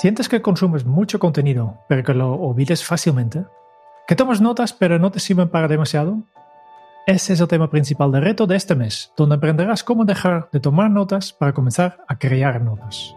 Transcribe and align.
¿Sientes 0.00 0.30
que 0.30 0.40
consumes 0.40 0.86
mucho 0.86 1.18
contenido, 1.18 1.76
pero 1.86 2.02
que 2.02 2.14
lo 2.14 2.32
olvides 2.32 2.82
fácilmente? 2.82 3.44
¿Que 4.08 4.16
tomas 4.16 4.40
notas, 4.40 4.72
pero 4.72 4.98
no 4.98 5.10
te 5.10 5.20
sirven 5.20 5.50
para 5.50 5.68
demasiado? 5.68 6.22
Ese 7.06 7.34
es 7.34 7.40
el 7.40 7.48
tema 7.48 7.68
principal 7.68 8.10
del 8.10 8.22
reto 8.22 8.46
de 8.46 8.56
este 8.56 8.74
mes, 8.74 9.12
donde 9.14 9.34
aprenderás 9.34 9.84
cómo 9.84 10.06
dejar 10.06 10.48
de 10.52 10.60
tomar 10.60 10.90
notas 10.90 11.34
para 11.34 11.52
comenzar 11.52 11.98
a 12.08 12.18
crear 12.18 12.62
notas. 12.62 13.14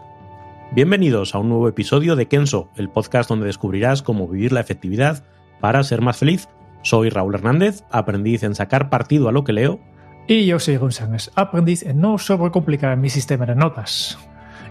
Bienvenidos 0.72 1.34
a 1.34 1.38
un 1.38 1.48
nuevo 1.48 1.68
episodio 1.68 2.16
de 2.16 2.28
Kenso, 2.28 2.68
el 2.76 2.90
podcast 2.90 3.30
donde 3.30 3.46
descubrirás 3.46 4.02
cómo 4.02 4.28
vivir 4.28 4.52
la 4.52 4.60
efectividad 4.60 5.24
para 5.62 5.82
ser 5.84 6.02
más 6.02 6.18
feliz. 6.18 6.50
Soy 6.82 7.08
Raúl 7.08 7.34
Hernández, 7.34 7.82
aprendiz 7.90 8.42
en 8.42 8.54
sacar 8.54 8.90
partido 8.90 9.30
a 9.30 9.32
lo 9.32 9.42
que 9.42 9.54
leo. 9.54 9.80
Y 10.28 10.44
yo 10.44 10.58
soy 10.58 10.76
González, 10.76 11.30
aprendiz 11.34 11.82
en 11.82 12.02
no 12.02 12.18
sobrecomplicar 12.18 12.94
mi 12.98 13.08
sistema 13.08 13.46
de 13.46 13.54
notas. 13.54 14.18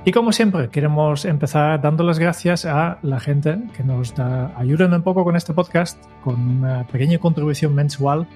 Y 0.06 0.12
como 0.12 0.34
siempre, 0.34 0.68
queremos 0.68 1.24
empezar 1.24 1.80
dando 1.82 2.04
las 2.04 2.20
gracias 2.20 2.66
a 2.66 2.98
la 3.04 3.22
gente 3.22 3.58
que 3.76 3.86
nos 3.86 4.14
da, 4.14 4.54
ayudan 4.58 4.94
un 4.94 5.02
poco 5.02 5.24
con 5.24 5.38
este 5.38 5.54
podcast, 5.54 5.98
con 6.22 6.42
una 6.42 6.86
pequeña 6.88 7.20
contribución 7.20 7.74
mensual. 7.74 8.28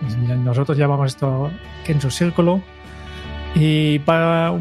Pues 0.00 0.16
nosotros 0.16 0.78
llamamos 0.78 1.08
esto 1.08 1.50
Kenzo 1.84 2.10
Círculo. 2.12 2.62
Y 3.56 3.98
para 4.00 4.54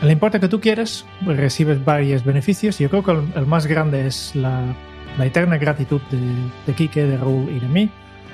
el 0.00 0.10
importe 0.10 0.40
que 0.40 0.48
tú 0.48 0.58
quieres, 0.58 1.04
recibes 1.26 1.84
varios 1.84 2.24
beneficios. 2.24 2.78
Yo 2.78 2.88
creo 2.88 3.04
que 3.04 3.38
el, 3.38 3.46
más 3.46 3.66
grande 3.66 4.06
es 4.06 4.34
la, 4.34 4.74
la 5.18 5.26
eterna 5.26 5.58
gratitud 5.58 6.00
de, 6.10 6.18
de 6.66 6.72
Quique, 6.72 7.04
de 7.04 7.18
Raúl 7.18 7.50
y 7.50 7.60
de 7.60 7.68
mí. 7.68 7.90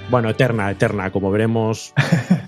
Bueno, 0.08 0.30
eterna, 0.30 0.70
eterna, 0.70 1.10
como 1.10 1.32
veremos 1.32 1.92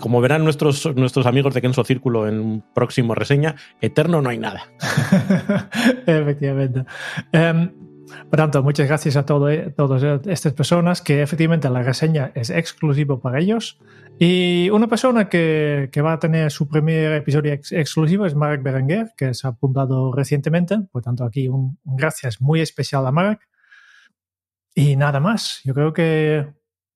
Como 0.00 0.20
verán 0.20 0.44
nuestros, 0.44 0.94
nuestros 0.96 1.26
amigos 1.26 1.54
de 1.54 1.62
Kenso 1.62 1.84
Círculo 1.84 2.28
en 2.28 2.62
próximo 2.74 3.14
reseña, 3.14 3.54
eterno 3.80 4.20
no 4.20 4.30
hay 4.30 4.38
nada. 4.38 4.64
Efectivamente. 6.06 6.84
Um, 7.32 7.70
por 8.30 8.36
tanto, 8.36 8.62
muchas 8.62 8.86
gracias 8.86 9.16
a 9.16 9.24
todo, 9.24 9.48
eh, 9.50 9.72
todas 9.76 10.26
estas 10.26 10.52
personas 10.52 11.00
que 11.00 11.22
efectivamente 11.22 11.70
la 11.70 11.82
reseña 11.82 12.32
es 12.34 12.50
exclusivo 12.50 13.20
para 13.20 13.40
ellos. 13.40 13.78
Y 14.18 14.68
una 14.70 14.86
persona 14.86 15.28
que, 15.28 15.88
que 15.90 16.02
va 16.02 16.14
a 16.14 16.18
tener 16.18 16.50
su 16.50 16.68
primer 16.68 17.12
episodio 17.12 17.52
exclusivo 17.52 18.26
es 18.26 18.34
Mark 18.34 18.62
Berenguer, 18.62 19.12
que 19.16 19.34
se 19.34 19.46
ha 19.46 19.50
apuntado 19.50 20.12
recientemente. 20.12 20.78
Por 20.92 21.02
tanto, 21.02 21.24
aquí 21.24 21.48
un, 21.48 21.78
un 21.84 21.96
gracias 21.96 22.40
muy 22.40 22.60
especial 22.60 23.06
a 23.06 23.12
Mark. 23.12 23.40
Y 24.74 24.96
nada 24.96 25.20
más. 25.20 25.60
Yo 25.64 25.74
creo 25.74 25.92
que 25.92 26.46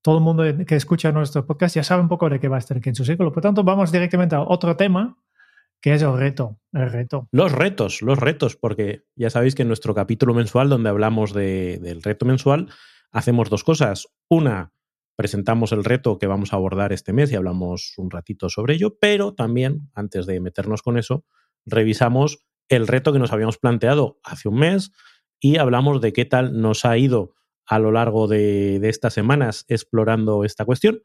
todo 0.01 0.17
el 0.17 0.23
mundo 0.23 0.43
que 0.65 0.75
escucha 0.75 1.11
nuestro 1.11 1.45
podcast 1.45 1.75
ya 1.75 1.83
sabe 1.83 2.01
un 2.01 2.07
poco 2.07 2.29
de 2.29 2.39
qué 2.39 2.47
va 2.47 2.55
a 2.55 2.59
estar 2.59 2.77
aquí 2.77 2.89
en 2.89 2.95
su 2.95 3.05
círculo. 3.05 3.31
Por 3.31 3.43
tanto, 3.43 3.63
vamos 3.63 3.91
directamente 3.91 4.35
a 4.35 4.41
otro 4.41 4.75
tema, 4.75 5.17
que 5.81 5.93
es 5.93 6.01
el 6.01 6.17
reto. 6.17 6.59
El 6.71 6.91
reto. 6.91 7.27
Los 7.31 7.51
retos, 7.51 8.01
los 8.01 8.17
retos, 8.17 8.55
porque 8.55 9.03
ya 9.15 9.29
sabéis 9.29 9.55
que 9.55 9.63
en 9.63 9.67
nuestro 9.67 9.93
capítulo 9.93 10.33
mensual, 10.33 10.69
donde 10.69 10.89
hablamos 10.89 11.33
del 11.33 12.01
reto 12.01 12.25
mensual, 12.25 12.69
hacemos 13.11 13.49
dos 13.49 13.63
cosas. 13.63 14.07
Una, 14.29 14.73
presentamos 15.15 15.71
el 15.71 15.83
reto 15.83 16.17
que 16.17 16.27
vamos 16.27 16.53
a 16.53 16.55
abordar 16.55 16.93
este 16.93 17.11
mes 17.11 17.31
y 17.31 17.35
hablamos 17.35 17.93
un 17.97 18.09
ratito 18.09 18.49
sobre 18.49 18.75
ello, 18.75 18.97
pero 18.99 19.33
también, 19.33 19.89
antes 19.93 20.25
de 20.25 20.39
meternos 20.39 20.81
con 20.81 20.97
eso, 20.97 21.25
revisamos 21.65 22.45
el 22.69 22.87
reto 22.87 23.11
que 23.11 23.19
nos 23.19 23.33
habíamos 23.33 23.57
planteado 23.57 24.19
hace 24.23 24.47
un 24.47 24.59
mes 24.59 24.91
y 25.39 25.57
hablamos 25.57 26.01
de 26.01 26.13
qué 26.13 26.25
tal 26.25 26.61
nos 26.61 26.85
ha 26.85 26.97
ido 26.97 27.35
a 27.69 27.77
lo 27.77 27.91
largo 27.91 28.27
de, 28.27 28.79
estas 28.89 29.13
semanas 29.13 29.63
explorando 29.67 30.43
esta 30.43 30.65
cuestión. 30.65 31.03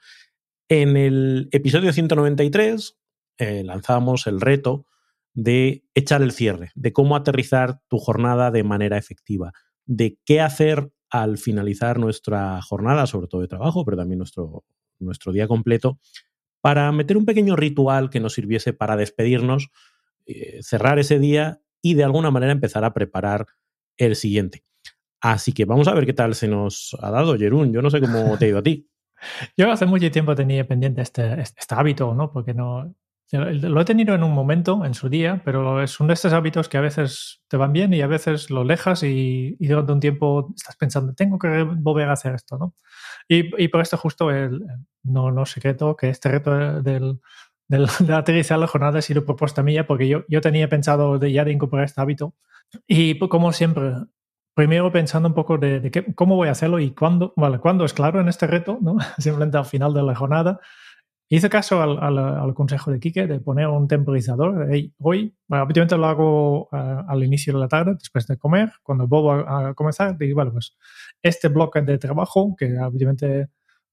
En 0.68 0.96
el 0.96 1.48
episodio 1.52 1.92
193 1.92 2.98
eh, 3.36 3.62
lanzábamos 3.64 4.26
el 4.26 4.40
reto 4.40 4.86
de 5.34 5.84
echar 5.94 6.22
el 6.22 6.32
cierre, 6.32 6.70
de 6.74 6.94
cómo 6.94 7.16
aterrizar 7.16 7.80
tu 7.88 7.98
jornada 7.98 8.50
de 8.50 8.64
manera 8.64 8.96
efectiva, 8.96 9.52
de 9.84 10.18
qué 10.24 10.40
hacer 10.40 10.90
al 11.10 11.36
finalizar 11.36 11.98
nuestra 11.98 12.62
jornada, 12.62 13.06
sobre 13.06 13.28
todo 13.28 13.42
de 13.42 13.48
trabajo, 13.48 13.84
pero 13.84 13.98
también 13.98 14.18
nuestro, 14.18 14.64
nuestro 14.98 15.32
día 15.32 15.46
completo, 15.46 15.98
para 16.62 16.90
meter 16.92 17.18
un 17.18 17.26
pequeño 17.26 17.56
ritual 17.56 18.08
que 18.08 18.20
nos 18.20 18.32
sirviese 18.32 18.72
para 18.72 18.96
despedirnos, 18.96 19.68
eh, 20.24 20.60
cerrar 20.62 20.98
ese 20.98 21.18
día 21.18 21.60
y 21.82 21.92
de 21.92 22.04
alguna 22.04 22.30
manera 22.30 22.52
empezar 22.52 22.84
a 22.84 22.94
preparar 22.94 23.48
el 23.98 24.16
siguiente. 24.16 24.64
Así 25.24 25.54
que 25.54 25.64
vamos 25.64 25.88
a 25.88 25.94
ver 25.94 26.04
qué 26.04 26.12
tal 26.12 26.34
se 26.34 26.46
nos 26.46 26.94
ha 27.00 27.10
dado, 27.10 27.38
Jerún. 27.38 27.72
Yo 27.72 27.80
no 27.80 27.88
sé 27.88 27.98
cómo 27.98 28.36
te 28.36 28.44
ha 28.44 28.48
ido 28.48 28.58
a 28.58 28.62
ti. 28.62 28.90
Yo 29.56 29.72
hace 29.72 29.86
mucho 29.86 30.10
tiempo 30.10 30.34
tenía 30.34 30.68
pendiente 30.68 31.00
este, 31.00 31.40
este 31.40 31.74
hábito, 31.74 32.14
¿no? 32.14 32.30
Porque 32.30 32.52
no, 32.52 32.94
lo 33.32 33.80
he 33.80 33.84
tenido 33.86 34.14
en 34.14 34.22
un 34.22 34.32
momento, 34.32 34.84
en 34.84 34.92
su 34.92 35.08
día, 35.08 35.40
pero 35.42 35.82
es 35.82 35.98
uno 35.98 36.08
de 36.08 36.14
estos 36.14 36.34
hábitos 36.34 36.68
que 36.68 36.76
a 36.76 36.82
veces 36.82 37.40
te 37.48 37.56
van 37.56 37.72
bien 37.72 37.94
y 37.94 38.02
a 38.02 38.06
veces 38.06 38.50
lo 38.50 38.66
dejas 38.66 39.02
y, 39.02 39.56
durante 39.60 39.92
un 39.92 40.00
tiempo 40.00 40.52
estás 40.54 40.76
pensando, 40.76 41.14
tengo 41.14 41.38
que 41.38 41.62
volver 41.62 42.10
a 42.10 42.12
hacer 42.12 42.34
esto, 42.34 42.58
¿no? 42.58 42.74
Y, 43.26 43.68
por 43.68 43.80
esto 43.80 43.96
justo 43.96 44.30
el, 44.30 44.62
no, 45.04 45.30
no 45.30 45.46
secreto 45.46 45.96
que 45.96 46.10
este 46.10 46.28
reto 46.28 46.82
del, 46.82 47.18
del, 47.66 47.86
de 48.00 48.14
aterrizar 48.14 48.58
la 48.58 48.66
jornada 48.66 48.98
ha 48.98 49.02
sido 49.02 49.24
propuesta 49.24 49.62
mía 49.62 49.86
porque 49.86 50.06
yo, 50.06 50.24
yo 50.28 50.42
tenía 50.42 50.68
pensado 50.68 51.18
de, 51.18 51.32
ya 51.32 51.46
de 51.46 51.52
incorporar 51.52 51.86
este 51.86 52.02
hábito 52.02 52.34
y 52.86 53.18
como 53.18 53.52
siempre 53.54 53.94
primero 54.54 54.90
pensando 54.92 55.28
un 55.28 55.34
poco 55.34 55.58
de, 55.58 55.90
qué, 55.90 56.14
cómo 56.14 56.36
voy 56.36 56.48
a 56.48 56.52
hacerlo 56.52 56.78
y 56.78 56.92
cuándo, 56.92 57.32
vale, 57.36 57.58
cuándo 57.58 57.84
es 57.84 57.92
claro 57.92 58.20
en 58.20 58.28
este 58.28 58.46
reto, 58.46 58.78
¿no? 58.80 58.96
Simplemente 59.18 59.58
al 59.58 59.66
final 59.66 59.92
de 59.92 60.02
la 60.02 60.14
jornada. 60.14 60.60
Hice 61.28 61.48
caso 61.48 61.82
al, 61.82 61.98
al, 62.38 62.54
consejo 62.54 62.92
de 62.92 63.00
Quique 63.00 63.26
de 63.26 63.40
poner 63.40 63.66
un 63.66 63.88
temporizador. 63.88 64.68
hoy, 64.98 65.34
bueno, 65.48 65.64
habitualmente 65.64 65.96
lo 65.96 66.06
hago 66.06 66.62
uh, 66.64 66.68
al 67.08 67.24
inicio 67.24 67.54
de 67.54 67.58
la 67.58 67.66
tarde, 67.66 67.94
después 67.94 68.26
de 68.26 68.36
comer. 68.36 68.72
Cuando 68.82 69.08
vuelvo 69.08 69.32
a, 69.32 69.70
a, 69.70 69.74
comenzar, 69.74 70.16
digo, 70.18 70.36
bueno, 70.36 70.52
pues 70.52 70.76
este 71.22 71.48
bloque 71.48 71.80
de 71.80 71.98
trabajo, 71.98 72.54
que 72.56 72.76
habitualmente 72.78 73.48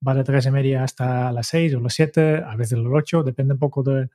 va 0.05 0.13
de 0.13 0.23
tres 0.23 0.45
y 0.45 0.51
media 0.51 0.83
hasta 0.83 1.31
las 1.31 1.47
seis 1.47 1.73
o 1.73 1.79
las 1.79 1.93
siete, 1.93 2.43
a 2.45 2.55
veces 2.55 2.77
las 2.77 2.91
ocho, 2.93 3.23
depende 3.23 3.53
un 3.53 3.59
poco 3.59 3.81
de, 3.81 4.09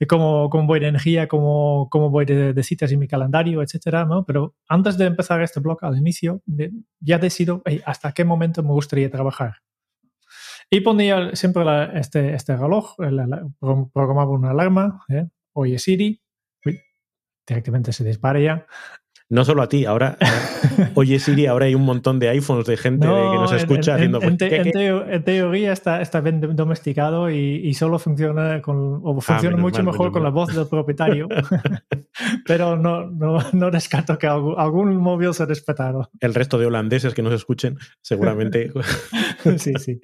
de 0.00 0.06
cómo, 0.06 0.48
cómo, 0.48 0.66
voy 0.66 0.80
de 0.80 0.88
energía, 0.88 1.28
cómo, 1.28 1.88
cómo 1.90 2.08
voy 2.08 2.24
de, 2.24 2.54
de, 2.54 2.62
citas 2.62 2.90
en 2.90 2.98
mi 2.98 3.06
calendario, 3.06 3.62
etcétera, 3.62 4.06
¿no? 4.06 4.24
Pero 4.24 4.56
antes 4.66 4.96
de 4.96 5.04
empezar 5.04 5.42
este 5.42 5.60
blog 5.60 5.84
al 5.84 5.98
inicio, 5.98 6.42
de, 6.46 6.72
ya 7.00 7.18
decido 7.18 7.62
hey, 7.66 7.82
hasta 7.84 8.12
qué 8.12 8.24
momento 8.24 8.62
me 8.62 8.70
gustaría 8.70 9.10
trabajar. 9.10 9.56
Y 10.70 10.80
ponía 10.80 11.36
siempre 11.36 11.64
la, 11.64 11.84
este, 11.98 12.34
este 12.34 12.56
reloj, 12.56 12.94
programaba 13.92 14.30
una 14.30 14.50
alarma, 14.50 15.04
¿eh? 15.08 15.28
oye 15.52 15.78
Siri, 15.78 16.22
uy, 16.64 16.80
directamente 17.46 17.92
se 17.92 18.04
dispara 18.04 18.40
ya, 18.40 18.66
no 19.30 19.44
solo 19.44 19.62
a 19.62 19.68
ti, 19.68 19.84
ahora, 19.84 20.18
oye 20.94 21.20
Siri, 21.20 21.46
ahora 21.46 21.66
hay 21.66 21.76
un 21.76 21.84
montón 21.84 22.18
de 22.18 22.28
iPhones 22.30 22.66
de 22.66 22.76
gente 22.76 23.06
que 23.06 23.12
nos 23.12 23.52
escucha 23.52 23.92
en, 23.92 23.96
haciendo... 23.96 24.22
En, 24.22 24.36
te, 24.36 24.56
en, 24.56 25.12
en, 25.12 25.22
teoría 25.22 25.72
está, 25.72 26.02
está 26.02 26.20
bien 26.20 26.56
domesticado 26.56 27.30
y, 27.30 27.60
y 27.64 27.74
solo 27.74 28.00
funciona 28.00 28.60
con, 28.60 29.00
o 29.04 29.20
funciona 29.20 29.56
ah, 29.56 29.60
mucho 29.60 29.84
mal, 29.84 29.92
mejor 29.92 30.10
con 30.10 30.24
la 30.24 30.30
voz 30.30 30.52
del 30.52 30.66
propietario, 30.66 31.28
pero 32.44 32.76
no, 32.76 33.06
no, 33.06 33.38
no, 33.52 33.70
descarto 33.70 34.18
que 34.18 34.26
algún, 34.26 34.56
algún 34.58 34.96
móvil 34.96 35.32
se 35.32 35.44
ha 35.44 35.46
respetado. 35.46 36.10
El 36.18 36.34
resto 36.34 36.58
de 36.58 36.66
holandeses 36.66 37.14
que 37.14 37.22
nos 37.22 37.32
escuchen, 37.32 37.78
seguramente. 38.02 38.72
sí, 39.58 39.74
sí. 39.78 40.00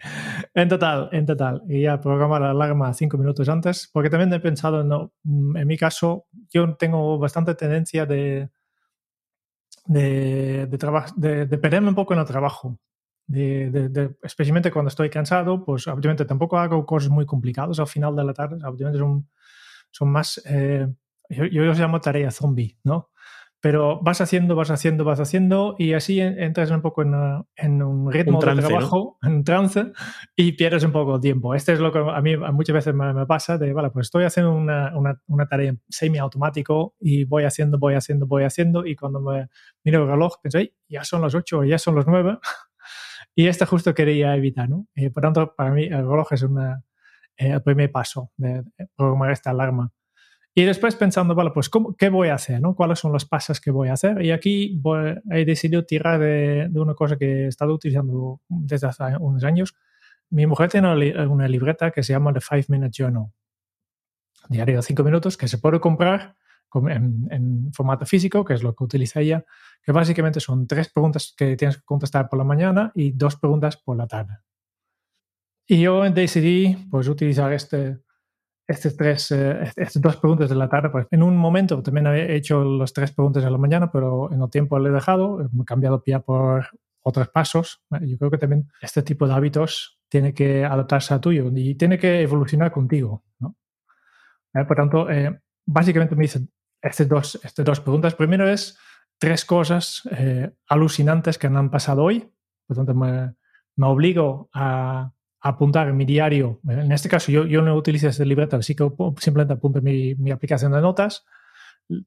En 0.55 0.69
total, 0.69 1.09
en 1.11 1.27
total. 1.27 1.63
Y 1.69 1.83
ya 1.83 2.01
programar 2.01 2.43
la 2.43 2.51
alarma 2.51 2.95
cinco 2.95 3.19
minutos 3.19 3.49
antes, 3.49 3.91
porque 3.93 4.09
también 4.09 4.33
he 4.33 4.39
pensado, 4.39 4.85
no, 4.85 5.13
en 5.25 5.67
mi 5.67 5.77
caso, 5.77 6.27
yo 6.49 6.77
tengo 6.77 7.19
bastante 7.19 7.57
tendencia 7.57 8.07
de 8.07 8.51
de, 9.87 10.67
de, 10.67 11.03
de, 11.17 11.47
de 11.47 11.59
perderme 11.59 11.89
un 11.89 11.95
poco 11.95 12.15
en 12.15 12.21
el 12.21 12.27
trabajo. 12.27 12.79
De, 13.29 14.15
especialmente 14.23 14.71
cuando 14.71 14.89
estoy 14.89 15.11
cansado, 15.11 15.65
pues 15.65 15.89
obviamente 15.89 16.25
tampoco 16.25 16.59
hago 16.59 16.87
cosas 16.87 17.11
muy 17.11 17.27
complicadas 17.27 17.81
al 17.81 17.89
final 17.89 18.15
de 18.15 18.25
la 18.25 18.33
tarde, 18.33 18.65
obviamente 18.65 19.01
son, 19.01 19.29
son 19.91 20.11
más, 20.11 20.41
eh, 20.47 20.87
yo, 21.29 21.45
yo, 21.47 21.65
los 21.65 21.79
llamo 21.79 22.01
tarea 22.01 22.31
zombie, 22.31 22.79
¿no? 22.85 23.11
Pero 23.61 24.01
vas 24.03 24.21
haciendo, 24.21 24.55
vas 24.55 24.71
haciendo, 24.71 25.05
vas 25.05 25.19
haciendo 25.19 25.75
y 25.79 25.95
así 25.95 26.21
entras 26.21 26.71
un 26.71 26.83
poco 26.83 27.03
en, 27.03 27.15
en 27.57 27.83
un 27.83 28.13
ritmo 28.13 28.35
un 28.35 28.41
trance, 28.41 28.63
de 28.63 28.69
trabajo, 28.69 29.19
¿no? 29.23 29.29
en 29.29 29.45
trance 29.45 29.93
y 30.37 30.53
pierdes 30.53 30.85
un 30.85 30.93
poco 30.93 31.17
el 31.17 31.21
tiempo. 31.21 31.55
Este 31.55 31.73
es 31.73 31.81
lo 31.81 31.91
que 31.91 31.99
a 31.99 32.21
mí 32.21 32.37
muchas 32.37 32.75
veces 32.75 32.95
me, 32.95 33.13
me 33.13 33.27
pasa 33.27 33.59
de, 33.59 33.73
vale, 33.73 33.91
pues 33.91 34.07
estoy 34.09 34.25
haciendo 34.25 34.53
una, 34.53 34.97
una, 34.97 35.21
una 35.27 35.47
tarea 35.47 35.75
semi-automático 35.89 36.95
y 37.01 37.25
voy 37.25 37.45
haciendo, 37.45 37.79
voy 37.79 37.95
haciendo, 37.95 38.27
voy 38.27 38.45
haciendo 38.45 38.87
y 38.87 38.95
cuando 38.95 39.21
me 39.21 39.49
miro 39.85 40.03
el 40.03 40.11
reloj 40.11 40.35
pienso, 40.43 40.59
ya 40.89 41.03
son 41.05 41.23
las 41.23 41.35
8 41.35 41.65
ya 41.65 41.79
son 41.79 41.97
las 41.97 42.07
9 42.07 42.39
y 43.35 43.47
este 43.47 43.67
justo 43.67 43.95
quería 43.95 44.37
evitar, 44.37 44.69
¿no? 44.69 44.87
Y 44.95 45.09
por 45.11 45.23
tanto, 45.23 45.55
para 45.57 45.71
mí 45.71 45.85
el 45.85 46.09
reloj 46.09 46.33
es 46.33 46.43
una, 46.43 46.83
eh, 47.37 47.51
el 47.51 47.63
primer 47.63 47.93
paso 47.93 48.31
de 48.37 48.65
programar 48.97 49.31
esta 49.31 49.51
alarma. 49.51 49.93
Y 50.59 50.65
después 50.65 50.97
pensando, 50.97 51.35
vale, 51.35 51.51
pues 51.51 51.69
¿cómo, 51.69 51.95
¿qué 51.97 52.09
voy 52.09 52.29
a 52.29 52.35
hacer? 52.35 52.63
¿no? 52.63 52.75
¿Cuáles 52.75 52.99
son 52.99 53.13
los 53.13 53.27
pasos 53.27 53.61
que 53.61 53.71
voy 53.71 53.89
a 53.89 53.93
hacer? 53.93 54.23
Y 54.23 54.31
aquí 54.31 54.75
voy, 54.81 55.15
he 55.31 55.45
decidido 55.45 55.85
tirar 55.85 56.19
de, 56.19 56.69
de, 56.71 56.81
una 56.81 56.95
cosa 56.95 57.19
que 57.19 57.45
he 57.45 57.47
estado 57.49 57.75
utilizando 57.75 58.41
desde 58.49 58.87
hace 58.87 59.05
unos 59.21 59.45
años. 59.45 59.77
Mi 60.31 60.47
mujer 60.47 60.71
tiene 60.71 60.91
una, 61.27 61.47
libreta 61.47 61.91
que 61.91 62.03
se 62.03 62.15
llama 62.15 62.33
The 62.33 62.41
Five 62.41 62.65
Minute 62.69 62.91
Journal. 62.91 63.27
Diario 64.49 64.77
de 64.77 64.83
cinco 64.83 65.05
minutos 65.05 65.37
que 65.37 65.47
se 65.47 65.59
puede 65.59 65.79
comprar 65.79 66.37
en, 66.89 67.71
formato 67.75 68.07
físico, 68.07 68.43
que 68.43 68.55
es 68.55 68.63
lo 68.63 68.75
que 68.75 68.83
utiliza 68.83 69.21
ella, 69.21 69.45
que 69.83 69.93
básicamente 69.93 70.41
son 70.41 70.67
tres 70.67 70.89
preguntas 70.89 71.35
que 71.37 71.55
tienes 71.59 71.77
que 71.77 71.85
contestar 71.85 72.31
por 72.31 72.39
la 72.39 72.45
mañana 72.47 72.93
y 72.95 73.13
dos 73.13 73.37
preguntas 73.37 73.77
por 73.77 73.99
la 73.99 74.07
tarde. 74.07 74.39
Y 75.67 75.83
yo 75.83 76.09
decidí 76.11 76.77
pues, 76.91 77.09
utilizar 77.09 77.53
este, 77.53 77.99
estas 78.67 78.97
tres, 78.97 79.31
eh, 79.31 79.73
estas 79.77 80.03
dos 80.03 80.17
preguntas 80.17 80.49
de 80.49 80.57
la 80.57 80.69
tarde. 80.69 80.91
Pues 80.91 81.07
en 81.11 81.23
un 81.23 81.37
momento 81.37 81.83
también 81.83 82.07
he 82.09 82.35
hecho 82.35 82.65
las 82.65 82.93
tres 82.93 83.13
preguntas 83.13 83.45
de 83.45 83.51
la 83.51 83.59
mañana, 83.59 83.91
pero 83.91 84.33
en 84.33 84.43
el 84.43 84.51
tiempo 84.51 84.79
le 84.79 84.91
he 84.91 84.93
dejado, 84.93 85.41
he 85.41 85.65
cambiado 85.65 86.03
pie 86.03 86.19
por 86.21 86.67
otros 87.03 87.29
pasos. 87.29 87.83
Yo 88.01 88.19
creo 88.19 88.31
que 88.31 88.39
también 88.39 88.69
este 88.81 89.03
tipo 89.03 89.29
de 89.29 89.35
hábitos 89.35 90.01
tiene 90.09 90.35
que 90.35 90.65
adaptarse 90.65 91.15
a 91.15 91.21
tuyo 91.21 91.51
y 91.55 91.75
tiene 91.77 91.99
que 91.99 92.23
evolucionar 92.23 92.73
contigo. 92.73 93.25
¿no? 93.39 93.57
Eh, 94.55 94.65
por 94.65 94.77
tanto, 94.77 95.09
eh, 95.11 95.41
básicamente 95.65 96.17
me 96.17 96.23
dicen 96.23 96.51
estas 96.83 97.09
dos, 97.09 97.41
estas 97.43 97.65
dos 97.65 97.81
preguntas. 97.81 98.15
Primero 98.15 98.49
es 98.49 98.79
tres 99.19 99.45
cosas 99.45 100.03
alucinantes 100.69 101.39
que 101.39 101.49
me 101.49 101.59
han 101.59 101.71
pasado 101.71 102.03
hoy. 102.03 102.31
Por 102.67 102.77
tanto, 102.77 102.95
me, 102.95 103.35
me 103.77 103.87
obligo 103.87 104.51
a 104.53 105.13
apuntar 105.41 105.89
en 105.89 105.97
mi 105.97 106.05
diario, 106.05 106.61
en 106.69 106.91
este 106.93 107.09
caso 107.09 107.31
yo, 107.31 107.47
yo 107.47 107.63
no 107.63 107.75
utilizo 107.75 108.09
este 108.09 108.25
libreta, 108.25 108.57
así 108.57 108.75
que 108.75 108.89
simplemente 109.19 109.55
apunto 109.55 109.81
mi, 109.81 110.15
mi 110.17 110.31
aplicación 110.31 110.73
de 110.73 110.81
notas, 110.81 111.25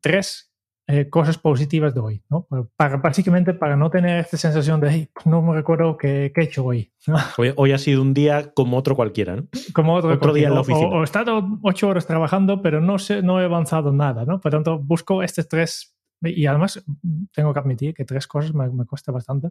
tres 0.01 0.49
eh, 0.91 1.07
cosas 1.07 1.37
positivas 1.37 1.93
de 1.93 1.99
hoy, 1.99 2.23
¿no? 2.31 2.47
Para, 2.75 2.97
básicamente 2.97 3.53
para 3.53 3.75
no 3.75 3.91
tener 3.91 4.21
esta 4.21 4.37
sensación 4.37 4.81
de, 4.81 5.07
pues 5.13 5.27
no 5.27 5.39
me 5.43 5.53
recuerdo 5.53 5.95
qué, 5.97 6.33
he 6.35 6.43
hecho 6.43 6.65
hoy, 6.65 6.91
hoy. 7.37 7.53
hoy. 7.55 7.71
ha 7.73 7.77
sido 7.77 8.01
un 8.01 8.15
día 8.15 8.51
como 8.55 8.75
otro 8.75 8.95
cualquiera, 8.95 9.35
¿no? 9.35 9.47
Como 9.71 9.93
otro, 9.93 10.11
otro 10.11 10.33
día 10.33 10.47
en 10.47 10.55
la 10.55 10.61
oficina. 10.61 10.87
O, 10.87 11.01
he 11.01 11.03
estado 11.03 11.47
ocho 11.61 11.89
horas 11.89 12.07
trabajando, 12.07 12.63
pero 12.63 12.81
no, 12.81 12.97
sé, 12.97 13.21
no 13.21 13.39
he 13.39 13.45
avanzado 13.45 13.93
nada, 13.93 14.25
¿no? 14.25 14.41
Por 14.41 14.51
tanto, 14.51 14.79
busco 14.79 15.21
estos 15.21 15.47
tres 15.47 15.95
y 16.21 16.45
además 16.45 16.83
tengo 17.31 17.53
que 17.53 17.59
admitir 17.59 17.93
que 17.93 18.05
tres 18.05 18.27
cosas 18.27 18.53
me, 18.53 18.69
me 18.69 18.85
cuesta 18.85 19.11
bastante. 19.11 19.49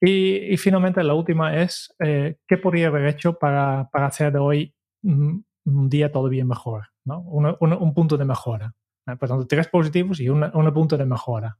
Y, 0.00 0.52
y, 0.52 0.56
finalmente 0.56 1.02
la 1.02 1.14
última 1.14 1.56
es, 1.56 1.94
eh, 1.98 2.38
¿qué 2.46 2.56
podría 2.58 2.88
haber 2.88 3.06
hecho 3.06 3.38
para, 3.38 3.88
para 3.92 4.06
hacer 4.06 4.32
de 4.32 4.38
hoy 4.38 4.74
un, 5.02 5.44
día 5.64 6.10
todavía 6.10 6.44
mejor? 6.44 6.88
¿no? 7.04 7.20
Un, 7.20 7.46
un, 7.60 7.94
punto 7.94 8.16
de 8.16 8.24
mejora. 8.24 8.74
Por 9.04 9.28
tanto, 9.28 9.46
tres 9.46 9.68
positivos 9.68 10.20
y 10.20 10.28
un 10.28 10.72
punto 10.72 10.96
de 10.96 11.04
mejora. 11.04 11.58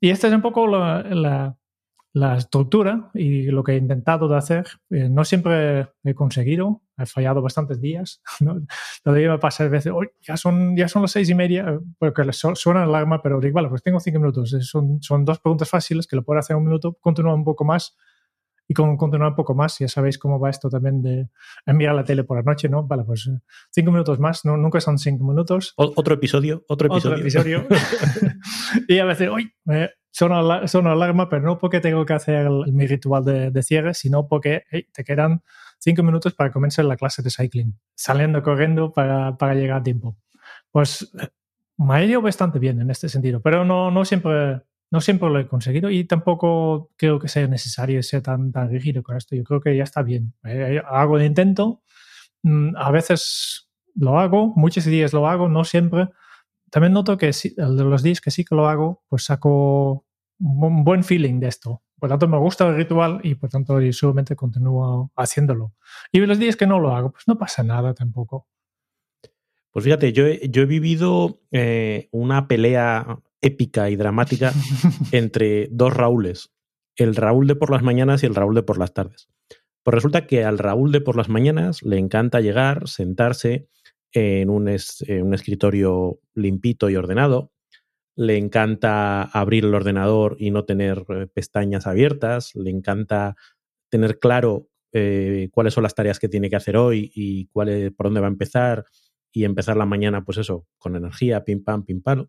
Y 0.00 0.10
esta 0.10 0.28
es 0.28 0.34
un 0.34 0.42
poco 0.42 0.66
la, 0.66 1.02
la, 1.02 1.56
la 2.12 2.36
estructura 2.36 3.10
y 3.14 3.44
lo 3.44 3.62
que 3.62 3.72
he 3.72 3.76
intentado 3.76 4.28
de 4.28 4.36
hacer. 4.36 4.66
Eh, 4.90 5.08
no 5.08 5.24
siempre 5.24 5.88
he 6.02 6.14
conseguido, 6.14 6.82
he 6.96 7.06
fallado 7.06 7.42
bastantes 7.42 7.80
días. 7.80 8.22
¿no? 8.40 8.60
Todavía 9.02 9.30
me 9.30 9.38
pasa 9.38 9.64
a 9.64 9.68
veces, 9.68 9.92
ya, 10.20 10.36
son, 10.36 10.76
ya 10.76 10.88
son 10.88 11.02
las 11.02 11.12
seis 11.12 11.28
y 11.28 11.34
media, 11.34 11.68
eh, 11.68 11.78
porque 11.98 12.22
suena 12.32 12.80
la 12.80 12.86
alarma, 12.86 13.22
pero 13.22 13.40
digo, 13.40 13.54
vale, 13.54 13.68
pues 13.68 13.82
tengo 13.82 14.00
cinco 14.00 14.18
minutos. 14.18 14.56
Son, 14.60 15.02
son 15.02 15.24
dos 15.24 15.38
preguntas 15.38 15.68
fáciles 15.68 16.06
que 16.06 16.16
lo 16.16 16.24
puedo 16.24 16.40
hacer 16.40 16.56
un 16.56 16.64
minuto, 16.64 16.96
continúa 17.00 17.34
un 17.34 17.44
poco 17.44 17.64
más 17.64 17.96
y 18.70 18.74
con 18.74 18.96
continuar 18.98 19.30
un 19.30 19.34
poco 19.34 19.54
más, 19.54 19.78
ya 19.78 19.88
sabéis 19.88 20.18
cómo 20.18 20.38
va 20.38 20.50
esto 20.50 20.68
también 20.68 21.00
de 21.00 21.30
enviar 21.64 21.94
la 21.94 22.04
tele 22.04 22.22
por 22.22 22.36
la 22.36 22.42
noche, 22.42 22.68
¿no? 22.68 22.86
Vale, 22.86 23.02
pues 23.02 23.26
eh, 23.26 23.40
cinco 23.70 23.90
minutos 23.90 24.20
más, 24.20 24.44
no, 24.44 24.58
nunca 24.58 24.78
son 24.80 24.98
cinco 24.98 25.24
minutos. 25.24 25.72
otro 25.76 26.14
episodio, 26.14 26.64
otro 26.68 26.88
episodio. 26.88 27.14
Otro 27.14 27.22
episodio. 27.22 27.66
y 28.88 28.98
a 28.98 29.06
veces, 29.06 29.30
uy, 30.20 30.28
me 30.60 30.68
suena, 30.68 30.92
alarma, 30.92 31.28
pero 31.28 31.42
no 31.42 31.58
porque 31.58 31.80
tengo 31.80 32.04
que 32.06 32.12
hacer 32.12 32.48
mi 32.72 32.86
ritual 32.86 33.24
de, 33.24 33.62
cierre, 33.62 33.94
sino 33.94 34.28
porque 34.28 34.64
te 34.92 35.04
quedan 35.04 35.42
cinco 35.78 36.02
minutos 36.02 36.34
para 36.34 36.50
comenzar 36.50 36.84
la 36.84 36.96
clase 36.96 37.22
de 37.22 37.30
cycling, 37.30 37.78
saliendo 37.94 38.42
corriendo 38.42 38.92
para, 38.92 39.36
para 39.36 39.54
llegar 39.54 39.78
a 39.78 39.82
tiempo. 39.82 40.16
Pues 40.70 41.12
me 41.76 41.94
ha 41.94 42.04
ido 42.04 42.20
bastante 42.20 42.58
bien 42.58 42.80
en 42.80 42.90
este 42.90 43.08
sentido, 43.08 43.40
pero 43.40 43.64
no, 43.64 43.90
no 43.90 44.04
siempre 44.04 44.62
no 44.90 45.00
siempre 45.00 45.28
lo 45.28 45.38
he 45.38 45.46
conseguido 45.46 45.90
y 45.90 46.04
tampoco 46.04 46.90
creo 46.96 47.18
que 47.18 47.28
sea 47.28 47.46
necesario 47.46 48.02
ser 48.02 48.22
tan, 48.22 48.52
tan 48.52 48.70
rígido 48.70 49.02
con 49.02 49.16
esto. 49.16 49.36
Yo 49.36 49.44
creo 49.44 49.60
que 49.60 49.76
ya 49.76 49.84
está 49.84 50.02
bien. 50.02 50.34
Eh, 50.44 50.80
hago 50.86 51.18
el 51.18 51.26
intento, 51.26 51.82
mm, 52.42 52.76
a 52.76 52.90
veces 52.90 53.70
lo 53.94 54.18
hago, 54.18 54.52
muchos 54.56 54.84
días 54.84 55.12
lo 55.12 55.28
hago, 55.28 55.48
no 55.48 55.64
siempre. 55.64 56.08
También 56.70 56.92
noto 56.92 57.16
que 57.16 57.30
de 57.30 57.84
los 57.84 58.02
días 58.02 58.20
que 58.20 58.30
sí 58.30 58.44
que 58.44 58.54
lo 58.54 58.68
hago, 58.68 59.02
pues 59.08 59.24
saco 59.24 60.06
un 60.38 60.84
buen 60.84 61.04
feeling 61.04 61.40
de 61.40 61.48
esto. 61.48 61.82
Por 61.98 62.08
tanto, 62.08 62.28
me 62.28 62.38
gusta 62.38 62.68
el 62.68 62.76
ritual 62.76 63.20
y 63.24 63.34
por 63.34 63.50
tanto 63.50 63.80
yo 63.80 63.92
solamente 63.92 64.36
continúo 64.36 65.10
haciéndolo. 65.16 65.74
Y 66.12 66.20
los 66.20 66.38
días 66.38 66.56
que 66.56 66.66
no 66.66 66.78
lo 66.78 66.94
hago, 66.94 67.10
pues 67.10 67.24
no 67.26 67.36
pasa 67.36 67.62
nada 67.62 67.94
tampoco. 67.94 68.46
Pues 69.72 69.84
fíjate, 69.84 70.12
yo 70.12 70.26
he, 70.26 70.48
yo 70.48 70.62
he 70.62 70.66
vivido 70.66 71.40
eh, 71.50 72.08
una 72.12 72.48
pelea 72.48 73.20
épica 73.40 73.90
y 73.90 73.96
dramática 73.96 74.52
entre 75.12 75.68
dos 75.70 75.92
Raúles, 75.92 76.50
el 76.96 77.16
Raúl 77.16 77.46
de 77.46 77.56
por 77.56 77.70
las 77.70 77.82
mañanas 77.82 78.22
y 78.22 78.26
el 78.26 78.34
Raúl 78.34 78.54
de 78.54 78.62
por 78.62 78.78
las 78.78 78.94
tardes. 78.94 79.28
Pues 79.82 79.94
resulta 79.94 80.26
que 80.26 80.44
al 80.44 80.58
Raúl 80.58 80.92
de 80.92 81.00
por 81.00 81.16
las 81.16 81.28
mañanas 81.28 81.82
le 81.82 81.98
encanta 81.98 82.40
llegar, 82.40 82.88
sentarse 82.88 83.68
en 84.12 84.50
un, 84.50 84.68
un 84.68 85.34
escritorio 85.34 86.20
limpito 86.34 86.90
y 86.90 86.96
ordenado, 86.96 87.52
le 88.16 88.36
encanta 88.36 89.22
abrir 89.22 89.64
el 89.64 89.74
ordenador 89.74 90.36
y 90.40 90.50
no 90.50 90.64
tener 90.64 91.04
eh, 91.08 91.26
pestañas 91.32 91.86
abiertas, 91.86 92.52
le 92.56 92.70
encanta 92.70 93.36
tener 93.90 94.18
claro 94.18 94.68
eh, 94.92 95.48
cuáles 95.52 95.74
son 95.74 95.84
las 95.84 95.94
tareas 95.94 96.18
que 96.18 96.28
tiene 96.28 96.50
que 96.50 96.56
hacer 96.56 96.76
hoy 96.76 97.12
y 97.14 97.46
cuál 97.46 97.94
por 97.96 98.06
dónde 98.06 98.20
va 98.20 98.26
a 98.26 98.30
empezar. 98.30 98.84
Y 99.30 99.44
empezar 99.44 99.76
la 99.76 99.86
mañana, 99.86 100.24
pues 100.24 100.38
eso, 100.38 100.66
con 100.78 100.96
energía, 100.96 101.44
pim 101.44 101.62
pam, 101.62 101.84
pim 101.84 102.02
pam. 102.02 102.28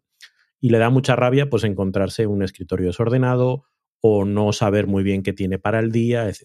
Y 0.60 0.70
le 0.70 0.78
da 0.78 0.90
mucha 0.90 1.16
rabia 1.16 1.50
pues 1.50 1.64
encontrarse 1.64 2.28
un 2.28 2.44
escritorio 2.44 2.88
desordenado 2.88 3.64
o 4.02 4.26
no 4.26 4.52
saber 4.54 4.86
muy 4.86 5.02
bien 5.02 5.24
qué 5.24 5.34
tiene 5.34 5.58
para 5.60 5.80
el 5.80 5.92
día, 5.92 6.28
etc. 6.28 6.44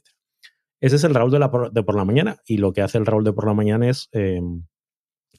Ese 0.81 0.97
es 0.97 1.05
el 1.05 1.15
Raúl 1.15 1.33
de, 1.33 1.39
la 1.39 1.51
de 1.73 1.83
por 1.83 1.97
la 1.97 2.05
mañana 2.05 2.37
y 2.47 2.59
lo 2.59 2.73
que 2.73 2.83
hace 2.83 2.99
el 2.99 3.07
Raúl 3.07 3.25
de 3.25 3.33
por 3.33 3.47
la 3.47 3.55
mañana 3.55 3.89
es 3.89 4.09
em, 4.13 4.65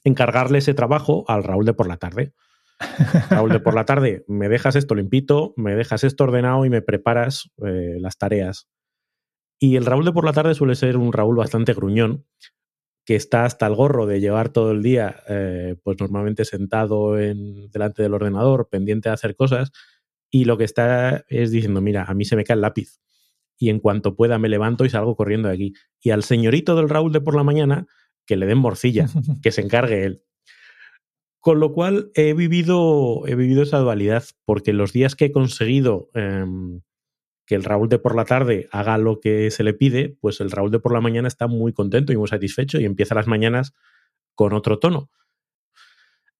encargarle 0.06 0.58
ese 0.58 0.72
trabajo 0.72 1.24
al 1.26 1.42
Raúl 1.42 1.66
de 1.66 1.74
por 1.74 1.88
la 1.88 1.96
tarde. 1.96 2.32
Raúl 3.30 3.50
de 3.50 3.58
por 3.58 3.74
la 3.74 3.84
tarde, 3.84 4.24
me 4.28 4.48
dejas 4.48 4.76
esto 4.76 4.94
limpito, 4.94 5.52
me 5.56 5.74
dejas 5.74 6.04
esto 6.04 6.24
ordenado 6.24 6.64
y 6.64 6.70
me 6.70 6.80
preparas 6.80 7.50
eh, 7.66 7.96
las 7.98 8.16
tareas. 8.16 8.68
Y 9.58 9.74
el 9.74 9.84
Raúl 9.84 10.04
de 10.04 10.12
por 10.12 10.24
la 10.24 10.32
tarde 10.32 10.54
suele 10.54 10.76
ser 10.76 10.96
un 10.96 11.12
Raúl 11.12 11.36
bastante 11.36 11.74
gruñón, 11.74 12.24
que 13.04 13.16
está 13.16 13.44
hasta 13.44 13.66
el 13.66 13.74
gorro 13.74 14.06
de 14.06 14.20
llevar 14.20 14.50
todo 14.50 14.70
el 14.70 14.82
día, 14.82 15.22
eh, 15.28 15.74
pues 15.82 15.96
normalmente 15.98 16.44
sentado 16.44 17.18
en, 17.18 17.68
delante 17.72 18.02
del 18.02 18.14
ordenador, 18.14 18.68
pendiente 18.70 19.08
de 19.08 19.14
hacer 19.14 19.34
cosas, 19.34 19.72
y 20.30 20.44
lo 20.44 20.56
que 20.56 20.64
está 20.64 21.24
es 21.28 21.50
diciendo, 21.50 21.80
mira, 21.80 22.04
a 22.04 22.14
mí 22.14 22.24
se 22.24 22.36
me 22.36 22.44
cae 22.44 22.54
el 22.54 22.60
lápiz, 22.60 23.00
y 23.58 23.70
en 23.70 23.80
cuanto 23.80 24.14
pueda 24.14 24.38
me 24.38 24.48
levanto 24.48 24.84
y 24.84 24.90
salgo 24.90 25.16
corriendo 25.16 25.48
de 25.48 25.54
aquí. 25.54 25.72
Y 26.00 26.10
al 26.10 26.22
señorito 26.22 26.76
del 26.76 26.88
Raúl 26.88 27.12
de 27.12 27.20
por 27.20 27.34
la 27.34 27.42
mañana, 27.42 27.86
que 28.26 28.36
le 28.36 28.46
den 28.46 28.58
morcilla, 28.58 29.06
que 29.42 29.52
se 29.52 29.62
encargue 29.62 30.04
él. 30.04 30.22
Con 31.40 31.60
lo 31.60 31.72
cual 31.72 32.10
he 32.14 32.34
vivido, 32.34 33.22
he 33.26 33.36
vivido 33.36 33.62
esa 33.62 33.78
dualidad, 33.78 34.24
porque 34.44 34.72
los 34.72 34.92
días 34.92 35.14
que 35.14 35.26
he 35.26 35.32
conseguido 35.32 36.10
em, 36.14 36.80
que 37.46 37.54
el 37.54 37.64
Raúl 37.64 37.88
de 37.88 38.00
por 38.00 38.16
la 38.16 38.24
tarde 38.24 38.68
haga 38.72 38.98
lo 38.98 39.20
que 39.20 39.50
se 39.50 39.62
le 39.62 39.72
pide, 39.72 40.16
pues 40.20 40.40
el 40.40 40.50
Raúl 40.50 40.72
de 40.72 40.80
por 40.80 40.92
la 40.92 41.00
mañana 41.00 41.28
está 41.28 41.46
muy 41.46 41.72
contento 41.72 42.12
y 42.12 42.16
muy 42.16 42.26
satisfecho 42.26 42.80
y 42.80 42.84
empieza 42.84 43.14
las 43.14 43.28
mañanas 43.28 43.74
con 44.34 44.52
otro 44.52 44.78
tono. 44.80 45.10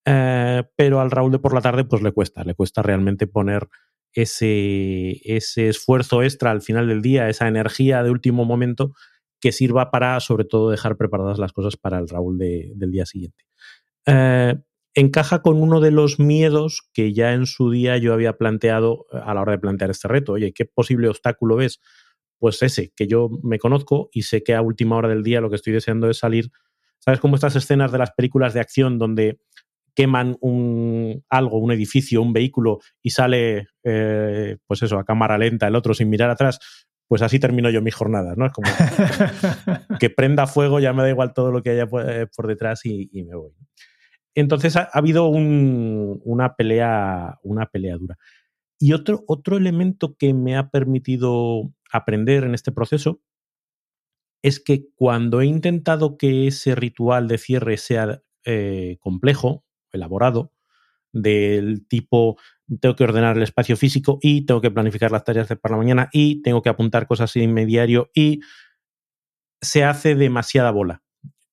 Eh, 0.04 0.64
pero 0.76 1.00
al 1.00 1.10
Raúl 1.10 1.32
de 1.32 1.38
por 1.38 1.54
la 1.54 1.60
tarde 1.60 1.84
pues 1.84 2.02
le 2.02 2.12
cuesta, 2.12 2.44
le 2.44 2.54
cuesta 2.54 2.82
realmente 2.82 3.26
poner 3.26 3.68
ese, 4.12 5.20
ese 5.24 5.68
esfuerzo 5.68 6.22
extra 6.22 6.50
al 6.50 6.62
final 6.62 6.88
del 6.88 7.02
día, 7.02 7.28
esa 7.28 7.48
energía 7.48 8.02
de 8.02 8.10
último 8.10 8.44
momento 8.44 8.92
que 9.40 9.52
sirva 9.52 9.90
para 9.90 10.18
sobre 10.20 10.44
todo 10.44 10.70
dejar 10.70 10.96
preparadas 10.96 11.38
las 11.38 11.52
cosas 11.52 11.76
para 11.76 11.98
el 11.98 12.08
Raúl 12.08 12.38
del 12.38 12.90
día 12.90 13.06
siguiente. 13.06 13.44
Eh, 14.06 14.54
encaja 14.94 15.42
con 15.42 15.60
uno 15.60 15.80
de 15.80 15.90
los 15.90 16.18
miedos 16.18 16.88
que 16.92 17.12
ya 17.12 17.34
en 17.34 17.46
su 17.46 17.70
día 17.70 17.98
yo 17.98 18.14
había 18.14 18.38
planteado 18.38 19.06
eh, 19.12 19.18
a 19.22 19.34
la 19.34 19.42
hora 19.42 19.52
de 19.52 19.58
plantear 19.58 19.90
este 19.90 20.08
reto. 20.08 20.32
Oye, 20.32 20.52
¿qué 20.52 20.64
posible 20.64 21.08
obstáculo 21.08 21.56
ves? 21.56 21.80
Pues 22.38 22.62
ese, 22.62 22.92
que 22.96 23.06
yo 23.06 23.28
me 23.42 23.58
conozco 23.58 24.08
y 24.12 24.22
sé 24.22 24.42
que 24.42 24.54
a 24.54 24.62
última 24.62 24.96
hora 24.96 25.08
del 25.08 25.22
día 25.22 25.40
lo 25.40 25.50
que 25.50 25.56
estoy 25.56 25.72
deseando 25.72 26.08
es 26.08 26.18
salir. 26.18 26.50
¿Sabes 26.98 27.20
cómo 27.20 27.36
estas 27.36 27.56
escenas 27.56 27.92
de 27.92 27.98
las 27.98 28.12
películas 28.12 28.54
de 28.54 28.60
acción 28.60 28.98
donde 28.98 29.38
queman 29.94 30.36
un 30.40 31.24
algo, 31.28 31.58
un 31.58 31.72
edificio, 31.72 32.22
un 32.22 32.32
vehículo 32.32 32.80
y 33.02 33.10
sale, 33.10 33.68
eh, 33.84 34.56
pues 34.66 34.82
eso, 34.82 34.98
a 34.98 35.04
cámara 35.04 35.38
lenta 35.38 35.68
el 35.68 35.76
otro 35.76 35.94
sin 35.94 36.10
mirar 36.10 36.30
atrás? 36.30 36.58
Pues 37.08 37.22
así 37.22 37.38
termino 37.38 37.70
yo 37.70 37.82
mis 37.82 37.94
jornadas, 37.94 38.36
¿no? 38.36 38.46
Es 38.46 38.52
como 38.52 38.68
que 40.00 40.10
prenda 40.10 40.46
fuego, 40.46 40.80
ya 40.80 40.92
me 40.92 41.02
da 41.02 41.10
igual 41.10 41.32
todo 41.32 41.52
lo 41.52 41.62
que 41.62 41.70
haya 41.70 41.86
por, 41.86 42.08
eh, 42.10 42.28
detrás 42.46 42.84
y, 42.84 43.08
y 43.12 43.22
me 43.24 43.36
voy. 43.36 43.52
Entonces 44.36 44.76
ha, 44.76 44.90
habido 44.92 45.28
una, 45.28 46.54
pelea, 46.56 47.38
una 47.42 47.66
pelea 47.66 47.96
dura. 47.96 48.18
Y 48.78 48.92
otro, 48.92 49.24
otro 49.26 49.56
elemento 49.56 50.14
que 50.18 50.34
me 50.34 50.56
ha 50.56 50.68
permitido 50.68 51.72
aprender 51.90 52.44
en 52.44 52.54
este 52.54 52.70
proceso 52.70 53.22
es 54.42 54.60
que 54.60 54.88
cuando 54.94 55.40
he 55.40 55.46
intentado 55.46 56.18
que 56.18 56.46
ese 56.46 56.74
ritual 56.74 57.28
de 57.28 57.38
cierre 57.38 57.78
sea 57.78 58.22
eh, 58.44 58.98
complejo, 59.00 59.64
elaborado, 59.90 60.52
del 61.22 61.86
tipo 61.88 62.36
tengo 62.80 62.96
que 62.96 63.04
ordenar 63.04 63.36
el 63.36 63.42
espacio 63.42 63.76
físico 63.76 64.18
y 64.20 64.44
tengo 64.44 64.60
que 64.60 64.70
planificar 64.70 65.10
las 65.12 65.24
tareas 65.24 65.48
de 65.48 65.56
para 65.56 65.74
la 65.74 65.78
mañana 65.78 66.08
y 66.12 66.42
tengo 66.42 66.62
que 66.62 66.68
apuntar 66.68 67.06
cosas 67.06 67.34
en 67.36 67.54
diario 67.66 68.10
y 68.14 68.40
se 69.60 69.84
hace 69.84 70.14
demasiada 70.14 70.70
bola. 70.70 71.02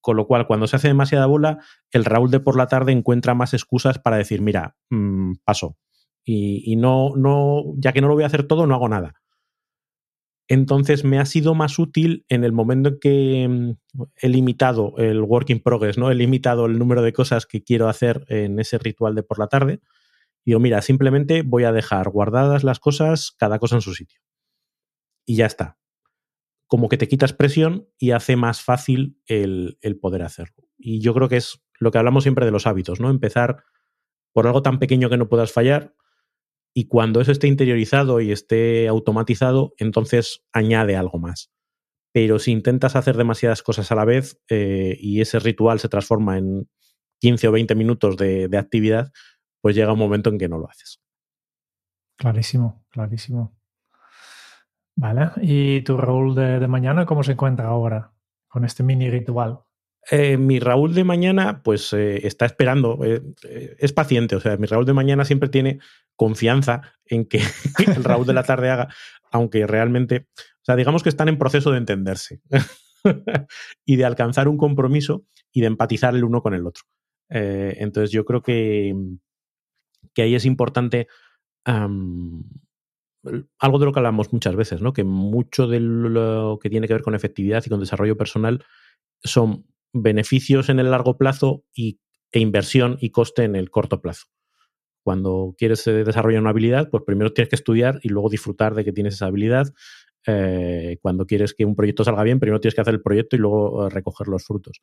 Con 0.01 0.17
lo 0.17 0.27
cual, 0.27 0.48
cuando 0.48 0.67
se 0.67 0.75
hace 0.75 0.89
demasiada 0.89 1.27
bola, 1.27 1.60
el 1.91 2.03
Raúl 2.03 2.29
de 2.29 2.41
por 2.41 2.58
la 2.58 2.67
tarde 2.67 2.91
encuentra 2.91 3.36
más 3.36 3.53
excusas 3.53 4.00
para 4.00 4.17
decir, 4.17 4.41
mira, 4.41 4.75
mm, 4.89 5.36
paso. 5.46 5.77
Y, 6.25 6.63
y, 6.65 6.75
no, 6.75 7.15
no, 7.15 7.63
ya 7.77 7.93
que 7.93 8.01
no 8.01 8.10
lo 8.10 8.15
voy 8.15 8.24
a 8.24 8.27
hacer 8.27 8.46
todo, 8.46 8.67
no 8.67 8.75
hago 8.75 8.89
nada. 8.89 9.13
Entonces 10.48 11.04
me 11.04 11.20
ha 11.20 11.26
sido 11.26 11.56
más 11.56 11.80
útil 11.80 12.26
en 12.28 12.44
el 12.44 12.52
momento 12.52 12.90
en 12.90 13.00
que 13.00 13.48
mm, 13.48 14.04
he 14.16 14.30
limitado 14.30 14.94
el 14.98 15.22
work 15.22 15.50
in 15.50 15.62
progress, 15.62 15.98
¿no? 15.98 16.12
He 16.12 16.16
limitado 16.16 16.66
el 16.66 16.78
número 16.78 17.02
de 17.02 17.14
cosas 17.14 17.46
que 17.46 17.64
quiero 17.64 17.88
hacer 17.88 18.26
en 18.28 18.60
ese 18.60 18.78
ritual 18.78 19.16
de 19.16 19.24
por 19.24 19.40
la 19.40 19.48
tarde. 19.48 19.80
Y 20.44 20.52
digo, 20.52 20.60
mira, 20.60 20.82
simplemente 20.82 21.44
voy 21.44 21.64
a 21.64 21.72
dejar 21.72 22.10
guardadas 22.10 22.64
las 22.64 22.80
cosas, 22.80 23.32
cada 23.38 23.60
cosa 23.60 23.76
en 23.76 23.82
su 23.82 23.94
sitio. 23.94 24.20
Y 25.26 25.38
ya 25.38 25.46
está. 25.46 25.78
Como 26.68 26.90
que 26.90 26.98
te 26.98 27.08
quitas 27.08 27.32
presión 27.32 27.88
y 27.98 28.12
hace 28.12 28.36
más 28.36 28.62
fácil 28.62 29.18
el, 29.26 29.78
el 29.82 29.98
poder 29.98 30.24
hacerlo. 30.24 30.68
Y 30.78 31.00
yo 31.00 31.14
creo 31.14 31.30
que 31.30 31.38
es 31.38 31.64
lo 31.80 31.92
que 31.92 32.00
hablamos 32.00 32.24
siempre 32.24 32.46
de 32.46 32.52
los 32.52 32.68
hábitos, 32.68 33.00
¿no? 33.00 33.10
Empezar 33.10 33.64
por 34.34 34.48
algo 34.48 34.62
tan 34.62 34.80
pequeño 34.80 35.10
que 35.10 35.18
no 35.18 35.30
puedas 35.30 35.54
fallar 35.54 35.94
y 36.74 36.88
cuando 36.88 37.22
eso 37.22 37.32
esté 37.32 37.48
interiorizado 37.48 38.20
y 38.20 38.32
esté 38.32 38.88
automatizado, 38.88 39.74
entonces 39.77 40.44
añade 40.51 40.96
algo 40.96 41.20
más. 41.20 41.51
Pero 42.12 42.39
si 42.39 42.51
intentas 42.51 42.96
hacer 42.96 43.15
demasiadas 43.15 43.62
cosas 43.62 43.92
a 43.92 43.96
la 43.96 44.06
vez 44.06 44.39
eh, 44.50 44.98
y 45.00 45.22
ese 45.22 45.39
ritual 45.39 45.80
se 45.80 45.89
transforma 45.89 46.38
en 46.38 46.70
15 47.20 47.48
o 47.48 47.51
20 47.51 47.75
minutos 47.75 48.18
de, 48.18 48.50
actividad, 48.58 49.12
pues 49.62 49.75
llega 49.75 49.94
un 49.94 50.00
momento 50.00 50.30
en 50.30 50.38
que 50.38 50.50
no 50.50 50.58
lo 50.58 50.70
haces. 50.70 51.00
Clarísimo, 52.18 52.86
clarísimo. 52.89 53.56
Vale, 54.96 55.32
¿y 55.42 55.82
tu 55.82 55.98
de, 56.36 56.60
de 56.60 56.68
mañana 56.68 57.06
cómo 57.06 57.24
se 57.24 57.32
encuentra 57.32 57.68
ahora 57.68 58.13
con 58.48 58.65
este 58.65 58.84
mini 58.84 59.10
ritual? 59.10 59.63
Eh, 60.12 60.38
mi 60.38 60.60
Raúl 60.60 60.94
de 60.94 61.03
mañana, 61.03 61.62
pues 61.63 61.94
eh, 61.94 62.27
está 62.27 62.46
esperando, 62.46 63.00
eh, 63.06 63.22
es 63.80 63.94
paciente, 63.94 64.36
o 64.36 64.39
sea, 64.42 64.58
mi 64.58 64.68
Raúl 64.68 64.86
de 64.86 64.94
mañana 64.94 65.24
siempre 65.24 65.48
tiene 65.48 65.80
confianza 66.15 66.82
en 67.05 67.25
que 67.25 67.39
el 67.96 68.03
Raúl 68.03 68.25
de 68.25 68.34
la 68.34 68.43
tarde 68.43 68.70
haga, 68.70 68.93
aunque 69.32 69.67
realmente, 69.67 70.27
o 70.38 70.65
sea, 70.65 70.75
digamos 70.75 71.03
que 71.03 71.10
están 71.10 71.29
en 71.29 71.38
proceso 71.38 71.72
de 71.72 71.77
entenderse 71.77 72.41
y 73.86 73.96
de 73.96 74.05
alcanzar 74.05 74.48
un 74.48 74.58
compromiso 74.58 75.25
y 75.51 75.62
de 75.62 75.67
empatizar 75.67 76.15
el 76.15 76.24
uno 76.24 76.41
con 76.41 76.53
el 76.53 76.65
otro. 76.65 76.84
entonces 77.29 78.12
yo 78.12 78.25
creo 78.25 78.41
que, 78.41 78.93
que 80.13 80.22
ahí 80.22 80.36
es 80.36 80.46
importante 80.46 81.08
algo 83.60 83.79
de 83.79 83.86
lo 83.86 83.91
que 83.91 84.00
hablamos 84.00 84.34
muchas 84.34 84.55
veces, 84.55 84.82
¿no? 84.82 84.93
Que 84.93 85.03
mucho 85.03 85.67
de 85.67 85.79
lo 85.79 86.60
que 86.62 86.70
tiene 86.70 86.88
que 86.88 86.93
ver 86.93 87.03
con 87.03 87.15
efectividad 87.15 87.63
y 87.65 87.70
con 87.70 87.79
desarrollo 87.79 88.17
personal 88.17 88.63
son 89.24 89.65
beneficios 89.93 90.70
en 90.70 90.79
el 90.79 90.91
largo 90.91 91.17
plazo 91.17 91.63
y, 91.74 92.00
e 92.32 92.39
inversión 92.39 92.98
y 93.00 93.12
coste 93.12 93.43
en 93.43 93.55
el 93.55 93.70
corto 93.70 94.01
plazo. 94.01 94.25
Cuando 95.03 95.53
quieres 95.57 95.86
eh, 95.88 96.03
desarrollar 96.03 96.41
una 96.41 96.51
habilidad, 96.51 96.89
pues 96.89 97.03
primero 97.05 97.33
tienes 97.33 97.50
que 97.50 97.55
estudiar 97.55 98.00
y 98.03 98.10
luego 98.10 98.29
disfrutar 98.29 98.74
de 98.75 98.86
que 98.86 98.93
tienes 98.93 99.15
esa 99.15 99.25
habilidad. 99.27 99.74
Eh, 100.25 100.98
cuando 101.01 101.25
quieres 101.25 101.53
que 101.53 101.65
un 101.65 101.75
proyecto 101.75 102.03
salga 102.03 102.24
bien, 102.24 102.39
primero 102.39 102.60
tienes 102.62 102.75
que 102.75 102.81
hacer 102.81 102.93
el 102.93 103.01
proyecto 103.01 103.36
y 103.36 103.39
luego 103.39 103.88
eh, 103.88 103.89
recoger 103.89 104.27
los 104.27 104.45
frutos. 104.45 104.81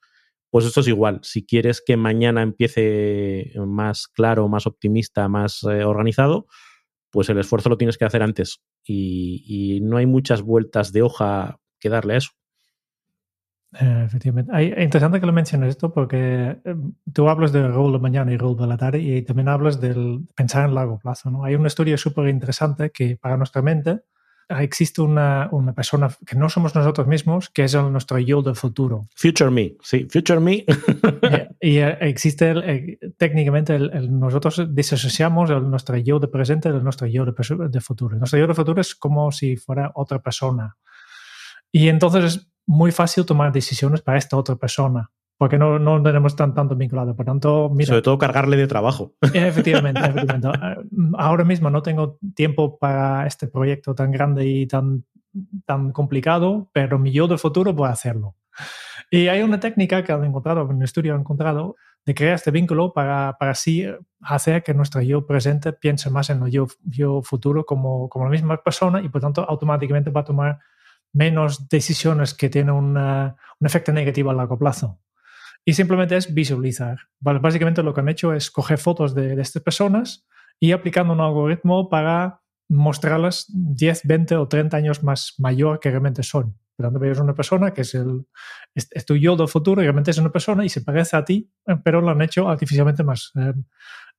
Pues 0.50 0.66
esto 0.66 0.80
es 0.80 0.88
igual. 0.88 1.20
Si 1.22 1.46
quieres 1.46 1.82
que 1.84 1.96
mañana 1.96 2.42
empiece 2.42 3.52
más 3.66 4.08
claro, 4.08 4.48
más 4.48 4.66
optimista, 4.66 5.28
más 5.28 5.62
organizado, 5.64 6.46
pues 7.10 7.28
el 7.30 7.38
esfuerzo 7.38 7.68
lo 7.70 7.78
tienes 7.78 7.98
que 7.98 8.04
hacer 8.04 8.22
antes. 8.22 8.60
y 8.84 9.80
no 9.82 9.98
hay 9.98 10.06
muchas 10.06 10.42
vueltas 10.42 10.92
de 10.92 11.02
hoja 11.02 11.60
que 11.80 11.88
darle 11.88 12.14
a 12.14 12.16
eso. 12.18 12.30
Eh, 13.78 14.02
efectivamente. 14.04 14.52
Es 14.52 14.84
interesante 14.84 15.20
que 15.20 15.26
lo 15.26 15.32
menciones 15.32 15.70
esto 15.70 15.92
porque 15.92 16.56
eh, 16.64 16.76
tú 17.12 17.28
hablas 17.28 17.52
del 17.52 17.72
rol 17.72 17.92
de 17.92 17.98
mañana 18.00 18.32
y 18.32 18.36
rol 18.36 18.56
de 18.56 18.66
la 18.66 18.76
tarde 18.76 18.98
y 19.00 19.22
también 19.22 19.48
hablas 19.48 19.80
del 19.80 20.26
pensar 20.34 20.68
en 20.68 20.74
largo 20.74 20.98
plazo. 20.98 21.30
¿no? 21.30 21.44
Hay 21.44 21.54
un 21.54 21.66
estudio 21.66 21.96
súper 21.96 22.28
interesante 22.28 22.90
que 22.90 23.16
para 23.16 23.36
nuestra 23.36 23.62
mente 23.62 24.00
existe 24.58 25.00
una, 25.00 25.48
una, 25.52 25.72
persona 25.72 26.10
que 26.26 26.34
no 26.34 26.48
somos 26.48 26.74
nosotros 26.74 27.06
mismos, 27.06 27.50
que 27.50 27.62
es 27.62 27.74
el, 27.74 27.92
nuestro 27.92 28.18
yo 28.18 28.42
del 28.42 28.56
futuro. 28.56 29.06
Future 29.14 29.48
me, 29.52 29.76
sí, 29.80 30.08
future 30.10 30.40
me. 30.40 30.64
y, 31.60 31.76
eh, 31.76 31.96
existe 32.00 32.98
técnicamente 33.16 33.78
nosotros 33.78 34.74
disociamos 34.74 35.50
nuestro 35.62 35.96
yo 35.98 36.18
de 36.18 36.26
presente 36.26 36.72
de 36.72 36.80
nuestro 36.80 37.06
yo 37.06 37.24
de, 37.24 37.32
de 37.68 37.80
futuro. 37.80 38.16
Nuestro 38.16 38.40
yo 38.40 38.48
de 38.48 38.54
futuro 38.54 38.80
es 38.80 38.96
como 38.96 39.30
si 39.30 39.56
fuera 39.56 39.92
otra 39.94 40.20
persona. 40.20 40.76
Y 41.70 41.86
entonces 41.86 42.49
muy 42.66 42.92
fácil 42.92 43.26
tomar 43.26 43.52
decisiones 43.52 44.00
para 44.00 44.18
esta 44.18 44.36
otra 44.36 44.56
persona, 44.56 45.10
porque 45.38 45.58
no, 45.58 45.78
no 45.78 46.02
tenemos 46.02 46.36
tan, 46.36 46.54
tanto 46.54 46.76
vinculado. 46.76 47.16
Por 47.16 47.26
tanto, 47.26 47.70
mira, 47.70 47.88
Sobre 47.88 48.02
todo 48.02 48.18
cargarle 48.18 48.56
de 48.56 48.66
trabajo. 48.66 49.14
Efectivamente, 49.34 50.00
efectivamente. 50.04 50.48
Ahora 51.16 51.44
mismo 51.44 51.70
no 51.70 51.82
tengo 51.82 52.18
tiempo 52.34 52.78
para 52.78 53.26
este 53.26 53.46
proyecto 53.46 53.94
tan 53.94 54.10
grande 54.10 54.46
y 54.46 54.66
tan, 54.66 55.04
tan 55.66 55.92
complicado, 55.92 56.70
pero 56.72 56.98
mi 56.98 57.12
yo 57.12 57.26
del 57.26 57.38
futuro 57.38 57.74
puede 57.74 57.92
hacerlo. 57.92 58.36
Y 59.10 59.26
hay 59.28 59.42
una 59.42 59.58
técnica 59.58 60.04
que 60.04 60.12
han 60.12 60.24
encontrado, 60.24 60.62
en 60.62 60.76
un 60.76 60.82
estudio 60.84 61.14
han 61.14 61.20
encontrado, 61.20 61.76
de 62.06 62.14
crear 62.14 62.34
este 62.34 62.50
vínculo 62.50 62.92
para, 62.92 63.36
para 63.38 63.52
así 63.52 63.86
hacer 64.20 64.62
que 64.62 64.74
nuestro 64.74 65.02
yo 65.02 65.26
presente 65.26 65.72
piense 65.72 66.10
más 66.10 66.30
en 66.30 66.42
el 66.42 66.50
yo, 66.50 66.66
yo 66.84 67.22
futuro 67.22 67.64
como, 67.64 68.08
como 68.08 68.24
la 68.24 68.30
misma 68.30 68.62
persona 68.62 69.00
y 69.00 69.08
por 69.08 69.20
tanto 69.20 69.44
automáticamente 69.48 70.10
va 70.10 70.20
a 70.22 70.24
tomar 70.24 70.58
menos 71.12 71.68
decisiones 71.68 72.34
que 72.34 72.48
tienen 72.48 72.74
un 72.74 73.36
efecto 73.60 73.92
negativo 73.92 74.30
a 74.30 74.34
largo 74.34 74.58
plazo. 74.58 75.00
Y 75.64 75.74
simplemente 75.74 76.16
es 76.16 76.32
visualizar. 76.32 76.98
Básicamente 77.20 77.82
lo 77.82 77.92
que 77.92 78.00
han 78.00 78.08
hecho 78.08 78.32
es 78.32 78.50
coger 78.50 78.78
fotos 78.78 79.14
de, 79.14 79.40
estas 79.40 79.62
personas 79.62 80.26
y 80.58 80.72
aplicando 80.72 81.12
un 81.12 81.20
algoritmo 81.20 81.88
para 81.88 82.40
mostrarlas 82.68 83.46
10, 83.48 84.02
20 84.04 84.36
o 84.36 84.48
30 84.48 84.76
años 84.76 85.02
más 85.02 85.34
mayor 85.38 85.80
que 85.80 85.90
realmente 85.90 86.22
son. 86.22 86.56
Por 86.76 86.86
tanto, 86.86 86.98
ves 86.98 87.18
una 87.18 87.34
persona 87.34 87.74
que 87.74 87.82
es, 87.82 87.94
el, 87.94 88.26
es, 88.74 89.04
tu 89.04 89.16
yo 89.16 89.36
del 89.36 89.48
futuro 89.48 89.82
y 89.82 89.84
realmente 89.84 90.12
es 90.12 90.18
una 90.18 90.32
persona 90.32 90.64
y 90.64 90.70
se 90.70 90.80
parece 90.80 91.16
a 91.16 91.24
ti, 91.24 91.52
pero 91.84 92.00
lo 92.00 92.10
han 92.10 92.22
hecho 92.22 92.48
artificialmente 92.48 93.02
más, 93.02 93.32
eh, 93.36 93.52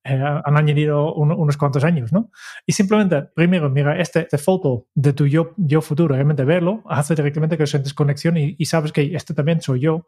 eh, 0.03 0.22
han 0.43 0.58
añadido 0.58 1.13
unos 1.13 1.58
cuantos 1.58 1.84
años, 1.84 2.12
¿no? 2.12 2.31
Y 2.65 2.74
simplemente, 2.74 3.24
primero, 3.36 3.70
mira, 3.70 4.00
esta 4.00 4.22
este 4.22 4.38
foto 4.38 4.88
de 4.96 5.13
tu 5.13 5.27
yo, 5.27 5.81
futuro, 5.81 6.15
realmente 6.15 6.43
verlo, 6.43 6.84
hace 6.88 7.15
directamente 7.15 7.58
que 7.58 7.67
sientes 7.67 7.93
conexión 7.93 8.38
y 8.38 8.65
sabes 8.65 8.91
que 8.91 9.15
este 9.15 9.34
también 9.34 9.62
soy 9.62 9.81
yo 9.81 10.08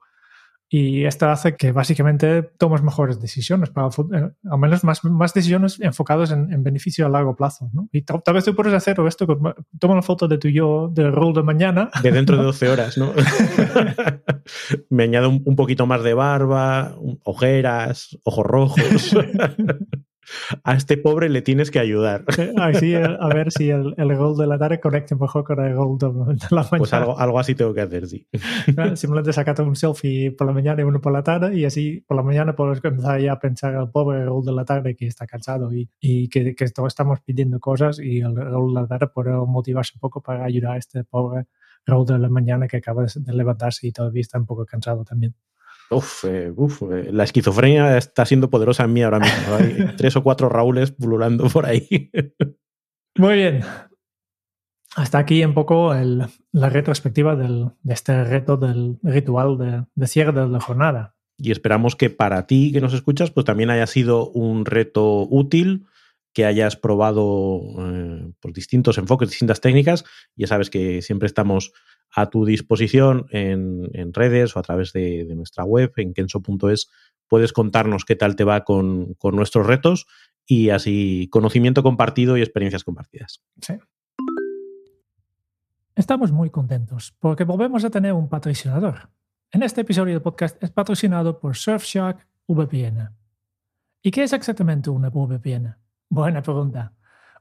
y 0.75 1.05
esto 1.05 1.29
hace 1.29 1.55
que 1.55 1.71
básicamente 1.71 2.41
tomes 2.41 2.81
mejores 2.81 3.21
decisiones, 3.21 3.69
para 3.69 3.89
eh, 3.89 4.31
al 4.49 4.57
menos 4.57 4.83
más, 4.83 5.05
más 5.05 5.31
decisiones 5.31 5.79
enfocadas 5.79 6.31
en, 6.31 6.63
beneficio 6.63 7.05
a 7.05 7.09
largo 7.09 7.35
plazo. 7.35 7.69
¿no? 7.73 7.89
Y 7.91 8.01
tal, 8.01 8.23
vez 8.33 8.43
tú 8.43 8.55
puedes 8.55 8.73
hacer 8.73 8.99
esto, 9.07 9.27
toma 9.27 9.93
una 9.93 10.01
foto 10.01 10.27
de 10.27 10.39
tu 10.39 10.47
yo 10.47 10.89
del 10.91 11.11
rol 11.11 11.35
de 11.35 11.43
mañana. 11.43 11.91
De 12.01 12.11
dentro 12.11 12.37
de 12.37 12.43
12 12.45 12.69
horas, 12.69 12.97
¿no? 12.97 13.13
Me 14.89 15.03
añado 15.03 15.29
un, 15.29 15.43
un, 15.45 15.55
poquito 15.55 15.85
más 15.85 16.01
de 16.01 16.15
barba, 16.15 16.97
ojeras, 17.23 18.17
ojos 18.23 18.43
rojos. 18.43 19.15
a 20.63 20.75
este 20.75 20.97
pobre 20.97 21.29
le 21.29 21.41
tienes 21.41 21.71
que 21.71 21.79
ayudar. 21.79 22.25
Así, 22.57 22.95
a 22.95 23.27
ver 23.27 23.51
si 23.51 23.69
el, 23.69 23.93
el 23.97 24.15
gol 24.15 24.37
de 24.37 24.47
la 24.47 24.57
tarde 24.57 24.79
conecta 24.79 25.15
mejor 25.15 25.43
con 25.43 25.59
el 25.63 25.75
gol 25.75 25.97
de 25.97 26.07
la 26.07 26.63
mañana. 26.63 26.77
Pues 26.77 26.93
algo, 26.93 27.19
algo 27.19 27.39
así 27.39 27.55
tengo 27.55 27.73
que 27.73 27.81
hacer, 27.81 28.07
sí. 28.07 28.27
Simplemente 28.95 29.33
sacate 29.33 29.61
un 29.61 29.75
selfie 29.75 30.31
por 30.31 30.47
la 30.47 30.53
mañana 30.53 30.81
y 30.81 30.85
uno 30.85 31.01
por 31.01 31.13
la 31.13 31.23
tarde 31.23 31.55
y 31.55 31.65
así 31.65 32.03
por 32.07 32.17
la 32.17 32.23
mañana 32.23 32.55
puedes 32.55 32.83
empezar 32.83 33.19
ya 33.19 33.33
a 33.33 33.39
pensar 33.39 33.75
al 33.75 33.91
pobre 33.91 34.25
gol 34.25 34.45
de 34.45 34.51
la 34.51 34.65
tarde 34.65 34.95
que 34.95 35.07
está 35.07 35.27
cansado 35.27 35.73
y, 35.73 35.89
y 35.99 36.27
que, 36.29 36.55
que 36.55 36.69
todos 36.69 36.87
estamos 36.87 37.19
pidiendo 37.21 37.59
cosas 37.59 37.99
y 37.99 38.19
el 38.19 38.33
gol 38.33 38.73
de 38.73 38.81
la 38.81 38.87
tarde 38.87 39.07
puede 39.07 39.31
motivarse 39.31 39.93
un 39.95 39.99
poco 39.99 40.21
para 40.21 40.45
ayudar 40.45 40.73
a 40.73 40.77
este 40.77 41.03
pobre 41.03 41.45
gol 41.85 42.05
de 42.05 42.17
la 42.17 42.29
mañana 42.29 42.67
que 42.67 42.77
acaba 42.77 43.03
de 43.03 43.33
levantarse 43.33 43.87
y 43.87 43.91
todavía 43.91 44.21
está 44.21 44.37
un 44.37 44.45
poco 44.45 44.65
cansado 44.65 45.03
también. 45.03 45.35
Uf, 45.89 46.25
eh, 46.25 46.51
uf, 46.55 46.81
eh, 46.83 47.09
la 47.11 47.23
esquizofrenia 47.23 47.97
está 47.97 48.25
siendo 48.25 48.49
poderosa 48.49 48.83
en 48.83 48.93
mí 48.93 49.03
ahora 49.03 49.19
mismo. 49.19 49.55
Hay 49.55 49.95
tres 49.97 50.15
o 50.15 50.23
cuatro 50.23 50.49
Raúles 50.49 50.91
pululando 50.91 51.47
por 51.49 51.65
ahí. 51.65 52.11
Muy 53.17 53.35
bien. 53.35 53.61
Hasta 54.95 55.17
aquí 55.17 55.43
un 55.43 55.53
poco 55.53 55.93
el, 55.93 56.25
la 56.51 56.69
retrospectiva 56.69 57.35
del, 57.35 57.71
de 57.81 57.93
este 57.93 58.23
reto 58.23 58.57
del 58.57 58.99
ritual 59.01 59.57
de, 59.57 59.85
de, 59.95 60.07
cierre 60.07 60.31
de 60.31 60.47
la 60.47 60.59
jornada. 60.59 61.15
Y 61.37 61.51
esperamos 61.51 61.95
que 61.95 62.09
para 62.09 62.45
ti 62.45 62.71
que 62.71 62.81
nos 62.81 62.93
escuchas, 62.93 63.31
pues 63.31 63.45
también 63.45 63.71
haya 63.71 63.87
sido 63.87 64.29
un 64.29 64.65
reto 64.65 65.27
útil, 65.29 65.87
que 66.33 66.45
hayas 66.45 66.75
probado 66.75 67.61
eh, 67.79 68.31
por 68.39 68.53
distintos 68.53 68.97
enfoques, 68.97 69.29
distintas 69.29 69.61
técnicas. 69.61 70.03
Ya 70.35 70.47
sabes 70.47 70.69
que 70.69 71.01
siempre 71.01 71.27
estamos 71.27 71.71
a 72.15 72.29
tu 72.29 72.45
disposición 72.45 73.25
en, 73.31 74.13
redes 74.13 74.55
o 74.55 74.59
a 74.59 74.63
través 74.63 74.93
de, 74.93 75.25
de 75.25 75.35
nuestra 75.35 75.63
web, 75.63 75.91
en 75.97 76.13
kenso.es. 76.13 76.89
Puedes 77.27 77.53
contarnos 77.53 78.05
qué 78.05 78.15
tal 78.15 78.35
te 78.35 78.43
va 78.43 78.63
con, 78.63 79.13
con, 79.15 79.35
nuestros 79.35 79.65
retos 79.65 80.05
y 80.45 80.69
así 80.69 81.27
conocimiento 81.31 81.81
compartido 81.81 82.37
y 82.37 82.41
experiencias 82.41 82.83
compartidas. 82.83 83.41
Sí. 83.61 83.73
Estamos 85.95 86.31
muy 86.31 86.49
contentos 86.49 87.15
porque 87.19 87.43
volvemos 87.43 87.83
a 87.85 87.89
tener 87.89 88.13
un 88.13 88.27
patrocinador. 88.27 89.09
En 89.51 89.61
este 89.61 89.81
episodio 89.81 90.13
del 90.13 90.21
podcast 90.21 90.61
es 90.63 90.71
patrocinado 90.71 91.39
por 91.39 91.55
Surfshark 91.55 92.27
VPN. 92.47 93.09
¿Y 94.01 94.11
qué 94.11 94.23
es 94.23 94.33
exactamente 94.33 94.89
una 94.89 95.09
VPN? 95.09 95.82
Buena 96.13 96.43
pregunta. 96.43 96.93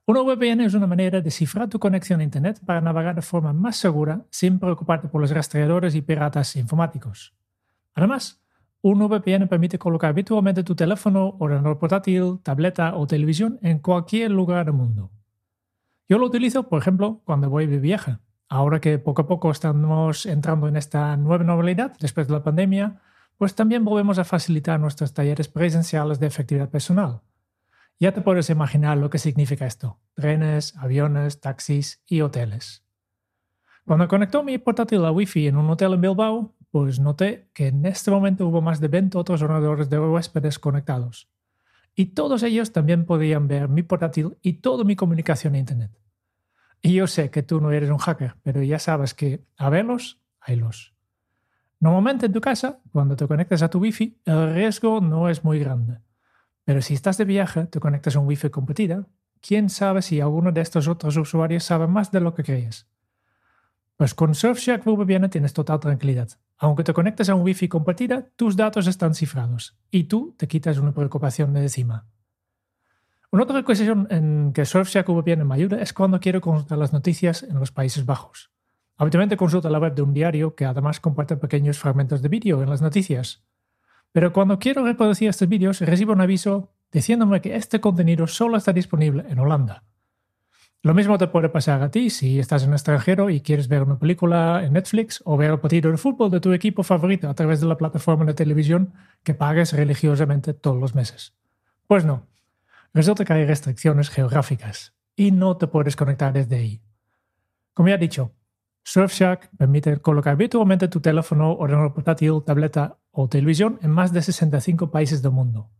Una 0.07 0.23
VPN 0.23 0.62
es 0.62 0.73
una 0.73 0.87
manera 0.87 1.21
de 1.21 1.31
cifrar 1.31 1.69
tu 1.69 1.79
conexión 1.79 2.21
a 2.21 2.23
Internet 2.23 2.59
para 2.64 2.81
navegar 2.81 3.14
de 3.14 3.21
forma 3.21 3.52
más 3.52 3.76
segura 3.76 4.25
sin 4.31 4.59
preocuparte 4.59 5.09
por 5.09 5.21
los 5.21 5.31
rastreadores 5.31 5.95
y 5.95 6.00
piratas 6.00 6.57
informáticos. 6.57 7.35
Además, 7.95 8.43
un 8.81 8.99
VPN 9.07 9.47
permite 9.47 9.79
colocar 9.79 10.14
virtualmente 10.14 10.64
tu 10.64 10.75
teléfono, 10.75 11.37
ordenador 11.38 11.79
portátil, 11.79 12.38
tableta 12.43 12.97
o 12.97 13.07
televisión 13.07 13.59
en 13.61 13.79
cualquier 13.79 14.31
lugar 14.31 14.64
del 14.64 14.73
mundo. 14.73 15.11
Yo 16.09 16.17
lo 16.17 16.25
utilizo, 16.25 16.71
por 16.71 16.81
ejemplo, 16.81 17.21
cuando 17.26 17.50
voy 17.50 17.67
de 17.67 17.79
viaje 17.79 18.17
ahora 18.49 18.81
que 18.81 18.99
poco 18.99 19.21
a 19.21 19.26
poco 19.26 19.50
estamos 19.50 20.25
entrando 20.25 20.67
en 20.67 20.76
esta 20.79 21.14
nueva 21.19 21.45
normalidad 21.45 21.93
después 22.00 22.26
de 22.26 22.33
la 22.33 22.43
pandemia, 22.43 23.02
pues 23.37 23.55
también 23.55 23.85
volvemos 23.85 24.19
a 24.19 24.25
facilitar 24.25 24.81
nuestros 24.81 25.12
talleres 25.12 25.49
presenciales 25.49 26.19
de 26.19 26.26
efectividad 26.26 26.71
personal. 26.71 27.21
Ya 28.02 28.11
te 28.11 28.21
puedes 28.21 28.50
imaginar 28.50 28.99
lo 28.99 29.11
que 29.11 29.18
significa 29.18 29.64
esto. 29.64 30.00
Trenes, 30.14 30.76
aviones, 30.76 31.40
taxis 31.40 32.02
y 32.04 32.23
hoteles. 32.23 32.82
Cuando 33.87 34.09
conectó 34.09 34.42
mi 34.42 34.59
portátil 34.59 35.04
a 35.04 35.12
Wi-Fi 35.12 35.47
en 35.47 35.56
un 35.56 35.71
hotel 35.71 35.92
en 35.92 36.00
Bilbao, 36.00 36.52
pues 36.73 36.99
noté 36.99 37.49
que 37.54 37.68
en 37.68 37.87
este 37.87 38.11
momento 38.11 38.49
hubo 38.49 38.61
más 38.61 38.80
de 38.80 38.88
20 38.88 39.16
otros 39.16 39.40
ordenadores 39.40 39.88
de 39.88 40.00
huéspedes 40.00 40.59
conectados. 40.59 41.30
Y 41.94 42.06
todos 42.06 42.42
ellos 42.42 42.73
también 42.73 43.06
podían 43.06 43.47
ver 43.47 43.68
mi 43.68 43.85
portátil 43.85 44.37
y 44.42 44.54
toda 44.54 44.82
mi 44.82 44.97
comunicación 44.97 45.54
a 45.54 45.59
Internet. 45.59 45.92
Y 46.80 46.94
yo 46.94 47.06
sé 47.06 47.30
que 47.30 47.44
tú 47.44 47.61
no 47.61 47.71
eres 47.71 47.90
un 47.90 47.99
hacker, 47.99 48.35
pero 48.42 48.64
ya 48.64 48.80
sabes 48.80 49.14
que 49.14 49.44
a 49.56 49.71
verlos, 49.71 50.21
haylos. 50.40 50.92
Normalmente 51.78 52.26
en 52.26 52.32
tu 52.32 52.40
casa, 52.40 52.80
cuando 52.90 53.14
te 53.14 53.28
conectas 53.28 53.62
a 53.62 53.71
tu 53.71 53.78
Wi-Fi, 53.78 54.23
el 54.25 54.54
riesgo 54.54 55.00
no 55.00 55.28
es 55.28 55.44
muy 55.44 55.61
grande. 55.61 56.00
Pero 56.64 56.83
si 56.83 56.95
estás 56.95 57.19
de 57.19 57.25
viaje, 57.25 57.66
te 57.66 57.81
conectas 57.81 58.16
a 58.16 58.21
un 58.21 58.26
Wi-Fi 58.26 58.50
competida, 58.50 59.07
quién 59.40 59.69
sabe 59.69 60.02
si 60.02 60.21
alguno 60.21 60.52
de 60.52 60.61
estos 60.61 60.88
otros 60.88 61.16
usuarios 61.16 61.64
sabe 61.64 61.87
más 61.87 62.11
de 62.12 62.21
lo 62.21 62.35
que 62.35 62.45
crees. 62.45 62.87
Pues 63.97 64.14
con 64.14 64.35
Surfshark 64.35 64.85
VPN 64.85 65.28
tienes 65.28 65.52
total 65.52 65.81
tranquilidad. 65.81 66.28
Aunque 66.59 66.85
te 66.85 66.92
conectes 66.92 67.28
a 67.28 67.35
un 67.35 67.42
Wi-Fi 67.42 67.69
compartida, 67.69 68.28
tus 68.37 68.57
datos 68.57 68.87
están 68.87 69.14
cifrados 69.14 69.76
y 69.90 70.04
tú 70.04 70.35
te 70.38 70.47
quitas 70.49 70.78
una 70.78 70.92
preocupación 70.92 71.52
de 71.52 71.62
encima. 71.62 72.07
Una 73.31 73.45
otra 73.45 73.64
cuestión 73.64 74.07
en 74.11 74.52
que 74.52 74.64
Surfshark 74.64 75.09
VPN 75.09 75.45
me 75.47 75.54
ayuda 75.54 75.81
es 75.81 75.92
cuando 75.92 76.21
quiero 76.21 76.40
consultar 76.40 76.78
las 76.78 76.92
noticias 76.92 77.42
en 77.42 77.59
los 77.59 77.73
Países 77.73 78.04
Bajos. 78.04 78.50
Habitualmente 78.97 79.37
consulto 79.37 79.71
la 79.71 79.78
web 79.78 79.95
de 79.95 80.02
un 80.02 80.12
diario 80.12 80.54
que 80.54 80.64
además 80.64 81.00
comparte 81.00 81.37
pequeños 81.37 81.78
fragmentos 81.78 82.23
de 82.23 82.28
vídeo 82.28 82.62
en 82.62 82.69
las 82.71 82.83
noticias. 82.83 83.42
Pero 84.12 84.33
cuando 84.33 84.59
quiero 84.59 84.85
reproducir 84.85 85.28
estos 85.28 85.49
vídeos 85.49 85.81
recibo 85.81 86.12
un 86.12 86.21
aviso 86.21 86.71
diciéndome 86.92 87.40
que 87.40 87.57
este 87.57 87.81
contenido 87.81 88.26
solo 88.26 88.59
está 88.59 88.73
disponible 88.73 89.25
en 89.28 89.38
Holanda. 89.38 89.85
Lo 90.85 90.95
mismo 90.95 91.16
te 91.16 91.28
puede 91.28 91.49
pasar 91.49 91.81
a 91.81 91.90
ti 91.90 92.11
si 92.11 92.40
estás 92.40 92.64
en 92.64 92.73
extranjero 92.73 93.31
y 93.31 93.40
quieres 93.40 93.69
ver 93.69 93.85
una 93.85 93.99
película 93.99 94.64
en 94.64 94.73
Netflix 94.73 95.23
o 95.25 95.37
ver 95.37 95.52
el 95.52 95.61
partido 95.61 95.90
de 95.90 95.97
fútbol 95.97 96.31
de 96.31 96.40
tu 96.40 96.52
equipo 96.52 96.83
favorito 96.83 97.31
a 97.31 97.35
través 97.35 97.61
de 97.61 97.69
la 97.69 97.76
plataforma 97.76 98.25
de 98.25 98.35
televisión 98.35 98.92
que 99.23 99.33
pagues 99.33 99.73
religiosamente 99.73 100.54
todos 100.54 100.81
los 100.81 100.95
meses. 100.95 101.35
Pues 101.87 102.04
no, 102.04 102.26
resulta 102.92 103.25
que 103.25 103.33
hay 103.33 103.47
restricciones 103.47 104.10
geográficas 104.10 104.93
y 105.15 105.30
no 105.30 105.56
te 105.56 105.69
puedes 105.69 105.95
conectar 105.95 106.32
desde 106.32 106.56
ahí. 106.56 106.82
Como 107.75 107.89
ya 107.89 107.95
he 107.95 107.99
dicho, 107.99 108.32
Surfshark 108.84 109.50
permite 109.56 109.99
colocar 109.99 110.36
virtualmente 110.36 110.88
tu 110.88 111.00
teléfono, 111.00 111.52
ordenador 111.52 111.95
portátil, 111.95 112.42
tableta 112.45 112.99
o 113.10 113.28
televisión 113.28 113.78
en 113.82 113.90
más 113.90 114.12
de 114.12 114.23
65 114.23 114.90
países 114.90 115.23
del 115.23 115.32
mundo. 115.32 115.71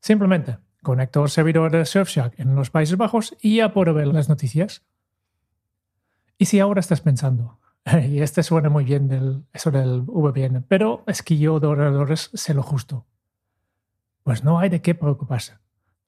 Simplemente 0.00 0.58
conecto 0.82 1.22
el 1.22 1.30
servidor 1.30 1.72
de 1.72 1.84
Surfshark 1.84 2.38
en 2.38 2.54
los 2.54 2.70
Países 2.70 2.96
Bajos 2.96 3.36
y 3.40 3.56
ya 3.56 3.72
puedo 3.72 3.92
ver 3.92 4.06
las 4.06 4.28
noticias. 4.28 4.84
Y 6.38 6.46
si 6.46 6.60
ahora 6.60 6.80
estás 6.80 7.00
pensando, 7.00 7.60
y 8.08 8.20
este 8.20 8.42
suena 8.42 8.68
muy 8.68 8.84
bien 8.84 9.08
del, 9.08 9.44
eso 9.52 9.70
del 9.70 10.02
VPN, 10.02 10.64
pero 10.68 11.02
es 11.06 11.22
que 11.22 11.38
yo 11.38 11.60
de 11.60 11.66
ordenadores 11.66 12.30
sé 12.34 12.54
lo 12.54 12.62
justo. 12.62 13.06
Pues 14.22 14.44
no 14.44 14.58
hay 14.58 14.68
de 14.68 14.80
qué 14.80 14.94
preocuparse. 14.94 15.58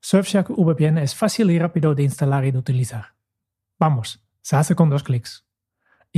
Surfshark 0.00 0.50
VPN 0.50 0.98
es 0.98 1.14
fácil 1.14 1.50
y 1.50 1.58
rápido 1.58 1.94
de 1.94 2.04
instalar 2.04 2.44
y 2.44 2.52
de 2.52 2.58
utilizar. 2.58 3.16
Vamos, 3.78 4.24
se 4.40 4.56
hace 4.56 4.74
con 4.74 4.90
dos 4.90 5.02
clics. 5.02 5.47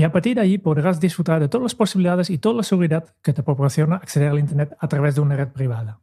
Y 0.00 0.04
a 0.04 0.10
partir 0.10 0.36
de 0.36 0.40
ahí 0.40 0.56
podrás 0.56 0.98
disfrutar 0.98 1.40
de 1.40 1.48
todas 1.48 1.62
las 1.62 1.74
posibilidades 1.74 2.30
y 2.30 2.38
toda 2.38 2.54
la 2.54 2.62
seguridad 2.62 3.14
que 3.20 3.34
te 3.34 3.42
proporciona 3.42 3.96
acceder 3.96 4.30
al 4.30 4.38
Internet 4.38 4.74
a 4.80 4.88
través 4.88 5.14
de 5.14 5.20
una 5.20 5.36
red 5.36 5.48
privada. 5.48 6.00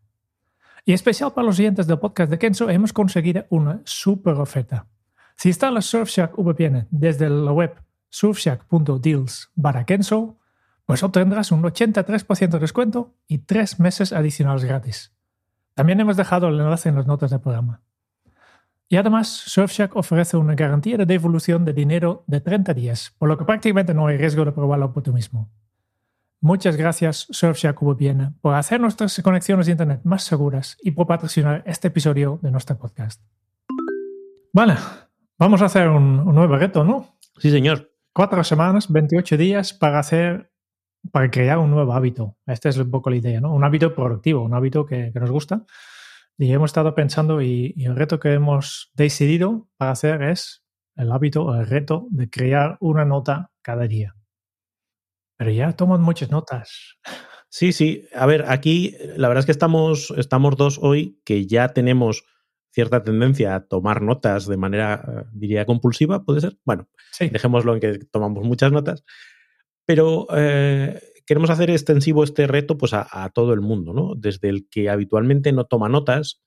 Y 0.85 0.93
especial 0.93 1.33
para 1.33 1.47
los 1.47 1.57
oyentes 1.57 1.87
del 1.87 1.97
podcast 1.97 2.29
de 2.29 2.37
Kenzo, 2.37 2.69
hemos 2.69 2.93
conseguido 2.93 3.47
una 3.49 3.81
super 3.85 4.35
oferta. 4.35 4.85
Si 5.35 5.49
instalas 5.49 5.85
Surfshark 5.85 6.37
VPN 6.37 6.85
desde 6.91 7.27
la 7.27 7.51
web 7.51 7.73
surfshark.deals 8.09 9.49
para 9.59 9.83
Kenzo, 9.83 10.37
pues 10.85 11.01
obtendrás 11.01 11.51
un 11.51 11.63
83% 11.63 12.49
de 12.49 12.59
descuento 12.59 13.15
y 13.27 13.39
tres 13.39 13.79
meses 13.79 14.13
adicionales 14.13 14.63
gratis. 14.63 15.11
También 15.73 15.99
hemos 15.99 16.17
dejado 16.17 16.49
el 16.49 16.59
enlace 16.59 16.89
en 16.89 16.97
las 16.97 17.07
notas 17.07 17.31
del 17.31 17.41
programa. 17.41 17.81
Y 18.89 18.95
además, 18.95 19.27
Surfshark 19.27 19.95
ofrece 19.95 20.37
una 20.37 20.55
garantía 20.55 20.97
de 20.97 21.05
devolución 21.05 21.65
de 21.65 21.73
dinero 21.73 22.23
de 22.27 22.39
30 22.39 22.73
días, 22.73 23.13
por 23.17 23.27
lo 23.27 23.37
que 23.37 23.45
prácticamente 23.45 23.93
no 23.93 24.07
hay 24.07 24.17
riesgo 24.17 24.45
de 24.45 24.51
probarlo 24.51 24.93
por 24.93 25.03
tú 25.03 25.11
mismo. 25.11 25.51
Muchas 26.39 26.77
gracias, 26.77 27.27
Surfshark 27.29 27.81
VPN, 27.81 28.35
por 28.39 28.55
hacer 28.55 28.79
nuestras 28.79 29.19
conexiones 29.21 29.65
de 29.65 29.73
Internet 29.73 30.01
más 30.03 30.23
seguras 30.23 30.77
y 30.81 30.91
por 30.91 31.07
patrocinar 31.07 31.63
este 31.65 31.89
episodio 31.89 32.39
de 32.41 32.51
nuestro 32.51 32.77
podcast. 32.77 33.21
Vale, 34.53 34.75
vamos 35.37 35.61
a 35.61 35.65
hacer 35.65 35.89
un, 35.89 36.19
un 36.19 36.35
nuevo 36.35 36.55
reto, 36.55 36.83
¿no? 36.83 37.17
Sí, 37.37 37.51
señor. 37.51 37.91
Cuatro 38.13 38.43
semanas, 38.43 38.91
28 38.91 39.37
días 39.37 39.73
para 39.73 39.99
hacer 39.99 40.51
para 41.11 41.29
crear 41.31 41.57
un 41.57 41.71
nuevo 41.71 41.93
hábito. 41.93 42.35
Esta 42.45 42.69
es 42.69 42.77
un 42.77 42.91
poco 42.91 43.09
la 43.09 43.17
idea, 43.17 43.41
¿no? 43.41 43.53
Un 43.53 43.63
hábito 43.63 43.93
productivo, 43.93 44.43
un 44.43 44.53
hábito 44.53 44.85
que, 44.85 45.11
nos 45.13 45.31
gusta. 45.31 45.63
Y 46.37 46.53
hemos 46.53 46.69
estado 46.69 46.93
pensando 46.93 47.41
y, 47.41 47.73
el 47.77 47.95
reto 47.95 48.19
que 48.19 48.33
hemos 48.33 48.91
decidido 48.93 49.67
para 49.77 49.91
hacer 49.91 50.21
es 50.21 50.63
el 50.95 51.11
hábito, 51.11 51.53
el 51.55 51.65
reto 51.65 52.07
de 52.11 52.29
crear 52.29 52.77
una 52.79 53.05
nota 53.05 53.51
cada 53.61 53.87
día. 53.87 54.15
Pero 55.37 55.51
ya 55.51 55.73
toman 55.73 56.01
muchas 56.01 56.31
notas. 56.31 56.97
Sí, 57.49 57.71
sí. 57.71 58.05
A 58.13 58.25
ver, 58.25 58.43
aquí 58.49 58.93
la 59.15 59.29
verdad 59.29 59.39
es 59.39 59.45
que 59.45 59.53
estamos, 59.53 60.13
estamos 60.17 60.57
dos 60.57 60.79
hoy 60.81 61.21
que 61.23 61.47
ya 61.47 61.69
tenemos 61.69 62.25
cierta 62.71 63.03
tendencia 63.03 63.55
a 63.55 63.65
tomar 63.65 64.01
notas 64.01 64.47
de 64.47 64.57
manera, 64.57 65.01
eh, 65.07 65.23
diría, 65.31 65.65
compulsiva, 65.65 66.25
¿puede 66.25 66.41
ser? 66.41 66.57
Bueno, 66.65 66.89
dejémoslo 67.17 67.73
en 67.73 67.79
que 67.79 67.99
tomamos 68.11 68.43
muchas 68.43 68.73
notas 68.73 69.05
pero 69.87 70.27
eh, 70.35 71.01
queremos 71.27 71.49
hacer 71.49 71.69
extensivo 71.69 72.23
este 72.23 72.47
reto 72.47 72.77
pues, 72.77 72.93
a, 72.93 73.31
todo 73.35 73.53
el 73.53 73.61
mundo, 73.61 73.93
¿no? 73.93 74.15
Desde 74.15 74.49
el 74.49 74.67
que 74.69 74.89
habitualmente 74.89 75.51
no 75.51 75.65
toma 75.65 75.89
notas 75.89 76.41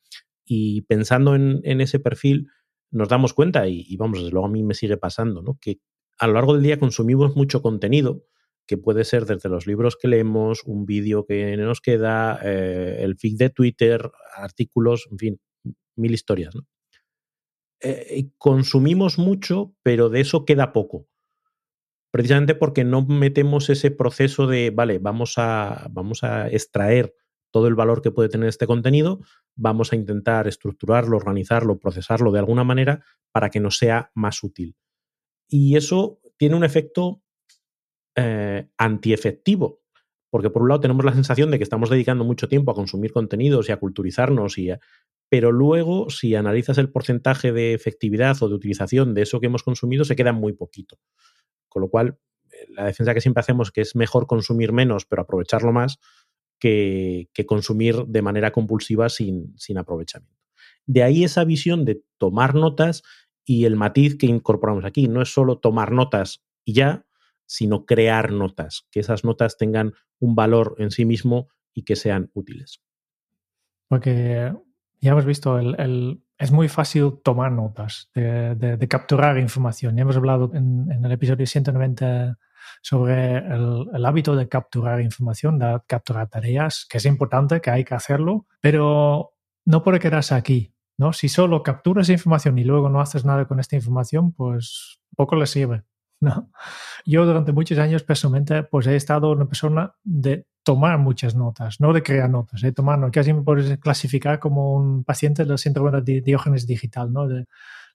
y 0.44 0.82
pensando 0.82 1.36
en, 1.36 1.80
ese 1.80 2.00
perfil 2.00 2.48
nos 2.90 3.08
damos 3.08 3.34
cuenta, 3.34 3.68
y, 3.68 3.94
vamos, 3.96 4.18
desde 4.18 4.32
luego 4.32 4.46
a 4.46 4.50
mí 4.50 4.64
me 4.64 4.74
sigue 4.74 4.96
pasando, 4.96 5.42
¿no? 5.42 5.58
Que 5.60 5.78
a 6.18 6.26
lo 6.26 6.32
largo 6.32 6.54
del 6.54 6.62
día 6.62 6.80
consumimos 6.80 7.36
mucho 7.36 7.62
contenido, 7.62 8.24
que 8.66 8.78
puede 8.78 9.04
ser 9.04 9.26
desde 9.26 9.48
los 9.48 9.66
libros 9.66 9.96
que 9.96 10.08
leemos, 10.08 10.62
un 10.64 10.86
vídeo 10.86 11.24
que 11.26 11.56
nos 11.56 11.80
queda, 11.80 12.40
eh, 12.42 13.00
el 13.02 13.16
feed 13.16 13.36
de 13.36 13.50
Twitter, 13.50 14.10
artículos, 14.34 15.06
en 15.10 15.18
fin, 15.18 15.40
mil 15.94 16.12
historias. 16.12 16.54
Eh, 17.82 18.30
consumimos 18.38 19.18
mucho, 19.18 19.74
pero 19.82 20.08
de 20.08 20.20
eso 20.20 20.44
queda 20.44 20.72
poco 20.72 21.09
precisamente 22.10 22.54
porque 22.54 22.84
no 22.84 23.04
metemos 23.06 23.70
ese 23.70 23.90
proceso 23.90 24.46
de, 24.46 24.70
vale, 24.70 24.98
vamos 24.98 25.34
a, 25.36 25.86
vamos 25.90 26.24
a 26.24 26.48
extraer 26.48 27.14
todo 27.50 27.66
el 27.66 27.74
valor 27.74 28.02
que 28.02 28.10
puede 28.10 28.28
tener 28.28 28.48
este 28.48 28.66
contenido, 28.66 29.20
vamos 29.56 29.92
a 29.92 29.96
intentar 29.96 30.46
estructurarlo, 30.46 31.16
organizarlo, 31.16 31.78
procesarlo 31.78 32.32
de 32.32 32.38
alguna 32.38 32.64
manera 32.64 33.04
para 33.32 33.50
que 33.50 33.60
nos 33.60 33.76
sea 33.76 34.10
más 34.14 34.42
útil. 34.42 34.76
Y 35.48 35.76
eso 35.76 36.20
tiene 36.36 36.56
un 36.56 36.64
efecto 36.64 37.22
eh, 38.16 38.68
antiefectivo, 38.78 39.80
porque 40.30 40.50
por 40.50 40.62
un 40.62 40.68
lado 40.68 40.80
tenemos 40.80 41.04
la 41.04 41.12
sensación 41.12 41.50
de 41.50 41.58
que 41.58 41.64
estamos 41.64 41.90
dedicando 41.90 42.24
mucho 42.24 42.48
tiempo 42.48 42.70
a 42.70 42.74
consumir 42.74 43.12
contenidos 43.12 43.68
y 43.68 43.72
a 43.72 43.78
culturizarnos, 43.78 44.58
y 44.58 44.70
pero 45.28 45.52
luego 45.52 46.10
si 46.10 46.34
analizas 46.34 46.78
el 46.78 46.90
porcentaje 46.90 47.52
de 47.52 47.74
efectividad 47.74 48.36
o 48.42 48.48
de 48.48 48.54
utilización 48.54 49.14
de 49.14 49.22
eso 49.22 49.40
que 49.40 49.46
hemos 49.46 49.62
consumido, 49.62 50.04
se 50.04 50.16
queda 50.16 50.32
muy 50.32 50.52
poquito. 50.52 50.98
Con 51.70 51.80
lo 51.80 51.88
cual, 51.88 52.18
eh, 52.52 52.66
la 52.68 52.84
defensa 52.84 53.14
que 53.14 53.22
siempre 53.22 53.40
hacemos 53.40 53.72
que 53.72 53.80
es 53.80 53.96
mejor 53.96 54.26
consumir 54.26 54.72
menos, 54.72 55.06
pero 55.06 55.22
aprovecharlo 55.22 55.72
más, 55.72 55.98
que, 56.58 57.30
consumir 57.46 58.04
de 58.06 58.20
manera 58.20 58.50
compulsiva 58.52 59.08
sin, 59.08 59.58
sin 59.58 59.78
aprovechamiento. 59.78 60.36
De 60.84 61.02
ahí 61.02 61.24
esa 61.24 61.44
visión 61.44 61.86
de 61.86 62.02
tomar 62.18 62.54
notas 62.54 63.02
y 63.44 63.64
el 63.64 63.76
matiz 63.76 64.16
que 64.16 64.26
incorporamos 64.26 64.84
aquí. 64.84 65.08
No 65.08 65.22
es 65.22 65.32
solo 65.32 65.58
tomar 65.58 65.90
notas 65.90 66.44
y 66.64 66.74
ya, 66.74 67.06
sino 67.46 67.84
crear 67.84 68.30
notas, 68.30 68.86
que 68.92 69.00
esas 69.00 69.24
notas 69.24 69.56
tengan 69.56 69.94
un 70.20 70.36
valor 70.36 70.76
en 70.78 70.90
sí 70.90 71.04
mismo 71.04 71.48
y 71.74 71.82
que 71.82 71.96
sean 71.96 72.30
útiles. 72.34 72.82
Porque 73.88 74.52
ya 75.00 75.10
hemos 75.10 75.24
visto, 75.24 75.58
el, 75.58 76.22
es 76.40 76.50
muy 76.50 76.68
fácil 76.68 77.20
tomar 77.22 77.52
notas, 77.52 78.10
de, 78.14 78.86
capturar 78.88 79.36
información. 79.36 79.98
Hemos 79.98 80.16
hablado 80.16 80.50
en, 80.54 80.90
el 80.90 81.12
episodio 81.12 81.46
190 81.46 82.38
sobre 82.80 83.36
el, 83.36 84.06
hábito 84.06 84.34
de 84.34 84.48
capturar 84.48 85.02
información, 85.02 85.58
de 85.58 85.80
capturar 85.86 86.28
tareas, 86.28 86.86
que 86.88 86.96
es 86.96 87.04
importante, 87.04 87.60
que 87.60 87.70
hay 87.70 87.84
que 87.84 87.94
hacerlo, 87.94 88.46
pero 88.62 89.34
no 89.66 89.82
puede 89.82 89.98
quedarse 89.98 90.34
aquí. 90.34 90.72
¿no? 90.96 91.12
Si 91.12 91.28
solo 91.28 91.62
capturas 91.62 92.08
información 92.08 92.58
y 92.58 92.64
luego 92.64 92.88
no 92.88 93.02
haces 93.02 93.26
nada 93.26 93.44
con 93.44 93.60
esta 93.60 93.76
información, 93.76 94.32
pues 94.32 95.02
poco 95.14 95.36
le 95.36 95.46
sirve. 95.46 95.82
¿No? 96.20 96.50
Yo 97.04 97.24
durante 97.24 97.52
muchos 97.52 97.78
años 97.78 98.02
personalmente 98.02 98.62
pues 98.62 98.86
he 98.86 98.96
estado 98.96 99.32
una 99.32 99.46
persona 99.46 99.94
de 100.04 100.46
tomar 100.62 100.98
muchas 100.98 101.34
notas, 101.34 101.80
no 101.80 101.92
de 101.92 102.02
crear 102.02 102.28
notas, 102.28 102.60
de 102.60 102.72
tomar 102.72 102.98
notas. 102.98 103.12
Casi 103.12 103.32
me 103.32 103.42
puedes 103.42 103.78
clasificar 103.78 104.38
como 104.38 104.74
un 104.74 105.04
paciente 105.04 105.44
del 105.44 105.58
síndrome 105.58 106.00
de 106.02 106.20
Diógenes 106.20 106.66
digital, 106.66 107.12
¿no? 107.12 107.26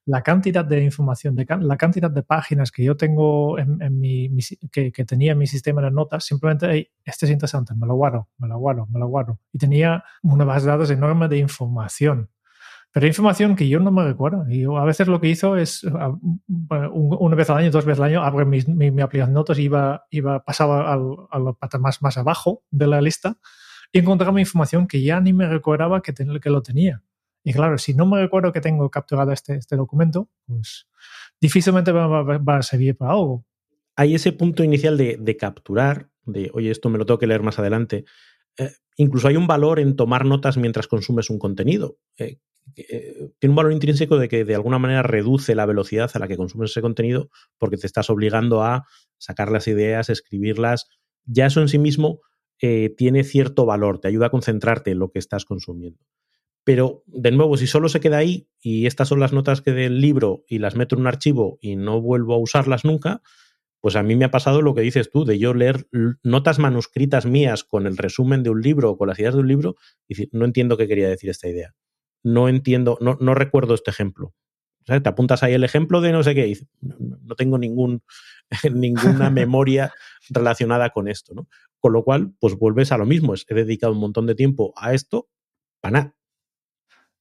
La 0.07 0.21
cantidad 0.21 0.63
de 0.63 0.83
información, 0.83 1.35
de 1.35 1.47
la 1.61 1.77
cantidad 1.77 2.11
de 2.11 2.21
páginas 2.21 2.71
que 2.71 2.83
yo 2.83 2.95
tengo 2.95 3.57
en, 3.57 3.99
mi, 3.99 4.29
que, 4.71 4.91
tenía 4.91 5.31
en 5.31 5.37
mi 5.37 5.47
sistema 5.47 5.81
de 5.81 5.89
notas, 5.89 6.25
simplemente, 6.25 6.67
hey, 6.69 6.91
este 7.03 7.25
es 7.25 7.31
interesante, 7.31 7.73
me 7.73 7.87
lo 7.87 7.95
guardo, 7.95 8.29
me 8.37 8.47
lo 8.47 8.59
guardo, 8.59 8.85
me 8.87 8.99
lo 8.99 9.07
guardo. 9.07 9.39
Y 9.51 9.57
tenía 9.57 10.03
una 10.21 10.45
base 10.45 10.65
de 10.65 10.71
datos 10.73 10.91
enorme 10.91 11.27
de 11.27 11.37
información 11.37 12.29
pero 12.95 13.03
hay 13.03 13.09
información 13.09 13.57
que 13.57 13.67
yo 13.67 13.81
no 13.81 13.91
me 13.91 14.05
recuerdo. 14.05 14.49
Y 14.49 14.63
a 14.63 14.85
veces 14.85 15.09
lo 15.09 15.19
que 15.19 15.27
hizo 15.27 15.57
es, 15.57 15.83
una 15.83 17.35
vez 17.35 17.49
al 17.49 17.57
año, 17.57 17.69
dos 17.69 17.83
veces 17.83 17.99
al 17.99 18.05
año, 18.05 18.23
abro 18.23 18.45
mi, 18.45 18.59
aplicación 19.01 19.31
de 19.31 19.33
notas 19.33 19.59
y 19.59 19.63
iba, 19.63 20.05
iba, 20.11 20.45
pasaba 20.45 20.93
a 20.93 21.39
la 21.39 21.51
parte 21.51 21.77
más, 21.77 22.01
más 22.01 22.17
abajo 22.17 22.63
de 22.71 22.87
la 22.87 23.01
lista 23.01 23.37
y 23.91 23.99
encontraba 23.99 24.39
información 24.39 24.87
que 24.87 25.01
ya 25.01 25.19
ni 25.19 25.33
me 25.33 25.45
recordaba 25.45 26.01
que, 26.01 26.13
que 26.13 26.49
lo 26.49 26.61
tenía. 26.61 27.03
Y 27.43 27.51
claro, 27.51 27.77
si 27.79 27.93
no 27.93 28.05
me 28.05 28.21
recuerdo 28.21 28.53
que 28.53 28.61
tengo 28.61 28.89
capturado 28.89 29.33
este, 29.33 29.55
este 29.55 29.75
documento, 29.75 30.29
pues 30.45 30.87
difícilmente 31.41 31.91
va, 31.91 32.57
a 32.57 32.61
servir 32.61 32.95
para 32.95 33.11
algo. 33.11 33.45
Hay 33.97 34.15
ese 34.15 34.31
punto 34.31 34.63
inicial 34.63 34.97
de, 34.97 35.17
de, 35.19 35.35
capturar, 35.35 36.11
de, 36.23 36.49
oye, 36.53 36.71
esto 36.71 36.89
me 36.89 36.97
lo 36.97 37.05
tengo 37.05 37.19
que 37.19 37.27
leer 37.27 37.43
más 37.43 37.59
adelante. 37.59 38.05
Eh, 38.57 38.71
incluso 38.95 39.27
hay 39.27 39.35
un 39.35 39.47
valor 39.47 39.81
en 39.81 39.97
tomar 39.97 40.23
notas 40.23 40.55
mientras 40.55 40.87
consumes 40.87 41.29
un 41.29 41.39
contenido. 41.39 41.97
Eh, 42.17 42.39
eh, 42.75 43.31
tiene 43.39 43.51
un 43.51 43.55
valor 43.55 43.71
intrínseco 43.71 44.17
de 44.17 44.27
que 44.27 44.43
de 44.43 44.55
alguna 44.55 44.79
manera 44.79 45.03
reduce 45.03 45.55
la 45.55 45.65
velocidad 45.65 46.09
a 46.13 46.19
la 46.19 46.27
que 46.27 46.37
consumes 46.37 46.71
ese 46.71 46.81
contenido 46.81 47.29
porque 47.57 47.77
te 47.77 47.87
estás 47.87 48.09
obligando 48.09 48.63
a 48.63 48.85
sacar 49.17 49.51
las 49.51 49.67
ideas, 49.67 50.09
escribirlas. 50.09 50.89
Ya 51.25 51.45
eso 51.45 51.61
en 51.61 51.69
sí 51.69 51.77
mismo 51.77 52.21
eh, 52.61 52.93
tiene 52.97 53.23
cierto 53.23 53.65
valor, 53.65 53.99
te 53.99 54.07
ayuda 54.07 54.27
a 54.27 54.31
concentrarte 54.31 54.91
en 54.91 54.99
lo 54.99 55.11
que 55.11 55.19
estás 55.19 55.45
consumiendo. 55.45 55.99
Pero, 56.63 57.03
de 57.05 57.31
nuevo, 57.31 57.57
si 57.57 57.67
solo 57.67 57.89
se 57.89 57.99
queda 57.99 58.17
ahí 58.17 58.49
y 58.59 58.87
estas 58.87 59.09
son 59.09 59.19
las 59.19 59.33
notas 59.33 59.61
que 59.61 59.71
del 59.71 60.01
libro 60.01 60.43
y 60.47 60.57
las 60.57 60.75
meto 60.75 60.95
en 60.95 61.01
un 61.01 61.07
archivo 61.07 61.59
y 61.61 61.75
no 61.75 62.01
vuelvo 62.01 62.33
a 62.33 62.39
usarlas 62.39 62.83
nunca, 62.83 63.21
pues 63.81 63.95
a 63.95 64.01
mí 64.01 64.15
me 64.15 64.25
ha 64.25 64.31
pasado 64.31 64.63
lo 64.63 64.73
que 64.73 64.81
dices 64.81 65.11
tú, 65.11 65.25
de 65.25 65.37
yo 65.37 65.53
leer 65.53 65.87
notas 66.23 66.57
manuscritas 66.57 67.27
mías 67.27 67.63
con 67.63 67.85
el 67.85 67.97
resumen 67.97 68.41
de 68.41 68.49
un 68.49 68.61
libro 68.61 68.89
o 68.89 68.97
con 68.97 69.09
las 69.09 69.19
ideas 69.19 69.35
de 69.35 69.41
un 69.41 69.47
libro 69.47 69.75
y 70.07 70.15
decir, 70.15 70.29
no 70.31 70.43
entiendo 70.45 70.75
qué 70.75 70.87
quería 70.87 71.07
decir 71.07 71.29
esta 71.29 71.47
idea 71.47 71.75
no 72.25 72.49
entiendo, 72.49 72.97
no, 73.01 73.17
no 73.21 73.35
recuerdo 73.35 73.75
este 73.75 73.91
ejemplo. 73.91 74.33
Te 74.85 75.09
apuntas 75.09 75.41
ahí 75.43 75.53
el 75.53 75.63
ejemplo 75.63 76.01
de 76.01 76.11
no 76.11 76.23
sé 76.23 76.35
qué, 76.35 76.47
y 76.47 76.57
no, 76.81 77.35
tengo 77.35 77.57
ningún, 77.57 78.03
ninguna 78.73 79.29
memoria 79.31 79.93
relacionada 80.29 80.89
con 80.89 81.07
esto, 81.07 81.33
¿no? 81.33 81.47
Con 81.79 81.93
lo 81.93 82.03
cual, 82.03 82.33
pues 82.39 82.55
vuelves 82.55 82.91
a 82.91 82.97
lo 82.97 83.05
mismo, 83.05 83.33
he 83.35 83.53
dedicado 83.53 83.93
un 83.93 83.99
montón 83.99 84.25
de 84.25 84.35
tiempo 84.35 84.73
a 84.75 84.93
esto, 84.93 85.27
para 85.81 85.91
nada. 85.91 86.15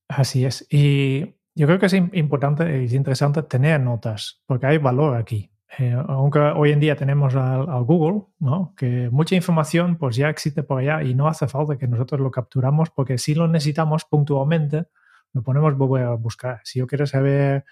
Así 0.09 0.45
es. 0.45 0.67
Y 0.71 1.37
yo 1.55 1.67
creo 1.67 1.79
que 1.79 1.87
es 1.87 1.95
importante 1.95 2.83
y 2.83 2.87
es 2.87 2.95
interesante 2.95 3.43
tener 3.43 3.81
notas, 3.81 4.43
porque 4.47 4.67
hay 4.67 4.79
valor 4.79 5.17
aquí. 5.17 5.51
Eh, 5.79 5.97
aunque 6.09 6.39
hoy 6.39 6.73
en 6.73 6.81
día 6.81 6.95
tenemos 6.97 7.35
al, 7.35 7.67
Google, 7.85 8.27
¿no? 8.39 8.75
que 8.77 9.09
mucha 9.11 9.35
información 9.35 9.97
pues 9.97 10.17
ya 10.17 10.29
existe 10.29 10.63
por 10.63 10.81
allá 10.81 11.03
y 11.03 11.15
no 11.15 11.27
hace 11.27 11.49
falta 11.49 11.77
que 11.77 11.89
nosotros 11.89 12.21
lo 12.21 12.31
capturamos 12.31 12.91
porque 12.91 13.19
si 13.19 13.35
lo 13.35 13.49
necesitamos 13.49 14.05
puntualmente, 14.05 14.87
lo 15.33 15.43
ponemos 15.43 15.77
volver 15.77 16.05
a 16.05 16.15
buscar. 16.15 16.61
Si 16.65 16.79
yo 16.79 16.87
quiero 16.87 17.07
saber 17.07 17.65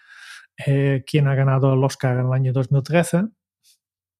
eh, 0.66 1.04
quién 1.06 1.28
ha 1.28 1.34
ganado 1.34 1.72
el 1.74 1.84
Oscar 1.84 2.18
en 2.18 2.26
el 2.26 2.32
año 2.32 2.52
2013, 2.52 3.24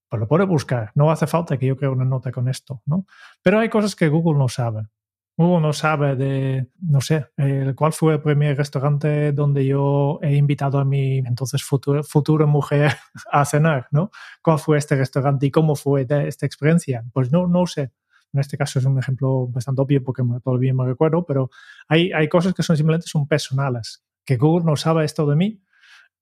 pues 0.08 0.20
lo 0.20 0.28
puedo 0.28 0.46
buscar. 0.46 0.92
No 0.94 1.10
hace 1.10 1.26
falta 1.26 1.56
que 1.58 1.66
yo 1.66 1.76
cree 1.76 1.90
una 1.90 2.04
nota 2.04 2.30
con 2.30 2.48
esto, 2.48 2.82
¿no? 2.86 3.06
Pero 3.42 3.58
hay 3.58 3.68
cosas 3.68 3.96
que 3.96 4.08
Google 4.08 4.38
no 4.38 4.48
sabe 4.48 4.88
no 5.36 5.72
sabe 5.72 6.16
de, 6.16 6.68
no 6.80 7.00
sé, 7.00 7.26
cuál 7.74 7.92
fue 7.92 8.14
el 8.14 8.22
primer 8.22 8.56
restaurante 8.56 9.32
donde 9.32 9.66
yo 9.66 10.18
he 10.22 10.36
invitado 10.36 10.78
a 10.78 10.84
mi 10.84 11.18
entonces 11.18 11.62
futura, 11.62 12.02
futura 12.02 12.46
mujer 12.46 12.92
a 13.32 13.44
cenar, 13.44 13.88
¿no? 13.90 14.10
¿Cuál 14.42 14.58
fue 14.58 14.78
este 14.78 14.96
restaurante 14.96 15.46
y 15.46 15.50
cómo 15.50 15.74
fue 15.74 16.06
esta 16.08 16.46
experiencia? 16.46 17.04
Pues 17.12 17.32
no, 17.32 17.46
no 17.46 17.66
sé. 17.66 17.92
En 18.32 18.40
este 18.40 18.56
caso 18.56 18.78
es 18.78 18.84
un 18.86 18.98
ejemplo 18.98 19.46
bastante 19.48 19.82
obvio 19.82 20.02
porque 20.02 20.22
todavía 20.42 20.72
me 20.72 20.86
recuerdo, 20.86 21.26
pero 21.26 21.50
hay, 21.88 22.12
hay 22.12 22.28
cosas 22.28 22.54
que 22.54 22.62
son 22.62 22.76
simplemente 22.76 23.06
son 23.06 23.26
personales, 23.26 24.04
que 24.24 24.36
Google 24.36 24.64
no 24.64 24.76
sabe 24.76 25.04
esto 25.04 25.26
de 25.26 25.36
mí 25.36 25.62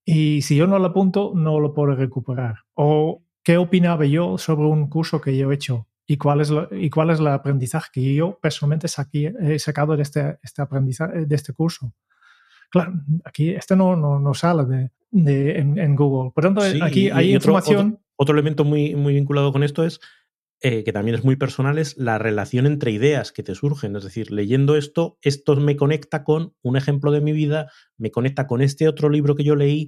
y 0.05 0.43
si 0.43 0.57
yo 0.57 0.67
no 0.67 0.79
lo 0.79 0.87
apunto, 0.87 1.33
no 1.35 1.61
lo 1.61 1.73
puedo 1.73 1.95
recuperar. 1.95 2.61
O 2.75 3.23
qué 3.45 3.59
opinaba 3.59 4.07
yo 4.07 4.39
sobre 4.39 4.67
un 4.67 4.89
curso 4.89 5.21
que 5.21 5.37
yo 5.37 5.51
he 5.51 5.55
hecho 5.55 5.90
y 6.11 6.17
cuál 6.17 6.41
es, 6.41 6.53
y 6.73 6.91
cuál 6.91 7.11
es 7.11 7.21
el 7.21 7.29
aprendizaje 7.29 7.89
que 7.93 8.15
yo 8.17 8.37
personalmente 8.43 8.89
he 8.89 9.59
sacado 9.61 9.97
de 9.97 10.03
este, 10.03 10.41
este 10.43 10.61
aprendizaje, 10.61 11.25
de 11.25 11.37
este 11.37 11.53
curso. 11.53 11.95
Claro, 12.69 12.95
aquí 13.25 13.51
este 13.51 13.77
no, 13.77 13.95
no, 13.95 14.19
no 14.19 14.35
sale 14.35 14.91
de, 15.13 15.57
en, 15.57 15.95
Google. 15.95 16.33
Por 16.35 16.43
tanto, 16.43 16.63
aquí 16.83 17.11
hay 17.11 17.33
información. 17.33 18.01
Otro, 18.17 18.35
elemento 18.35 18.65
muy, 18.65 18.97
muy 18.97 19.15
vinculado 19.15 19.53
con 19.53 19.63
esto 19.63 19.85
es 19.85 20.01
eh, 20.61 20.83
que 20.83 20.93
también 20.93 21.15
es 21.15 21.23
muy 21.23 21.37
personal, 21.37 21.79
es 21.79 21.97
la 21.97 22.19
relación 22.19 22.67
entre 22.67 22.91
ideas 22.91 23.31
que 23.31 23.45
te 23.45 23.55
surgen. 23.55 23.95
Es 23.95 24.03
decir, 24.03 24.33
leyendo 24.33 24.75
esto, 24.75 25.17
esto 25.23 25.55
me 25.55 25.77
conecta 25.77 26.25
con 26.25 26.57
un 26.63 26.77
ejemplo 26.77 27.13
de 27.13 27.21
mi 27.21 27.31
vida, 27.31 27.71
me 27.97 28.11
conecta 28.11 28.49
con 28.49 28.63
este 28.63 28.89
otro 28.89 29.11
libro 29.11 29.37
que 29.37 29.45
yo 29.45 29.55
leí 29.55 29.87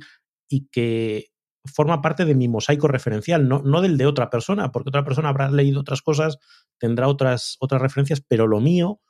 y 0.49 0.69
que 0.69 1.32
forma 1.65 2.03
parte 2.03 2.25
de 2.25 2.35
mi 2.35 2.49
mosaico 2.49 2.89
referencial, 2.89 3.49
no, 3.49 3.63
no, 3.63 3.81
del 3.83 3.97
de 3.97 4.07
otra 4.07 4.31
persona, 4.31 4.73
porque 4.73 4.89
otra 4.89 5.05
persona 5.05 5.29
habrá 5.29 5.51
leído 5.51 5.81
otras 5.81 6.03
cosas, 6.03 6.39
tendrá 6.79 7.09
otras, 7.09 7.57
otras 7.61 7.81
referencias, 7.81 8.21
pero 8.27 8.47
lo 8.47 8.61
mío 8.61 9.01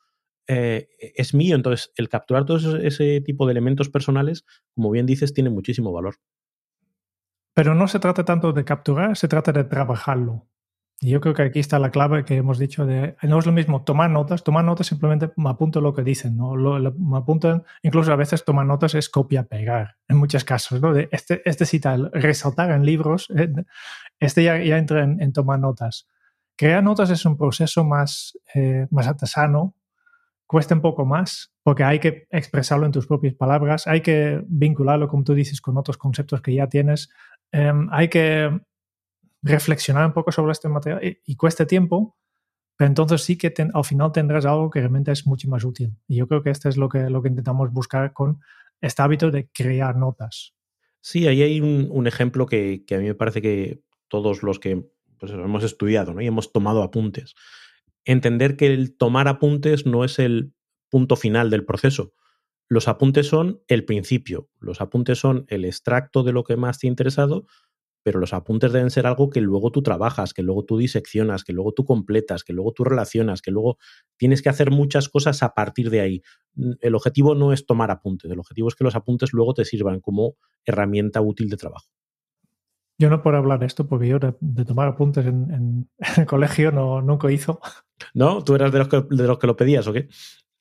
eh, 0.46 0.88
es 0.98 1.34
mío. 1.34 1.56
Entonces, 1.56 1.92
el 1.96 2.08
capturar 2.08 2.44
todo 2.44 2.76
ese 2.78 3.20
tipo 3.20 3.46
de 3.46 3.52
elementos 3.52 3.88
personales, 3.88 4.44
como 4.74 4.90
bien 4.90 5.06
dices, 5.06 5.32
tiene 5.32 5.50
muchísimo 5.50 5.92
valor. 5.92 6.16
Pero 7.54 7.74
no 7.74 7.86
se 7.88 7.98
trata 7.98 8.24
tanto 8.24 8.52
de 8.52 8.64
capturar, 8.64 9.16
se 9.16 9.28
trata 9.28 9.52
de 9.52 9.64
trabajarlo. 9.64 10.46
Y 11.04 11.10
yo 11.10 11.20
creo 11.20 11.34
que 11.34 11.42
aquí 11.42 11.58
está 11.58 11.80
la 11.80 11.90
clave 11.90 12.24
que 12.24 12.36
hemos 12.36 12.60
dicho 12.60 12.86
de, 12.86 13.16
no 13.22 13.40
es 13.40 13.44
lo 13.44 13.50
mismo 13.50 13.82
tomar 13.82 14.08
notas, 14.08 14.44
tomar 14.44 14.64
notas 14.64 14.86
simplemente 14.86 15.32
me 15.34 15.50
apunto 15.50 15.80
lo 15.80 15.92
que 15.92 16.04
dicen, 16.04 16.36
¿no? 16.36 16.54
Lo, 16.54 16.78
me 16.92 17.18
apuntan, 17.18 17.64
incluso 17.82 18.12
a 18.12 18.16
veces 18.16 18.44
tomar 18.44 18.66
notas 18.66 18.94
es 18.94 19.08
copia-pegar, 19.08 19.96
en 20.06 20.16
muchos 20.16 20.44
casos, 20.44 20.80
¿no? 20.80 20.92
De 20.92 21.08
este, 21.10 21.42
este 21.44 21.66
cita, 21.66 21.96
resaltar 22.12 22.70
en 22.70 22.86
libros, 22.86 23.26
eh, 23.36 23.52
este 24.20 24.44
ya, 24.44 24.62
ya 24.62 24.78
entra 24.78 25.02
en, 25.02 25.32
tomar 25.32 25.58
notas. 25.58 26.08
Crear 26.54 26.84
notas 26.84 27.10
es 27.10 27.24
un 27.24 27.36
proceso 27.36 27.82
más, 27.82 28.38
eh, 28.54 28.86
más 28.92 29.08
artesano, 29.08 29.74
cuesta 30.46 30.76
un 30.76 30.82
poco 30.82 31.04
más, 31.04 31.52
porque 31.64 31.82
hay 31.82 31.98
que 31.98 32.28
expresarlo 32.30 32.86
en 32.86 32.92
tus 32.92 33.08
propias 33.08 33.34
palabras, 33.34 33.88
hay 33.88 34.02
que 34.02 34.40
vincularlo, 34.46 35.08
como 35.08 35.24
tú 35.24 35.34
dices, 35.34 35.60
con 35.60 35.76
otros 35.76 35.98
conceptos 35.98 36.42
que 36.42 36.54
ya 36.54 36.68
tienes, 36.68 37.10
em, 37.50 37.88
hay 37.90 38.06
que 38.06 38.60
reflexionar 39.42 40.06
un 40.06 40.12
poco 40.12 40.32
sobre 40.32 40.52
este 40.52 40.68
material 40.68 41.18
y, 41.24 41.36
cueste 41.36 41.66
tiempo, 41.66 42.16
pero 42.76 42.88
entonces 42.88 43.22
sí 43.22 43.36
que 43.36 43.52
al 43.74 43.84
final 43.84 44.12
tendrás 44.12 44.46
algo 44.46 44.70
que 44.70 44.80
realmente 44.80 45.12
es 45.12 45.26
mucho 45.26 45.48
más 45.48 45.64
útil. 45.64 45.96
Y 46.06 46.16
yo 46.16 46.28
creo 46.28 46.42
que 46.42 46.50
este 46.50 46.68
es 46.68 46.76
lo 46.76 46.88
que, 46.88 47.10
lo 47.10 47.22
que 47.22 47.28
intentamos 47.28 47.72
buscar 47.72 48.12
con 48.12 48.40
este 48.80 49.02
hábito 49.02 49.30
de 49.30 49.50
crear 49.50 49.96
notas. 49.96 50.54
Sí, 51.00 51.26
ahí 51.26 51.42
hay 51.42 51.60
un, 51.60 52.06
ejemplo 52.06 52.46
que, 52.46 52.84
a 52.90 52.94
mí 52.98 53.04
me 53.04 53.14
parece 53.14 53.42
que 53.42 53.82
todos 54.08 54.42
los 54.44 54.60
que 54.60 54.88
pues, 55.18 55.32
hemos 55.32 55.64
estudiado 55.64 56.14
¿no? 56.14 56.20
y 56.20 56.26
hemos 56.28 56.52
tomado 56.52 56.82
apuntes, 56.82 57.34
entender 58.04 58.56
que 58.56 58.66
el 58.66 58.96
tomar 58.96 59.26
apuntes 59.26 59.84
no 59.84 60.04
es 60.04 60.18
el 60.18 60.54
punto 60.88 61.16
final 61.16 61.50
del 61.50 61.64
proceso. 61.64 62.12
Los 62.68 62.86
apuntes 62.86 63.26
son 63.26 63.62
el 63.66 63.84
principio, 63.84 64.48
los 64.60 64.80
apuntes 64.80 65.18
son 65.18 65.44
el 65.48 65.64
extracto 65.64 66.22
de 66.22 66.32
lo 66.32 66.44
que 66.44 66.56
más 66.56 66.78
te 66.78 66.86
ha 66.86 66.90
interesado, 66.90 67.46
pero 68.02 68.20
los 68.20 68.32
apuntes 68.32 68.72
deben 68.72 68.90
ser 68.90 69.06
algo 69.06 69.30
que 69.30 69.40
luego 69.40 69.70
tú 69.70 69.82
trabajas, 69.82 70.34
que 70.34 70.42
luego 70.42 70.64
tú 70.64 70.76
diseccionas, 70.78 71.44
que 71.44 71.52
luego 71.52 71.72
tú 71.72 71.84
completas, 71.84 72.44
que 72.44 72.52
luego 72.52 72.72
tú 72.72 72.84
relacionas, 72.84 73.42
que 73.42 73.50
luego 73.50 73.78
tienes 74.16 74.42
que 74.42 74.48
hacer 74.48 74.70
muchas 74.70 75.08
cosas 75.08 75.42
a 75.42 75.54
partir 75.54 75.90
de 75.90 76.00
ahí. 76.00 76.22
el 76.80 76.94
objetivo 76.94 77.34
no 77.34 77.52
es 77.52 77.66
tomar 77.66 77.90
apuntes, 77.90 78.30
el 78.30 78.38
objetivo 78.38 78.68
es 78.68 78.74
que 78.74 78.84
los 78.84 78.94
apuntes 78.94 79.32
luego 79.32 79.54
te 79.54 79.64
sirvan 79.64 80.00
como 80.00 80.36
herramienta 80.64 81.20
útil 81.20 81.48
de 81.48 81.56
trabajo. 81.56 81.86
Yo 82.98 83.10
no 83.10 83.22
puedo 83.22 83.36
hablar 83.36 83.58
de 83.58 83.66
esto 83.66 83.88
porque 83.88 84.06
yo 84.06 84.18
de, 84.18 84.64
tomar 84.64 84.88
apuntes 84.88 85.26
en, 85.26 85.88
el 86.16 86.26
colegio 86.26 86.70
no, 86.70 87.00
nunca 87.02 87.30
hizo. 87.30 87.60
¿No? 88.14 88.44
¿Tú 88.44 88.54
eras 88.54 88.72
de 88.72 88.78
los 88.78 88.88
que, 88.88 89.02
de 89.10 89.26
los 89.26 89.38
que 89.38 89.46
lo 89.46 89.56
pedías 89.56 89.86
o 89.86 89.92
qué? 89.92 90.08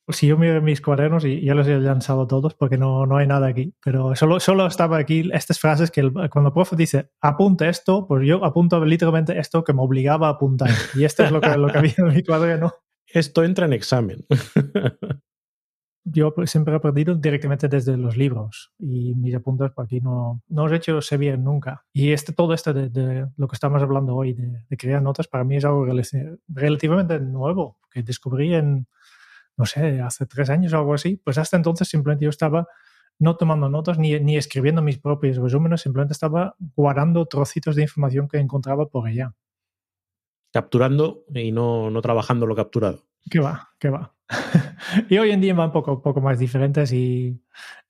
Si 0.10 0.28
yo 0.28 0.38
miro 0.38 0.62
mis 0.62 0.82
cuadernos 0.82 1.26
y 1.26 1.42
ya 1.42 1.56
los 1.56 1.68
he 1.68 1.80
lanzado 1.80 2.28
todos 2.28 2.56
porque 2.56 2.78
no, 2.78 3.06
no 3.06 3.18
hay 3.18 3.28
nada 3.28 3.48
aquí, 3.48 3.74
pero 3.84 4.16
solo, 4.16 4.40
solo 4.40 4.66
estaba 4.66 4.98
aquí 4.98 5.30
estas 5.32 5.60
frases 5.60 5.92
que 5.92 6.02
cuando 6.30 6.50
el 6.50 6.54
profe 6.54 6.76
dice 6.76 7.12
apunte 7.22 7.70
esto, 7.70 8.08
pues 8.08 8.28
yo 8.28 8.44
apunto 8.44 8.84
literalmente 8.84 9.38
esto 9.38 9.64
que 9.64 9.74
me 9.74 9.82
obligaba 9.82 10.28
a 10.28 10.32
apuntar. 10.32 10.70
Y 10.96 11.04
esto 11.04 11.24
es 11.24 11.32
lo 11.32 11.40
que, 11.40 11.56
lo 11.58 11.68
que 11.68 11.78
había 11.78 11.94
en 11.98 12.08
mi 12.08 12.24
cuaderno. 12.24 12.74
Esto 13.06 13.44
entra 13.44 13.66
en 13.66 13.74
examen. 13.74 14.26
yo 16.04 16.34
pues, 16.34 16.52
siempre 16.52 16.74
he 16.74 16.78
aprendido 16.78 17.16
directamente 17.16 17.68
desde 17.68 17.96
los 17.98 18.18
libros 18.18 18.74
y 18.80 19.14
mis 19.16 19.36
apuntes 19.36 19.72
por 19.72 19.86
aquí 19.86 20.02
no, 20.02 20.42
no 20.48 20.68
he 20.68 20.76
hecho 20.76 21.02
sé 21.02 21.18
bien 21.18 21.44
nunca. 21.44 21.86
Y 21.94 22.12
este, 22.12 22.34
todo 22.34 22.54
esto 22.54 22.74
de, 22.74 23.28
lo 23.36 23.48
que 23.48 23.56
estamos 23.56 23.82
hablando 23.82 24.16
hoy, 24.16 24.34
de, 24.34 24.64
de, 24.68 24.78
crear 24.78 25.02
notas, 25.02 25.28
para 25.28 25.44
mí 25.44 25.58
es 25.58 25.66
algo 25.66 25.86
relativamente 26.48 27.20
nuevo, 27.20 27.78
que 27.92 28.04
descubrí 28.04 28.54
en, 28.54 28.88
no 29.58 29.66
sé, 29.66 30.02
hace 30.02 30.26
tres 30.26 30.50
años 30.50 30.74
o 30.74 30.78
algo 30.78 30.94
así. 30.94 31.18
Pues 31.18 31.38
hasta 31.38 31.58
entonces 31.58 31.88
simplemente 31.88 32.26
yo 32.26 32.30
estaba 32.30 32.68
no 33.20 33.38
tomando 33.38 33.70
notas 33.70 34.00
ni, 34.00 34.20
ni 34.20 34.36
escribiendo 34.36 34.82
mis 34.82 34.98
propios 34.98 35.38
resúmenes, 35.38 35.82
simplemente 35.82 36.14
estaba 36.14 36.56
guardando 36.76 37.26
trocitos 37.28 37.76
de 37.76 37.84
información 37.84 38.28
que 38.28 38.40
encontraba 38.40 38.88
por 38.90 39.08
allá. 39.08 39.36
Capturando 40.52 41.24
y 41.34 41.52
no, 41.52 41.92
no 41.92 42.02
trabajando 42.02 42.46
lo 42.46 42.56
capturado. 42.56 43.06
¿Qué 43.30 43.40
va? 43.40 43.70
¿Qué 43.80 43.90
va? 43.90 44.16
y 45.10 45.18
hoy 45.18 45.32
en 45.32 45.42
día 45.42 45.54
van 45.54 45.68
un 45.68 45.72
poco, 45.72 46.02
poco 46.02 46.20
más 46.20 46.40
diferentes 46.40 46.92
y 46.94 47.40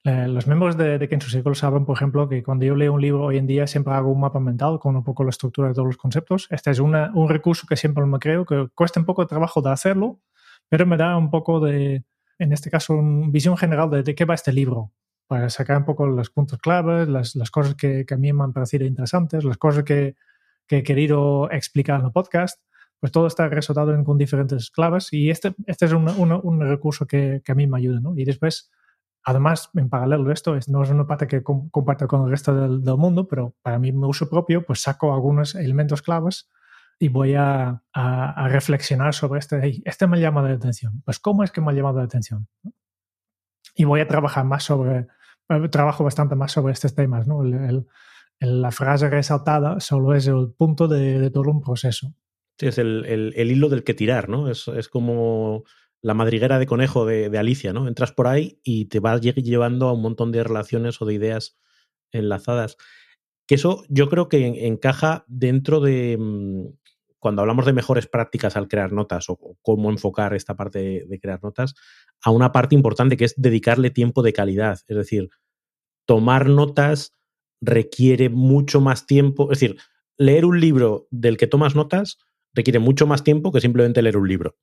eh, 0.04 0.26
los 0.28 0.46
miembros 0.46 0.76
de, 0.76 0.98
de 0.98 1.08
Kenzo 1.08 1.30
Circle 1.30 1.54
saben, 1.54 1.86
por 1.86 1.96
ejemplo, 1.96 2.28
que 2.28 2.42
cuando 2.42 2.64
yo 2.64 2.74
leo 2.74 2.92
un 2.92 3.00
libro 3.00 3.24
hoy 3.24 3.38
en 3.38 3.46
día 3.46 3.66
siempre 3.66 3.94
hago 3.94 4.10
un 4.10 4.20
mapa 4.20 4.40
mental 4.40 4.78
con 4.80 4.96
un 4.96 5.04
poco 5.04 5.24
la 5.24 5.30
estructura 5.30 5.68
de 5.68 5.74
todos 5.74 5.86
los 5.86 5.96
conceptos. 5.96 6.48
Este 6.50 6.70
es 6.70 6.78
una, 6.78 7.10
un 7.14 7.28
recurso 7.28 7.66
que 7.66 7.76
siempre 7.76 8.04
me 8.04 8.18
creo, 8.18 8.44
que 8.44 8.68
cuesta 8.74 9.00
un 9.00 9.06
poco 9.06 9.22
de 9.22 9.28
trabajo 9.28 9.62
de 9.62 9.70
hacerlo, 9.70 10.20
pero 10.72 10.86
me 10.86 10.96
da 10.96 11.18
un 11.18 11.28
poco 11.28 11.60
de, 11.60 12.02
en 12.38 12.52
este 12.54 12.70
caso, 12.70 12.94
una 12.94 13.28
visión 13.28 13.58
general 13.58 13.90
de, 13.90 14.02
de 14.02 14.14
qué 14.14 14.24
va 14.24 14.32
este 14.32 14.54
libro, 14.54 14.90
para 15.26 15.50
sacar 15.50 15.76
un 15.76 15.84
poco 15.84 16.06
los 16.06 16.30
puntos 16.30 16.58
claves, 16.60 17.08
las, 17.08 17.36
las 17.36 17.50
cosas 17.50 17.74
que, 17.74 18.06
que, 18.06 18.14
a 18.14 18.16
mí 18.16 18.32
me 18.32 18.42
han 18.42 18.54
parecido 18.54 18.86
interesantes, 18.86 19.44
las 19.44 19.58
cosas 19.58 19.84
que, 19.84 20.16
que 20.66 20.78
he 20.78 20.82
querido 20.82 21.50
explicar 21.50 22.00
en 22.00 22.06
el 22.06 22.12
podcast 22.12 22.58
pues 22.98 23.12
todo 23.12 23.26
está 23.26 23.48
resaltado 23.48 24.02
con 24.02 24.16
diferentes 24.16 24.70
claves 24.70 25.12
y 25.12 25.28
este, 25.28 25.54
este 25.66 25.84
es 25.84 25.92
un, 25.92 26.08
un, 26.08 26.60
recurso 26.62 27.04
que, 27.04 27.42
que, 27.44 27.52
a 27.52 27.54
mí 27.54 27.66
me 27.66 27.76
ayuda. 27.76 28.00
¿no? 28.00 28.14
Y 28.16 28.24
después, 28.24 28.70
además, 29.24 29.68
en 29.74 29.90
paralelo 29.90 30.30
a 30.30 30.32
esto, 30.32 30.56
no 30.68 30.82
es 30.82 30.88
una 30.88 31.06
parte 31.06 31.26
que 31.26 31.42
comparto 31.42 32.08
con 32.08 32.22
el 32.22 32.30
resto 32.30 32.54
del, 32.54 32.82
del, 32.82 32.96
mundo, 32.96 33.28
pero 33.28 33.54
para 33.60 33.78
mí 33.78 33.92
mi 33.92 34.06
uso 34.06 34.30
propio, 34.30 34.64
pues 34.64 34.80
saco 34.80 35.12
algunos 35.12 35.54
elementos 35.54 36.00
claves 36.00 36.48
y 36.98 37.08
voy 37.08 37.34
a, 37.34 37.82
a, 37.92 38.48
reflexionar 38.48 39.14
sobre 39.14 39.40
este. 39.40 39.82
Este 39.84 40.06
me 40.06 40.20
llama 40.20 40.42
la 40.42 40.54
atención. 40.54 41.02
Pues, 41.04 41.18
¿cómo 41.18 41.42
es 41.42 41.50
que 41.50 41.60
me 41.60 41.72
ha 41.72 41.74
llamado 41.74 41.98
la 41.98 42.04
atención? 42.04 42.48
Y 43.74 43.84
voy 43.84 44.00
a 44.00 44.08
trabajar 44.08 44.44
más 44.44 44.64
sobre, 44.64 45.08
eh, 45.48 45.68
trabajo 45.68 46.04
bastante 46.04 46.34
más 46.34 46.52
sobre 46.52 46.72
estos 46.72 46.94
temas. 46.94 47.26
¿no? 47.26 47.42
El, 47.42 47.86
la 48.40 48.70
frase 48.70 49.08
resaltada 49.08 49.80
solo 49.80 50.14
es 50.14 50.26
el 50.26 50.52
punto 50.56 50.88
de, 50.88 51.30
todo 51.30 51.50
un 51.50 51.60
proceso. 51.60 52.14
Sí, 52.58 52.66
es 52.66 52.78
el, 52.78 53.04
el, 53.06 53.50
hilo 53.50 53.68
del 53.68 53.84
que 53.84 53.94
tirar, 53.94 54.28
¿no? 54.28 54.50
Es, 54.50 54.68
es 54.68 54.88
como 54.88 55.64
la 56.02 56.14
madriguera 56.14 56.58
de 56.58 56.66
conejo 56.66 57.06
de, 57.06 57.30
de, 57.30 57.38
Alicia, 57.38 57.72
¿no? 57.72 57.88
Entras 57.88 58.12
por 58.12 58.26
ahí 58.26 58.60
y 58.62 58.86
te 58.86 59.00
vas 59.00 59.20
llevando 59.20 59.88
a 59.88 59.92
un 59.92 60.02
montón 60.02 60.32
de 60.32 60.42
relaciones 60.42 61.00
o 61.00 61.06
de 61.06 61.14
ideas 61.14 61.56
enlazadas. 62.10 62.76
Que 63.46 63.54
eso 63.54 63.84
yo 63.88 64.08
creo 64.08 64.28
que 64.28 64.66
encaja 64.66 65.24
dentro 65.28 65.80
de 65.80 66.16
mm, 66.18 66.66
cuando 67.22 67.40
hablamos 67.40 67.66
de 67.66 67.72
mejores 67.72 68.08
prácticas 68.08 68.56
al 68.56 68.66
crear 68.66 68.90
notas 68.90 69.30
o, 69.30 69.38
cómo 69.62 69.90
enfocar 69.90 70.34
esta 70.34 70.56
parte 70.56 71.06
de, 71.06 71.20
crear 71.20 71.40
notas, 71.40 71.74
a 72.20 72.32
una 72.32 72.50
parte 72.50 72.74
importante 72.74 73.16
que 73.16 73.24
es 73.24 73.34
dedicarle 73.36 73.90
tiempo 73.90 74.24
de 74.24 74.32
calidad. 74.32 74.80
Es 74.88 74.96
decir, 74.96 75.28
tomar 76.04 76.48
notas 76.48 77.14
requiere 77.60 78.28
mucho 78.28 78.80
más 78.80 79.06
tiempo. 79.06 79.52
Es 79.52 79.60
decir, 79.60 79.78
leer 80.18 80.44
un 80.44 80.60
libro 80.60 81.06
del 81.12 81.36
que 81.36 81.46
tomas 81.46 81.76
notas 81.76 82.18
requiere 82.54 82.80
mucho 82.80 83.06
más 83.06 83.22
tiempo 83.22 83.52
que 83.52 83.60
simplemente 83.60 84.02
leer 84.02 84.16
un 84.16 84.26
libro. 84.26 84.56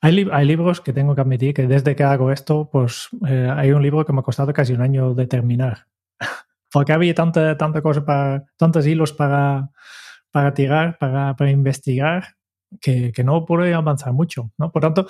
Hay, 0.00 0.10
li 0.10 0.28
hay 0.32 0.44
libros 0.44 0.80
que 0.80 0.92
tengo 0.92 1.14
que 1.14 1.20
admitir 1.20 1.54
que 1.54 1.68
desde 1.68 1.94
que 1.94 2.02
hago 2.02 2.32
esto, 2.32 2.68
pues 2.68 3.08
eh, 3.28 3.48
hay 3.54 3.70
un 3.70 3.82
libro 3.82 4.04
que 4.04 4.12
me 4.12 4.18
ha 4.18 4.24
costado 4.24 4.52
casi 4.52 4.72
un 4.72 4.80
año 4.80 5.14
de 5.14 5.28
terminar. 5.28 5.86
Porque 6.72 6.92
había 6.92 7.14
tanta, 7.14 7.56
tanta 7.56 7.80
cosa 7.80 8.04
para, 8.04 8.44
tantos 8.56 8.84
hilos 8.88 9.12
para, 9.12 9.70
para 10.36 10.52
tirar, 10.52 10.98
para, 10.98 11.34
para 11.34 11.50
investigar, 11.50 12.34
que, 12.78 13.10
que, 13.10 13.24
no 13.24 13.46
pude 13.46 13.72
avanzar 13.72 14.12
mucho. 14.12 14.52
¿no? 14.58 14.70
Por 14.70 14.82
tanto, 14.82 15.06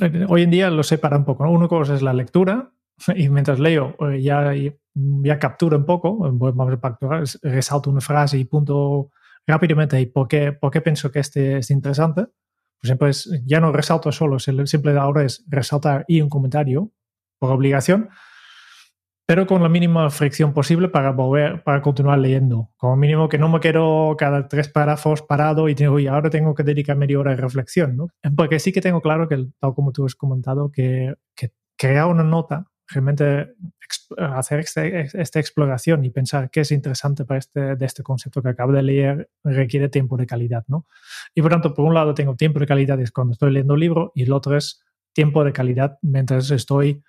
eh, 0.00 0.26
hoy 0.28 0.42
en 0.42 0.50
día 0.50 0.70
lo 0.70 0.82
separa 0.82 1.16
un 1.16 1.24
poco. 1.24 1.44
¿no? 1.44 1.52
Una 1.52 1.68
cosa 1.68 1.94
es 1.94 2.02
la 2.02 2.12
lectura, 2.12 2.72
y 3.14 3.28
mientras 3.28 3.60
leo 3.60 3.94
eh, 4.10 4.20
ya, 4.20 4.52
ya 4.92 5.38
captura 5.38 5.76
un 5.76 5.86
poco, 5.86 6.18
vamos 6.18 6.72
a 6.72 6.80
capturar, 6.80 7.22
resalto 7.42 7.90
una 7.90 8.00
frase 8.00 8.38
y 8.38 8.44
punto 8.44 9.12
rápidamente 9.46 10.00
y 10.00 10.06
por 10.06 10.26
qué, 10.26 10.50
por 10.50 10.72
qué 10.72 10.80
pienso 10.80 11.12
que 11.12 11.20
este 11.20 11.58
es 11.58 11.70
interesante. 11.70 12.22
Por 12.22 12.86
ejemplo, 12.86 13.06
es, 13.06 13.30
ya 13.46 13.60
no 13.60 13.70
resalto 13.70 14.10
solo, 14.10 14.40
simple 14.40 14.98
ahora 14.98 15.22
es 15.22 15.44
resaltar 15.46 16.04
y 16.08 16.22
un 16.22 16.28
comentario 16.28 16.90
por 17.38 17.52
obligación, 17.52 18.08
pero 19.30 19.46
con 19.46 19.62
la 19.62 19.68
mínima 19.68 20.10
fricción 20.10 20.52
posible 20.52 20.88
para 20.88 21.12
volver, 21.12 21.62
para 21.62 21.80
continuar 21.82 22.18
leyendo. 22.18 22.72
Como 22.76 22.96
mínimo 22.96 23.28
que 23.28 23.38
no 23.38 23.48
me 23.48 23.60
quedo 23.60 24.16
cada 24.18 24.48
tres 24.48 24.66
párrafos 24.66 25.22
parado 25.22 25.68
y 25.68 25.74
digo, 25.74 26.00
y 26.00 26.08
ahora 26.08 26.30
tengo 26.30 26.52
que 26.52 26.64
dedicar 26.64 26.96
media 26.96 27.20
hora 27.20 27.30
de 27.30 27.36
reflexión, 27.36 27.96
¿no? 27.96 28.08
Porque 28.36 28.58
sí 28.58 28.72
que 28.72 28.80
tengo 28.80 29.00
claro 29.00 29.28
que, 29.28 29.46
tal 29.60 29.72
como 29.72 29.92
tú 29.92 30.04
has 30.04 30.16
comentado, 30.16 30.72
que, 30.72 31.14
que 31.36 31.52
crear 31.78 32.06
una 32.06 32.24
nota 32.24 32.66
realmente 32.88 33.54
hacer 34.18 34.58
este, 34.58 35.08
esta 35.14 35.38
exploración 35.38 36.04
y 36.04 36.10
pensar 36.10 36.50
qué 36.50 36.62
es 36.62 36.72
interesante 36.72 37.24
para 37.24 37.38
este, 37.38 37.76
de 37.76 37.86
este 37.86 38.02
concepto 38.02 38.42
que 38.42 38.48
acabo 38.48 38.72
de 38.72 38.82
leer 38.82 39.30
requiere 39.44 39.88
tiempo 39.88 40.16
de 40.16 40.26
calidad, 40.26 40.64
¿no? 40.66 40.88
Y 41.36 41.42
por 41.42 41.52
tanto, 41.52 41.72
por 41.72 41.84
un 41.84 41.94
lado 41.94 42.14
tengo 42.14 42.34
tiempo 42.34 42.58
de 42.58 42.66
calidad 42.66 43.00
es 43.00 43.12
cuando 43.12 43.34
estoy 43.34 43.52
leyendo 43.52 43.74
un 43.74 43.80
libro 43.80 44.10
y 44.12 44.24
el 44.24 44.32
otro 44.32 44.56
es 44.56 44.82
tiempo 45.12 45.44
de 45.44 45.52
calidad 45.52 45.98
mientras 46.02 46.50
estoy 46.50 47.04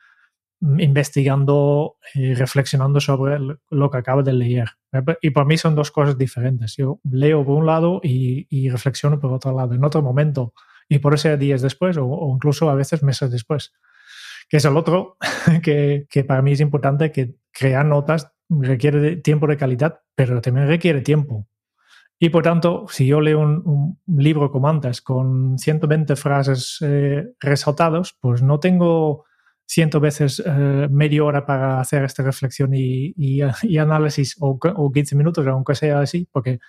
investigando 0.62 1.98
y 2.14 2.34
reflexionando 2.34 3.00
sobre 3.00 3.40
lo 3.70 3.90
que 3.90 3.98
acabo 3.98 4.24
de 4.24 4.34
leer. 4.34 4.70
Y 5.22 5.32
para 5.32 5.46
mí 5.46 5.58
son 5.58 5.76
dos 5.76 5.92
cosas 5.92 6.18
diferentes. 6.18 6.76
Yo 6.78 7.00
leo 7.04 7.44
por 7.44 7.58
un 7.58 7.66
lado 7.66 8.00
y, 8.04 8.48
y 8.50 8.70
reflexiono 8.70 9.20
por 9.20 9.34
otro 9.34 9.56
lado, 9.56 9.74
en 9.74 9.84
otro 9.84 10.02
momento. 10.02 10.54
Y 10.88 11.00
por 11.00 11.14
ese 11.14 11.38
días 11.38 11.62
después 11.62 11.98
o, 11.98 12.32
incluso 12.34 12.70
a 12.70 12.76
veces 12.76 13.02
meses 13.04 13.32
después 13.32 13.74
que 14.50 14.58
es 14.58 14.66
el 14.66 14.76
otro 14.76 15.18
que, 15.64 16.08
que, 16.10 16.26
para 16.26 16.42
mí 16.42 16.52
es 16.52 16.60
importante, 16.60 17.12
que 17.14 17.36
crear 17.52 17.86
notas 17.86 18.34
requiere 18.50 19.16
tiempo 19.16 19.48
de 19.48 19.56
calidad, 19.56 20.02
pero 20.14 20.42
también 20.42 20.68
requiere 20.68 21.00
tiempo. 21.00 21.48
Y 22.20 22.30
por 22.30 22.44
tanto, 22.44 22.86
si 22.90 23.08
yo 23.08 23.22
leo 23.22 23.40
un, 23.40 23.98
un 24.06 24.22
libro 24.22 24.52
como 24.52 24.68
antes 24.68 25.02
con 25.02 25.58
120 25.58 26.16
frases 26.16 26.78
eh, 26.82 27.30
resaltadas, 27.40 28.16
pues 28.20 28.44
no 28.44 28.60
tengo 28.60 29.26
100 29.72 30.02
veces 30.02 30.44
eh, 30.46 30.88
media 30.92 31.24
hora 31.24 31.46
para 31.46 31.80
hacer 31.80 32.04
esta 32.04 32.24
reflexión 32.24 32.72
y, 32.74 33.42
análisis 33.80 34.36
o, 34.42 34.60
o 34.62 34.92
15 34.92 35.16
minutos, 35.16 35.48
aunque 35.48 35.76
sea 35.76 36.02
así, 36.02 36.28
porque 36.30 36.60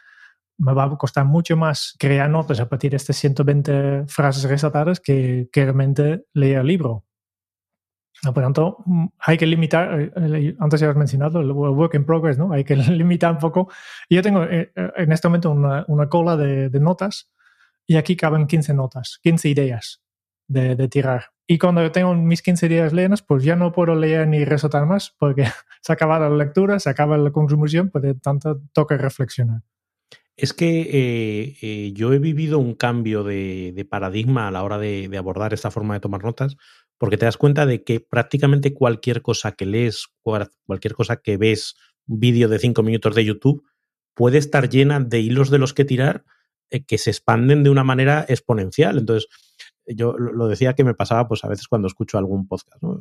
me 0.56 0.72
va 0.72 0.84
a 0.84 0.96
costar 0.96 1.24
mucho 1.24 1.56
más 1.56 1.96
crear 1.98 2.30
notas 2.30 2.60
a 2.60 2.68
partir 2.68 2.92
de 2.92 2.98
estas 2.98 3.16
120 3.16 4.04
frases 4.06 4.44
resaltadas 4.44 5.00
que, 5.00 5.48
realmente 5.52 6.26
leer 6.32 6.60
el 6.60 6.66
libro. 6.68 7.04
Por 8.22 8.36
lo 8.36 8.42
tanto, 8.42 8.76
mm, 8.86 9.06
hay 9.18 9.36
que 9.36 9.46
limitar, 9.46 10.00
eh, 10.00 10.54
antes 10.60 10.80
ya 10.80 10.90
has 10.90 10.96
mencionado, 10.96 11.40
el 11.40 11.50
work 11.50 11.94
in 11.94 12.06
progress, 12.06 12.38
¿no? 12.38 12.52
Hay 12.52 12.62
que 12.62 12.76
limitar 12.76 13.32
un 13.32 13.38
poco. 13.38 13.68
Yo 14.08 14.22
tengo 14.22 14.44
eh, 14.44 14.70
en 14.96 15.10
este 15.10 15.26
momento 15.26 15.50
una, 15.50 16.08
cola 16.08 16.36
de, 16.36 16.70
notas 16.78 17.32
y 17.84 17.96
aquí 17.96 18.14
caben 18.14 18.46
15 18.46 18.74
notas, 18.74 19.18
15 19.24 19.48
ideas 19.48 20.02
de, 20.46 20.76
de, 20.76 20.86
tirar. 20.86 21.31
Y 21.46 21.58
cuando 21.58 21.90
tengo 21.90 22.14
mis 22.14 22.42
15 22.42 22.66
ideas 22.66 22.92
llenas, 22.92 23.22
pues 23.22 23.44
ya 23.44 23.56
no 23.56 23.72
puedo 23.72 23.94
leer 23.94 24.28
ni 24.28 24.44
resaltar 24.44 24.86
más 24.86 25.14
porque 25.18 25.44
se 25.82 25.92
acaba 25.92 26.18
la 26.18 26.30
lectura, 26.30 26.78
se 26.78 26.90
acaba 26.90 27.18
la 27.18 27.30
consumición, 27.30 27.90
por 27.90 28.02
pues 28.02 28.20
tanto 28.20 28.60
toca 28.72 28.96
reflexionar. 28.96 29.62
Es 30.36 30.54
que 30.54 30.80
eh, 30.80 31.56
eh, 31.60 31.92
yo 31.92 32.12
he 32.12 32.18
vivido 32.18 32.58
un 32.58 32.74
cambio 32.74 33.22
de, 33.22 33.72
de 33.74 33.84
paradigma 33.84 34.48
a 34.48 34.50
la 34.50 34.62
hora 34.62 34.78
de, 34.78 35.08
de, 35.08 35.18
abordar 35.18 35.52
esta 35.52 35.70
forma 35.70 35.94
de 35.94 36.00
tomar 36.00 36.24
notas, 36.24 36.56
porque 36.96 37.18
te 37.18 37.26
das 37.26 37.36
cuenta 37.36 37.66
de 37.66 37.84
que 37.84 38.00
prácticamente 38.00 38.72
cualquier 38.72 39.20
cosa 39.20 39.52
que 39.52 39.66
lees, 39.66 40.06
cualquier 40.22 40.94
cosa 40.94 41.16
que 41.16 41.36
ves, 41.36 41.74
un 42.06 42.18
vídeo 42.18 42.48
de 42.48 42.58
cinco 42.58 42.82
minutos 42.82 43.14
de 43.14 43.24
YouTube, 43.24 43.64
puede 44.14 44.38
estar 44.38 44.68
llena 44.68 45.00
de 45.00 45.20
hilos 45.20 45.50
de 45.50 45.58
los 45.58 45.74
que 45.74 45.84
tirar 45.84 46.24
eh, 46.70 46.84
que 46.84 46.98
se 46.98 47.10
expanden 47.10 47.62
de 47.62 47.70
una 47.70 47.84
manera 47.84 48.24
exponencial. 48.28 48.98
Entonces, 48.98 49.28
yo 49.86 50.16
lo 50.16 50.46
decía 50.48 50.74
que 50.74 50.84
me 50.84 50.94
pasaba 50.94 51.28
pues 51.28 51.44
a 51.44 51.48
veces 51.48 51.68
cuando 51.68 51.88
escucho 51.88 52.18
algún 52.18 52.46
podcast, 52.46 52.82
¿no? 52.82 53.00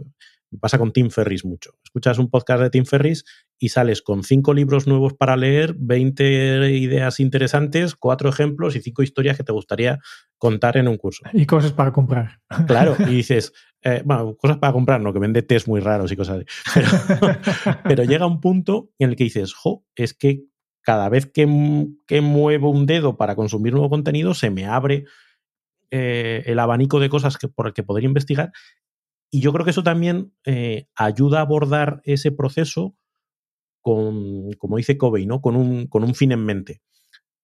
Me 0.50 0.60
pasa 0.60 0.78
con 0.78 0.91
Tim 0.91 1.10
Ferris 1.10 1.46
mucho. 1.46 1.72
Escuchas 1.84 2.17
un 2.17 2.30
podcast 2.30 2.62
de 2.62 2.70
Tim 2.70 2.86
Ferris 2.86 3.24
y 3.58 3.70
sales 3.70 4.02
con 4.02 4.24
cinco 4.24 4.54
libros 4.54 4.88
nuevos 4.88 5.13
para 5.13 5.38
leer, 5.38 5.76
20 5.78 6.72
ideas 6.72 7.20
interesantes, 7.20 7.96
cuatro 7.96 8.30
ejemplos 8.30 8.76
y 8.76 8.82
cinco 8.82 9.04
historias 9.04 9.38
que 9.38 9.44
te 9.44 9.54
gustaría 9.54 10.00
contar 10.38 10.78
en 10.78 10.88
un 10.88 10.98
curso. 10.98 11.24
Y 11.34 11.46
cosas 11.46 11.72
para 11.72 11.91
comprar. 11.94 12.39
Claro, 12.67 12.96
y 13.00 13.04
dices, 13.15 13.54
eh, 13.84 14.02
bueno, 14.04 14.36
cosas 14.36 14.58
para 14.58 14.74
comprar, 14.74 15.00
no, 15.00 15.13
que 15.13 15.20
vende 15.20 15.41
test 15.41 15.67
muy 15.67 15.80
raros 15.80 16.12
y 16.12 16.15
cosas 16.15 16.38
así. 16.38 16.46
Pero, 16.74 17.78
pero, 17.84 18.04
llega 18.04 18.26
un 18.26 18.41
punto 18.41 18.91
en 19.00 19.12
el 19.12 19.15
que 19.15 19.24
dices, 19.24 19.54
jo, 19.54 19.86
es 19.96 20.13
que 20.13 20.44
cada 20.82 21.10
vez 21.10 21.28
que, 21.28 21.48
que 22.08 22.22
muevo 22.22 22.72
un 22.72 22.86
dedo 22.86 23.15
para 23.15 23.36
consumir 23.36 23.74
nuevo 23.74 23.89
contenido, 23.89 24.34
se 24.34 24.50
me 24.50 24.65
abre 24.65 25.06
eh, 25.91 26.43
el 26.45 26.60
abanico 26.60 26.99
de 26.99 27.10
cosas 27.10 27.38
que, 27.38 27.47
por 27.47 27.67
el 27.67 27.73
que 27.73 27.84
podría 27.84 28.08
investigar. 28.08 28.51
Y 29.30 29.41
yo 29.41 29.54
creo 29.54 29.63
que 29.63 29.71
eso 29.71 29.84
también 29.84 30.34
eh, 30.45 30.88
ayuda 30.95 31.39
a 31.39 31.41
abordar 31.43 32.01
ese 32.04 32.32
proceso 32.32 32.95
con, 33.82 34.51
como 34.54 34.77
dice 34.77 34.97
Covey, 34.97 35.25
¿no? 35.25 35.41
con, 35.41 35.56
un, 35.56 35.88
con 35.88 36.04
un 36.04 36.15
fin 36.15 36.32
en 36.32 36.43
mente. 36.43 36.82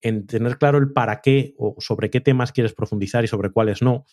En 0.01 0.27
tener 0.27 0.57
claro 0.57 0.77
el 0.77 0.93
para 0.93 1.21
qué 1.21 1.55
o 1.57 1.75
sobre 1.79 2.09
qué 2.09 2.21
temas 2.21 2.51
quieres 2.51 2.73
profundizar 2.73 3.23
y 3.23 3.27
sobre 3.27 3.51
cuáles 3.51 3.81
no. 3.81 4.05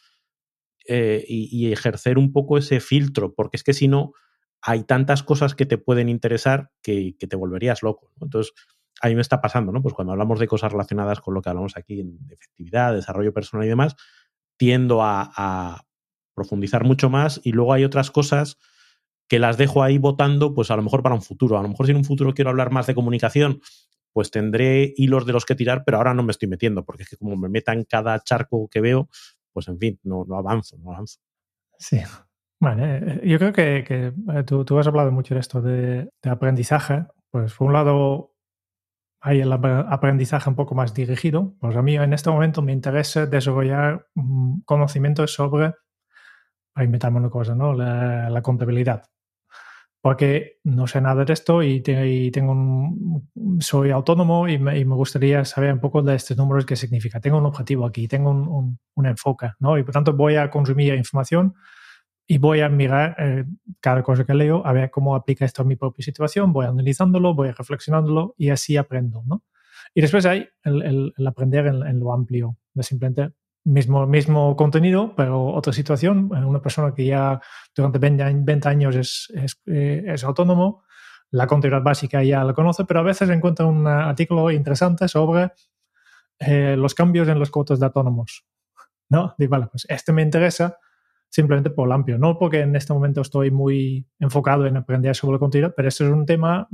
Eh, 0.86 1.24
y, 1.26 1.72
ejercer 1.72 2.18
un 2.18 2.30
poco 2.30 2.58
ese 2.58 2.78
filtro, 2.78 3.34
porque 3.34 3.56
es 3.56 3.64
que 3.64 3.72
si 3.72 3.88
no, 3.88 4.12
hay 4.60 4.84
tantas 4.84 5.22
cosas 5.22 5.54
que 5.54 5.64
te 5.64 5.78
pueden 5.78 6.10
interesar 6.10 6.70
que, 6.82 7.16
te 7.18 7.36
volverías 7.36 7.82
loco. 7.82 8.12
Entonces, 8.20 8.52
a 9.00 9.08
mí 9.08 9.14
me 9.14 9.22
está 9.22 9.40
pasando, 9.40 9.72
¿no? 9.72 9.80
Pues 9.80 9.94
cuando 9.94 10.12
hablamos 10.12 10.38
de 10.38 10.46
cosas 10.46 10.72
relacionadas 10.72 11.20
con 11.20 11.32
lo 11.32 11.40
que 11.40 11.48
hablamos 11.48 11.76
aquí, 11.78 12.00
en 12.00 12.18
efectividad, 12.30 12.94
desarrollo 12.94 13.32
personal 13.32 13.64
y 13.64 13.68
demás, 13.70 13.96
tiendo 14.56 15.02
a, 15.02 15.84
profundizar 16.34 16.82
mucho 16.82 17.08
más 17.08 17.40
y 17.44 17.52
luego 17.52 17.72
hay 17.72 17.84
otras 17.84 18.10
cosas 18.10 18.58
que 19.28 19.38
las 19.38 19.56
dejo 19.56 19.84
ahí 19.84 19.98
votando, 19.98 20.52
pues 20.52 20.72
a 20.72 20.76
lo 20.76 20.82
mejor 20.82 21.00
para 21.00 21.14
un 21.14 21.22
futuro. 21.22 21.56
A 21.56 21.62
lo 21.62 21.68
mejor 21.68 21.86
si 21.86 21.92
en 21.92 21.98
un 21.98 22.04
futuro 22.04 22.34
quiero 22.34 22.50
hablar 22.50 22.72
más 22.72 22.88
de 22.88 22.94
comunicación, 22.96 23.60
pues 24.12 24.32
tendré 24.32 24.92
hilos 24.96 25.26
de 25.26 25.32
los 25.32 25.44
que 25.44 25.54
tirar, 25.54 25.84
pero 25.84 25.98
ahora 25.98 26.12
no 26.12 26.24
me 26.24 26.32
estoy 26.32 26.48
metiendo, 26.48 26.84
porque 26.84 27.04
es 27.04 27.08
que 27.08 27.16
como 27.16 27.36
me 27.36 27.48
meta 27.48 27.72
en 27.72 27.84
cada 27.84 28.18
charco 28.20 28.68
que 28.68 28.80
veo, 28.80 29.08
pues 29.52 29.68
en 29.68 29.78
fin, 29.78 30.00
no, 30.02 30.24
no 30.26 30.36
avanzo, 30.36 30.76
no 30.78 30.90
avanzo. 30.90 31.20
Sí. 31.78 32.00
Vale, 32.60 32.96
eh, 32.96 33.20
yo 33.28 33.38
creo 33.38 33.52
que, 33.52 33.84
eh, 33.88 34.42
tú, 34.44 34.64
tú, 34.64 34.78
has 34.78 34.86
hablado 34.88 35.12
mucho 35.12 35.34
de 35.34 35.40
esto 35.40 35.62
de, 35.62 36.10
de 36.22 36.30
aprendizaje. 36.30 37.06
Pues 37.30 37.54
por 37.54 37.68
un 37.68 37.72
lado, 37.72 38.33
hay 39.26 39.40
el 39.40 39.50
aprendizaje 39.50 40.50
un 40.50 40.54
poco 40.54 40.74
más 40.74 40.92
dirigido. 40.92 41.54
Pues 41.58 41.74
a 41.76 41.80
mí 41.80 41.96
en 41.96 42.12
este 42.12 42.28
momento 42.28 42.60
me 42.60 42.72
interesa 42.72 43.24
desarrollar 43.24 44.06
mm, 44.14 44.60
conocimientos 44.66 45.32
sobre, 45.32 45.72
para 46.74 46.84
inventarme 46.84 47.20
una 47.20 47.30
cosa, 47.30 47.54
¿no? 47.54 47.72
La, 47.72 48.42
contabilidad. 48.42 49.04
Porque 50.02 50.58
no 50.64 50.86
sé 50.86 51.00
nada 51.00 51.24
de 51.24 51.32
esto 51.32 51.62
y, 51.62 51.80
tengo 51.80 52.52
un, 52.52 53.60
soy 53.60 53.92
autónomo 53.92 54.46
y 54.46 54.58
me, 54.58 54.84
gustaría 54.84 55.42
saber 55.46 55.72
un 55.72 55.80
poco 55.80 56.02
de 56.02 56.16
estos 56.16 56.36
números 56.36 56.66
qué 56.66 56.76
significa. 56.76 57.18
Tengo 57.18 57.38
un 57.38 57.46
objetivo 57.46 57.86
aquí, 57.86 58.06
tengo 58.06 58.30
un, 58.30 58.78
un 58.94 59.06
enfoque, 59.06 59.52
¿no? 59.58 59.78
Y 59.78 59.84
por 59.84 59.94
tanto 59.94 60.12
voy 60.12 60.36
a 60.36 60.50
consumir 60.50 60.92
información 60.92 61.54
y 62.26 62.38
voy 62.38 62.60
a 62.60 62.68
mirar 62.68 63.16
eh, 63.18 63.44
cada 63.80 64.02
cosa 64.02 64.24
que 64.24 64.34
leo 64.34 64.66
a 64.66 64.72
ver 64.72 64.90
cómo 64.90 65.14
aplica 65.14 65.44
esto 65.44 65.62
a 65.62 65.64
mi 65.64 65.76
propia 65.76 66.04
situación, 66.04 66.52
voy 66.52 66.66
analizándolo, 66.66 67.34
voy 67.34 67.50
reflexionándolo 67.50 68.34
y 68.38 68.50
así 68.50 68.76
aprendo, 68.76 69.22
¿no? 69.26 69.42
Y 69.94 70.00
después 70.00 70.24
hay 70.26 70.48
el, 70.64 71.12
el, 71.16 71.26
aprender 71.26 71.66
en, 71.66 72.00
lo 72.00 72.12
amplio, 72.12 72.56
de 72.72 72.82
simplemente 72.82 73.34
mismo, 73.64 74.06
mismo 74.06 74.56
contenido, 74.56 75.14
pero 75.14 75.46
otra 75.46 75.72
situación, 75.72 76.30
eh, 76.34 76.44
una 76.44 76.62
persona 76.62 76.94
que 76.94 77.04
ya 77.04 77.40
durante 77.74 77.98
20, 77.98 78.68
años 78.68 78.96
es, 78.96 79.32
es, 79.34 79.60
eh, 79.66 80.04
es, 80.06 80.24
autónomo, 80.24 80.82
la 81.30 81.46
contabilidad 81.46 81.82
básica 81.82 82.22
ya 82.24 82.42
la 82.42 82.54
conoce, 82.54 82.84
pero 82.86 83.00
a 83.00 83.02
veces 83.04 83.28
encuentra 83.28 83.66
un 83.66 83.86
artículo 83.86 84.50
interesante 84.50 85.08
sobre 85.08 85.52
los 86.76 86.94
cambios 86.94 87.28
en 87.28 87.38
los 87.38 87.50
cuotas 87.50 87.78
de 87.78 87.86
autónomos, 87.86 88.44
¿no? 89.08 89.34
Digo, 89.38 89.50
vale, 89.50 89.68
pues 89.70 89.86
este 89.88 90.12
me 90.12 90.22
interesa, 90.22 90.78
simplemente 91.34 91.68
por 91.70 91.88
el 91.88 91.92
amplio. 91.92 92.16
No 92.16 92.38
porque 92.38 92.60
en 92.60 92.76
este 92.76 92.92
momento 92.92 93.20
estoy 93.20 93.50
muy 93.50 94.06
enfocado 94.20 94.66
en 94.66 94.76
aprender 94.76 95.16
sobre 95.16 95.32
la 95.32 95.38
contabilidad, 95.40 95.74
pero 95.76 95.88
este 95.88 96.04
es 96.04 96.10
un 96.10 96.26
tema 96.26 96.68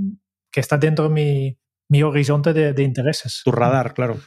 que 0.53 0.61
está 0.61 0.77
dentro 0.77 1.09
de 1.09 1.57
mi 1.88 2.03
horizonte 2.03 2.53
de, 2.53 2.83
intereses. 2.83 3.40
Tu 3.42 3.51
radar, 3.51 3.94
claro. 3.94 4.18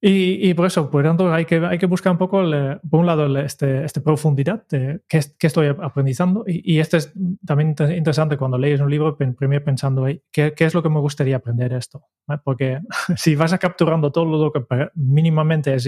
Y, 0.00 0.54
por 0.54 0.66
eso, 0.66 0.88
por 0.90 1.02
tanto, 1.02 1.32
hay 1.32 1.44
que, 1.44 1.56
hay 1.56 1.76
que 1.76 1.86
buscar 1.86 2.12
un 2.12 2.18
poco, 2.18 2.40
por 2.88 3.00
un 3.00 3.06
lado, 3.06 3.36
este, 3.38 3.84
esta 3.84 4.00
profundidad 4.00 4.64
de 4.68 5.00
qué, 5.08 5.18
estoy 5.40 5.66
aprendiendo. 5.66 6.44
Y, 6.46 6.76
y 6.76 6.78
esto 6.78 6.96
es 6.96 7.12
también 7.44 7.74
interesante 7.96 8.36
cuando 8.36 8.58
lees 8.58 8.80
un 8.80 8.90
libro, 8.90 9.16
primero 9.16 9.64
pensando, 9.64 10.06
¿qué, 10.30 10.54
¿qué, 10.54 10.64
es 10.64 10.74
lo 10.74 10.84
que 10.84 10.88
me 10.88 11.00
gustaría 11.00 11.36
aprender 11.36 11.72
esto? 11.72 12.04
Porque 12.44 12.78
si 13.16 13.34
vas 13.34 13.52
a 13.52 13.58
capturando 13.58 14.12
todo 14.12 14.24
lo 14.24 14.52
que 14.52 14.64
mínimamente 14.94 15.74
es, 15.74 15.86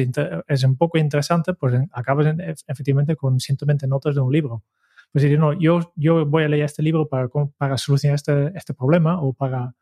es 0.48 0.64
un 0.64 0.76
poco 0.76 0.98
interesante, 0.98 1.54
pues 1.54 1.80
acabas 1.92 2.34
efectivamente 2.66 3.14
con 3.14 3.38
simplemente 3.38 3.86
notas 3.86 4.16
de 4.16 4.22
un 4.22 4.32
libro. 4.32 4.64
Pues 5.12 5.22
decir, 5.22 5.38
no, 5.38 5.52
yo, 5.52 5.92
yo 5.94 6.26
voy 6.26 6.44
a 6.44 6.48
leer 6.48 6.64
este 6.64 6.82
libro 6.82 7.08
para, 7.08 7.28
para 7.56 7.78
solucionar 7.78 8.16
este, 8.16 8.52
este 8.56 8.74
problema 8.74 9.20
o 9.20 9.32
para 9.32 9.74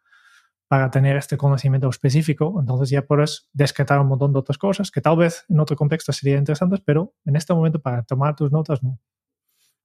para 0.68 0.90
tener 0.90 1.16
este 1.16 1.38
conocimiento 1.38 1.88
específico, 1.88 2.58
entonces 2.60 2.90
ya 2.90 3.06
puedes 3.06 3.48
descartar 3.52 4.00
un 4.00 4.06
montón 4.06 4.34
de 4.34 4.38
otras 4.38 4.58
cosas 4.58 4.90
que 4.90 5.00
tal 5.00 5.16
vez 5.16 5.46
en 5.48 5.58
otro 5.60 5.76
contexto 5.76 6.12
serían 6.12 6.40
interesantes, 6.40 6.80
pero 6.84 7.14
en 7.24 7.36
este 7.36 7.54
momento 7.54 7.80
para 7.80 8.02
tomar 8.02 8.36
tus 8.36 8.52
notas 8.52 8.82
no. 8.82 9.00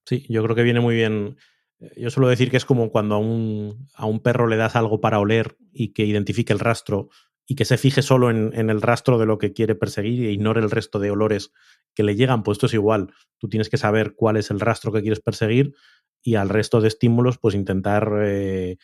Sí, 0.05 0.25
yo 0.29 0.43
creo 0.43 0.55
que 0.55 0.63
viene 0.63 0.81
muy 0.81 0.95
bien. 0.95 1.37
Yo 1.95 2.09
suelo 2.09 2.27
decir 2.27 2.51
que 2.51 2.57
es 2.57 2.65
como 2.65 2.91
cuando 2.91 3.15
a 3.15 3.17
un, 3.17 3.87
a 3.95 4.05
un 4.05 4.19
perro 4.19 4.47
le 4.47 4.57
das 4.57 4.75
algo 4.75 4.99
para 4.99 5.19
oler 5.19 5.57
y 5.71 5.93
que 5.93 6.05
identifique 6.05 6.51
el 6.51 6.59
rastro 6.59 7.09
y 7.45 7.55
que 7.55 7.65
se 7.65 7.77
fije 7.77 8.01
solo 8.01 8.29
en, 8.29 8.51
en, 8.53 8.69
el 8.69 8.81
rastro 8.81 9.17
de 9.17 9.25
lo 9.25 9.37
que 9.37 9.53
quiere 9.53 9.75
perseguir 9.75 10.25
e 10.25 10.31
ignore 10.31 10.61
el 10.61 10.71
resto 10.71 10.99
de 10.99 11.11
olores 11.11 11.51
que 11.93 12.03
le 12.03 12.15
llegan, 12.15 12.43
pues 12.43 12.57
esto 12.57 12.67
es 12.67 12.73
igual. 12.73 13.13
Tú 13.37 13.47
tienes 13.47 13.69
que 13.69 13.77
saber 13.77 14.15
cuál 14.15 14.37
es 14.37 14.49
el 14.51 14.59
rastro 14.59 14.91
que 14.91 15.01
quieres 15.01 15.19
perseguir 15.19 15.73
y 16.21 16.35
al 16.35 16.49
resto 16.49 16.79
de 16.81 16.87
estímulos, 16.87 17.37
pues 17.37 17.53
intentar 17.53 18.09
eh, 18.21 18.71
eh, 18.71 18.77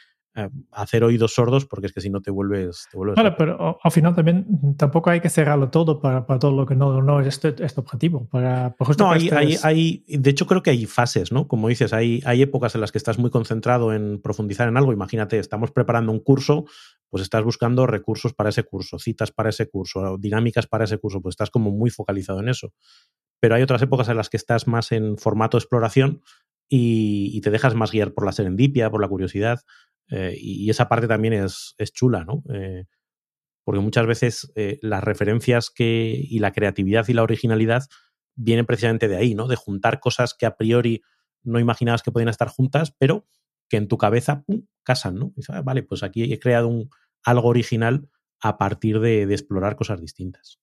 hacer 0.71 1.03
oídos 1.03 1.33
sordos 1.33 1.65
porque 1.65 1.87
es 1.87 1.93
que 1.93 2.01
si 2.01 2.09
no 2.09 2.21
te 2.21 2.31
vuelves... 2.31 2.87
Te 2.91 2.97
vale, 2.97 3.31
pero 3.31 3.79
al 3.81 3.91
final 3.91 4.15
también 4.15 4.75
tampoco 4.77 5.09
hay 5.09 5.19
que 5.19 5.29
cerrarlo 5.29 5.69
todo 5.69 5.99
para, 5.99 6.25
para 6.25 6.39
todo 6.39 6.51
lo 6.51 6.65
que 6.65 6.75
no, 6.75 7.01
no 7.01 7.19
es 7.19 7.27
este, 7.27 7.55
este 7.63 7.79
objetivo. 7.79 8.27
Para, 8.29 8.75
no, 8.97 9.11
hay, 9.11 9.29
hay, 9.29 9.57
hay, 9.63 10.03
de 10.07 10.29
hecho 10.29 10.47
creo 10.47 10.63
que 10.63 10.69
hay 10.69 10.85
fases, 10.85 11.31
¿no? 11.31 11.47
Como 11.47 11.67
dices, 11.67 11.93
hay, 11.93 12.21
hay 12.25 12.41
épocas 12.41 12.75
en 12.75 12.81
las 12.81 12.91
que 12.91 12.97
estás 12.97 13.19
muy 13.19 13.29
concentrado 13.29 13.93
en 13.93 14.21
profundizar 14.21 14.67
en 14.67 14.77
algo. 14.77 14.93
Imagínate, 14.93 15.39
estamos 15.39 15.71
preparando 15.71 16.11
un 16.11 16.19
curso, 16.19 16.65
pues 17.09 17.23
estás 17.23 17.43
buscando 17.43 17.87
recursos 17.87 18.33
para 18.33 18.49
ese 18.49 18.63
curso, 18.63 18.99
citas 18.99 19.31
para 19.31 19.49
ese 19.49 19.67
curso, 19.67 20.17
dinámicas 20.17 20.67
para 20.67 20.85
ese 20.85 20.97
curso, 20.97 21.21
pues 21.21 21.33
estás 21.33 21.49
como 21.49 21.71
muy 21.71 21.89
focalizado 21.89 22.39
en 22.39 22.49
eso. 22.49 22.73
Pero 23.39 23.55
hay 23.55 23.61
otras 23.61 23.81
épocas 23.81 24.09
en 24.09 24.17
las 24.17 24.29
que 24.29 24.37
estás 24.37 24.67
más 24.67 24.91
en 24.91 25.17
formato 25.17 25.57
exploración 25.57 26.21
y, 26.67 27.31
y, 27.33 27.41
te 27.41 27.49
dejas 27.49 27.73
más 27.73 27.91
guiar 27.91 28.13
por 28.13 28.25
la 28.25 28.31
serendipia, 28.31 28.91
por 28.91 29.01
la 29.01 29.07
curiosidad. 29.07 29.59
Eh, 30.09 30.35
y, 30.39 30.69
esa 30.69 30.89
parte 30.89 31.07
también 31.07 31.33
es, 31.33 31.75
es 31.77 31.91
chula, 31.93 32.25
¿no? 32.25 32.43
Eh, 32.53 32.85
porque 33.63 33.81
muchas 33.81 34.07
veces 34.07 34.51
eh, 34.55 34.79
las 34.81 35.03
referencias 35.03 35.69
que, 35.69 36.19
y 36.19 36.39
la 36.39 36.51
creatividad 36.51 37.07
y 37.07 37.13
la 37.13 37.23
originalidad 37.23 37.83
vienen 38.35 38.65
precisamente 38.65 39.07
de 39.07 39.17
ahí, 39.17 39.35
¿no? 39.35 39.47
De 39.47 39.55
juntar 39.55 39.99
cosas 39.99 40.33
que 40.33 40.45
a 40.45 40.57
priori 40.57 41.03
no 41.43 41.59
imaginabas 41.59 42.01
que 42.01 42.11
podían 42.11 42.29
estar 42.29 42.47
juntas, 42.47 42.95
pero 42.97 43.27
que 43.69 43.77
en 43.77 43.87
tu 43.87 43.97
cabeza 43.97 44.43
¡pum! 44.43 44.65
casan, 44.83 45.15
¿no? 45.15 45.33
Y 45.35 45.41
ah, 45.49 45.61
vale, 45.61 45.83
pues 45.83 46.03
aquí 46.03 46.33
he 46.33 46.39
creado 46.39 46.67
un, 46.67 46.89
algo 47.23 47.47
original 47.49 48.09
a 48.41 48.57
partir 48.57 48.99
de, 48.99 49.27
de 49.27 49.33
explorar 49.33 49.75
cosas 49.75 50.01
distintas. 50.01 50.59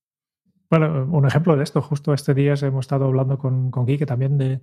Bueno, 0.68 1.08
un 1.10 1.26
ejemplo 1.26 1.56
de 1.56 1.62
esto, 1.62 1.80
justo 1.80 2.12
este 2.12 2.34
día 2.34 2.54
hemos 2.62 2.86
estado 2.86 3.04
hablando 3.04 3.38
con, 3.38 3.70
con 3.70 3.86
Quique 3.86 4.06
también 4.06 4.36
de, 4.36 4.60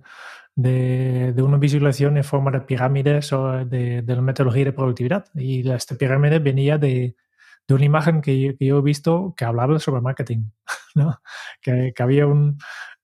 de, 0.54 1.32
de, 1.32 1.42
una 1.42 1.56
visualización 1.56 2.16
en 2.16 2.24
forma 2.24 2.50
de 2.50 2.60
pirámides 2.60 3.32
o 3.32 3.64
de, 3.64 4.02
de 4.02 4.16
la 4.16 4.22
metodología 4.22 4.66
de 4.66 4.72
productividad. 4.72 5.26
Y 5.34 5.68
esta 5.70 5.94
pirámide 5.96 6.38
venía 6.40 6.76
de, 6.78 7.16
de 7.66 7.74
una 7.74 7.84
imagen 7.84 8.20
que 8.20 8.56
que 8.58 8.66
yo, 8.66 8.78
he 8.78 8.82
visto 8.82 9.34
que 9.36 9.44
hablaba 9.44 9.78
sobre 9.78 10.00
marketing, 10.02 10.50
¿no? 10.94 11.20
que, 11.62 11.92
que 11.94 12.02
había 12.02 12.26
un, 12.26 12.58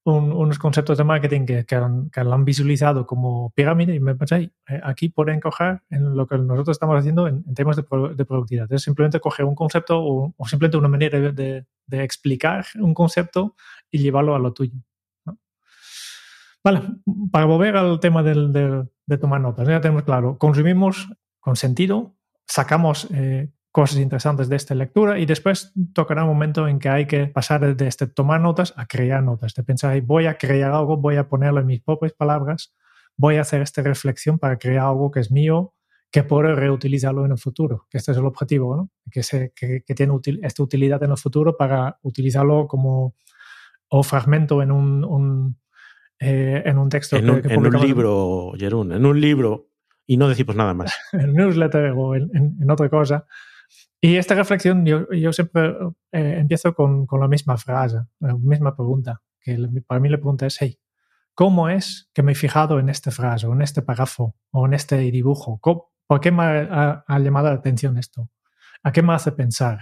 unos 0.04 0.58
conceptos 0.58 0.98
de 0.98 1.04
marketing 1.04 1.44
que, 1.44 1.64
que, 1.64 1.74
han, 1.74 2.10
lo 2.14 2.32
han 2.32 2.44
visualizado 2.44 3.06
como 3.06 3.50
pirámide 3.50 3.94
y 3.94 4.00
me 4.00 4.14
pensé, 4.14 4.52
eh, 4.68 4.80
aquí 4.82 5.10
pueden 5.10 5.36
encoger 5.36 5.82
en 5.90 6.16
lo 6.16 6.26
que 6.26 6.38
nosotros 6.38 6.74
estamos 6.74 6.98
haciendo 6.98 7.28
en, 7.28 7.42
temas 7.54 7.76
de, 7.76 7.82
de, 8.14 8.24
productividad. 8.24 8.72
Es 8.72 8.82
simplemente 8.82 9.20
coger 9.20 9.44
un 9.44 9.54
concepto 9.54 9.98
o, 10.02 10.34
simplemente 10.46 10.78
una 10.78 10.88
manera 10.88 11.20
de, 11.20 11.32
de, 11.32 11.66
explicar 11.92 12.66
un 12.76 12.94
concepto 12.94 13.56
y 13.90 13.98
llevarlo 13.98 14.34
a 14.34 14.38
lo 14.38 14.52
tuyo. 14.52 14.78
Vale, 16.62 16.82
para 17.32 17.46
volver 17.46 17.76
al 17.76 18.00
tema 18.00 18.22
del, 18.22 18.52
de 18.52 19.18
tomar 19.18 19.40
notas, 19.40 19.66
ya 19.66 19.80
tenemos 19.80 20.02
claro, 20.02 20.36
consumimos 20.36 21.08
con 21.40 21.56
sentido, 21.56 22.14
sacamos 22.46 23.08
eh, 23.12 23.50
cosas 23.72 23.98
interesantes 23.98 24.48
de 24.48 24.56
esta 24.56 24.74
lectura 24.74 25.18
y 25.18 25.26
después 25.26 25.72
tocará 25.94 26.22
un 26.22 26.28
momento 26.28 26.68
en 26.68 26.78
que 26.78 26.88
hay 26.88 27.06
que 27.06 27.26
pasar 27.26 27.76
de 27.76 27.86
este 27.86 28.06
tomar 28.06 28.40
notas 28.40 28.74
a 28.76 28.86
crear 28.86 29.22
notas, 29.22 29.54
de 29.54 29.62
pensar, 29.62 29.98
voy 30.02 30.26
a 30.26 30.36
crear 30.36 30.72
algo, 30.72 30.96
voy 30.96 31.16
a 31.16 31.28
ponerlo 31.28 31.60
en 31.60 31.66
mis 31.66 31.80
propias 31.80 32.12
palabras, 32.12 32.74
voy 33.16 33.36
a 33.36 33.42
hacer 33.42 33.62
esta 33.62 33.82
reflexión 33.82 34.38
para 34.38 34.58
crear 34.58 34.86
algo 34.86 35.10
que 35.10 35.20
es 35.20 35.30
mío, 35.30 35.74
que 36.10 36.24
puedo 36.24 36.54
reutilizarlo 36.54 37.24
en 37.24 37.32
el 37.32 37.38
futuro, 37.38 37.86
que 37.88 37.98
este 37.98 38.12
es 38.12 38.18
el 38.18 38.26
objetivo, 38.26 38.76
¿no? 38.76 38.90
que, 39.10 39.22
se, 39.22 39.52
que, 39.54 39.82
tiene 39.94 40.14
esta 40.42 40.62
utilidad 40.62 41.02
en 41.02 41.12
el 41.12 41.16
futuro 41.16 41.56
para 41.56 41.98
utilizarlo 42.02 42.66
como 42.66 43.14
o 43.88 44.02
fragmento 44.02 44.62
en 44.62 44.72
un, 44.72 45.56
eh, 46.18 46.62
en 46.64 46.78
un 46.78 46.88
texto. 46.88 47.16
En 47.16 47.30
un, 47.30 47.50
en 47.50 47.66
un 47.66 47.80
libro, 47.80 48.52
Jerún, 48.56 48.92
en 48.92 49.06
un 49.06 49.20
libro 49.20 49.70
y 50.06 50.16
no 50.16 50.28
decimos 50.28 50.56
nada 50.56 50.74
más. 50.74 50.92
en 51.12 51.32
newsletter 51.34 51.92
o 51.96 52.16
en, 52.16 52.68
otra 52.68 52.88
cosa. 52.88 53.26
Y 54.00 54.16
esta 54.16 54.34
reflexión 54.34 54.84
yo, 54.84 55.08
yo 55.12 55.32
siempre 55.32 55.74
eh, 56.10 56.38
empiezo 56.38 56.74
con, 56.74 57.06
con, 57.06 57.20
la 57.20 57.28
misma 57.28 57.56
frase, 57.56 57.98
la 58.18 58.36
misma 58.36 58.74
pregunta, 58.74 59.22
que 59.40 59.56
para 59.86 60.00
mí 60.00 60.08
la 60.08 60.16
pregunta 60.16 60.46
es, 60.46 60.56
hey, 60.60 60.80
¿cómo 61.34 61.68
es 61.68 62.10
que 62.12 62.22
me 62.22 62.32
he 62.32 62.34
fijado 62.34 62.80
en 62.80 62.88
esta 62.88 63.10
frase 63.10 63.46
o 63.46 63.52
en 63.52 63.62
este 63.62 63.82
párrafo 63.82 64.34
o 64.50 64.66
en 64.66 64.74
este 64.74 64.98
dibujo? 64.98 65.60
¿Por 66.10 66.20
qué 66.20 66.32
me 66.32 66.42
ha, 66.42 67.04
llamado 67.20 67.50
la 67.50 67.54
atención 67.54 67.96
esto? 67.96 68.32
¿A 68.82 68.90
qué 68.90 69.00
me 69.00 69.12
hace 69.12 69.30
pensar? 69.30 69.78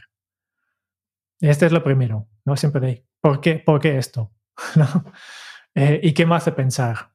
Este 1.40 1.64
es 1.64 1.72
lo 1.72 1.82
primero, 1.82 2.28
¿no? 2.44 2.54
Siempre 2.54 2.82
de, 2.82 3.06
¿por 3.18 3.40
qué, 3.40 3.62
¿por 3.64 3.80
qué 3.80 3.96
esto? 3.96 4.34
Eh, 5.74 6.00
¿Y 6.02 6.12
qué 6.12 6.26
me 6.26 6.34
hace 6.34 6.50
pensar? 6.50 7.12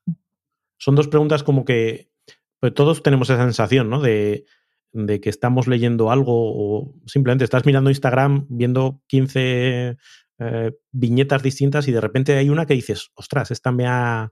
Son 0.78 0.96
dos 0.96 1.10
preguntas 1.10 1.44
como 1.44 1.66
que 1.66 2.12
pues 2.60 2.74
todos 2.74 3.04
tenemos 3.04 3.30
esa 3.30 3.44
sensación, 3.44 3.90
¿no? 3.90 4.00
De, 4.00 4.46
que 4.94 5.30
estamos 5.30 5.68
leyendo 5.68 6.12
algo 6.12 6.34
o 6.34 6.96
simplemente 7.06 7.44
estás 7.44 7.66
mirando 7.66 7.90
Instagram 7.90 8.46
viendo 8.50 9.02
15 9.08 9.98
eh, 10.40 10.72
viñetas 10.92 11.44
distintas 11.44 11.90
y 11.90 11.92
de 11.92 12.00
repente 12.00 12.38
hay 12.38 12.50
una 12.50 12.66
que 12.66 12.76
dices, 12.76 13.12
ostras, 13.16 13.52
esta 13.52 13.74
me 13.74 13.86
ha, 13.86 14.32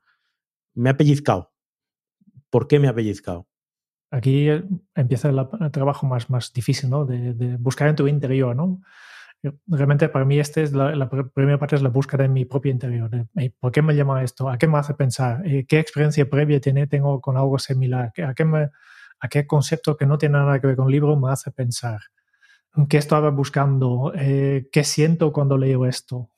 me 0.76 0.92
ha 0.92 0.98
pellizcado. 0.98 1.52
¿Por 2.50 2.70
qué 2.70 2.80
me 2.80 2.88
ha 2.88 2.96
pellizcado? 2.96 3.51
Aquí 4.12 4.50
empieza 4.94 5.30
el, 5.30 5.72
trabajo 5.72 6.06
más, 6.06 6.30
más 6.30 6.52
difícil, 6.52 6.90
¿no? 6.90 7.06
De, 7.06 7.34
de, 7.34 7.56
buscar 7.56 7.88
en 7.88 7.96
tu 7.96 8.08
interior, 8.08 8.54
¿no? 8.56 8.82
Realmente 9.66 10.08
para 10.10 10.24
mí 10.26 10.40
este 10.40 10.62
es 10.62 10.74
la, 10.74 11.10
primera 11.34 11.58
parte 11.58 11.76
es 11.76 11.82
la 11.82 11.90
búsqueda 11.90 12.26
en 12.26 12.34
mi 12.34 12.46
propio 12.46 12.72
interior. 12.72 13.10
¿Por 13.60 13.72
qué 13.72 13.82
me 13.82 13.96
llama 13.96 14.22
esto? 14.22 14.50
¿A 14.50 14.58
qué 14.58 14.68
me 14.68 14.78
hace 14.78 14.94
pensar? 14.94 15.42
Eh, 15.48 15.66
¿Qué 15.68 15.80
experiencia 15.80 16.30
previa 16.30 16.60
tiene, 16.60 16.86
tengo 16.86 17.20
con 17.22 17.38
algo 17.38 17.58
similar? 17.58 18.12
¿A 18.24 18.34
qué, 18.36 18.46
me, 18.46 18.70
¿A 19.20 19.28
qué 19.30 19.48
concepto 19.48 19.98
que 19.98 20.06
no 20.06 20.20
tiene 20.20 20.38
nada 20.38 20.60
que 20.60 20.68
ver 20.68 20.76
con 20.76 20.88
el 20.88 20.92
libro 20.92 21.16
me 21.16 21.32
hace 21.32 21.50
pensar? 21.50 22.02
¿Qué 22.88 22.98
estaba 22.98 23.32
buscando? 23.32 24.14
Eh, 24.16 24.70
¿Qué 24.72 24.84
siento 24.84 25.34
cuando 25.34 25.58
leo 25.58 25.86
esto? 25.88 26.30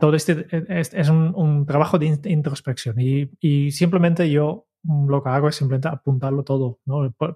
Todo 0.00 0.14
este 0.14 0.46
es, 0.68 1.08
un, 1.08 1.66
trabajo 1.66 1.98
de 1.98 2.18
introspección 2.24 2.98
y, 2.98 3.30
y, 3.40 3.70
simplemente 3.70 4.30
yo 4.30 4.66
lo 4.84 5.22
que 5.22 5.28
hago 5.30 5.48
es 5.48 5.56
simplemente 5.56 5.88
apuntarlo 5.88 6.44
todo, 6.44 6.78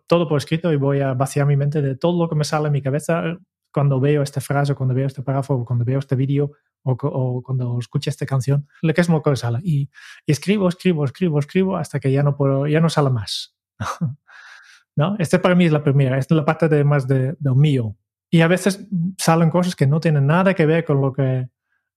todo 0.06 0.28
por 0.28 0.38
escrito 0.38 0.72
y 0.72 0.76
voy 0.76 1.00
a 1.00 1.14
vaciar 1.14 1.46
mi 1.46 1.56
mente 1.56 1.80
de 1.80 1.96
todo 1.96 2.22
lo 2.22 2.28
que 2.28 2.36
me 2.36 2.44
sale 2.44 2.66
en 2.66 2.72
mi 2.72 2.82
cabeza 2.82 3.38
cuando 3.72 4.00
veo 4.00 4.22
esta 4.22 4.40
frase, 4.40 4.74
cuando 4.74 4.94
veo 4.94 5.06
este 5.06 5.22
párrafo, 5.22 5.64
cuando 5.64 5.84
veo 5.84 5.98
este 5.98 6.16
vídeo 6.16 6.52
o, 6.82 7.42
cuando 7.42 7.78
escucho 7.78 8.10
esta 8.10 8.26
canción, 8.26 8.66
lo 8.82 8.94
que 8.94 9.00
es 9.00 9.08
lo 9.08 9.22
que 9.22 9.36
sale. 9.36 9.58
Y, 9.62 9.90
escribo, 10.26 10.68
escribo, 10.68 11.04
escribo, 11.04 11.38
escribo 11.38 11.76
hasta 11.76 12.00
que 12.00 12.12
ya 12.12 12.22
no 12.22 12.36
puedo, 12.36 12.66
ya 12.66 12.80
no 12.80 12.88
sale 12.88 13.10
más. 13.10 13.56
¿No? 14.96 15.16
Este 15.18 15.38
para 15.38 15.54
mí 15.54 15.66
es 15.66 15.72
la 15.72 15.84
primera, 15.84 16.18
esta 16.18 16.34
es 16.34 16.36
la 16.36 16.44
parte 16.44 16.68
de 16.68 16.82
más 16.82 17.06
de, 17.06 17.36
de 17.38 17.50
mío. 17.54 17.96
Y 18.30 18.40
a 18.40 18.48
veces 18.48 18.88
salen 19.16 19.50
cosas 19.50 19.76
que 19.76 19.86
no 19.86 20.00
tienen 20.00 20.26
nada 20.26 20.54
que 20.54 20.66
ver 20.66 20.84
con 20.84 21.00
lo 21.00 21.12
que, 21.12 21.48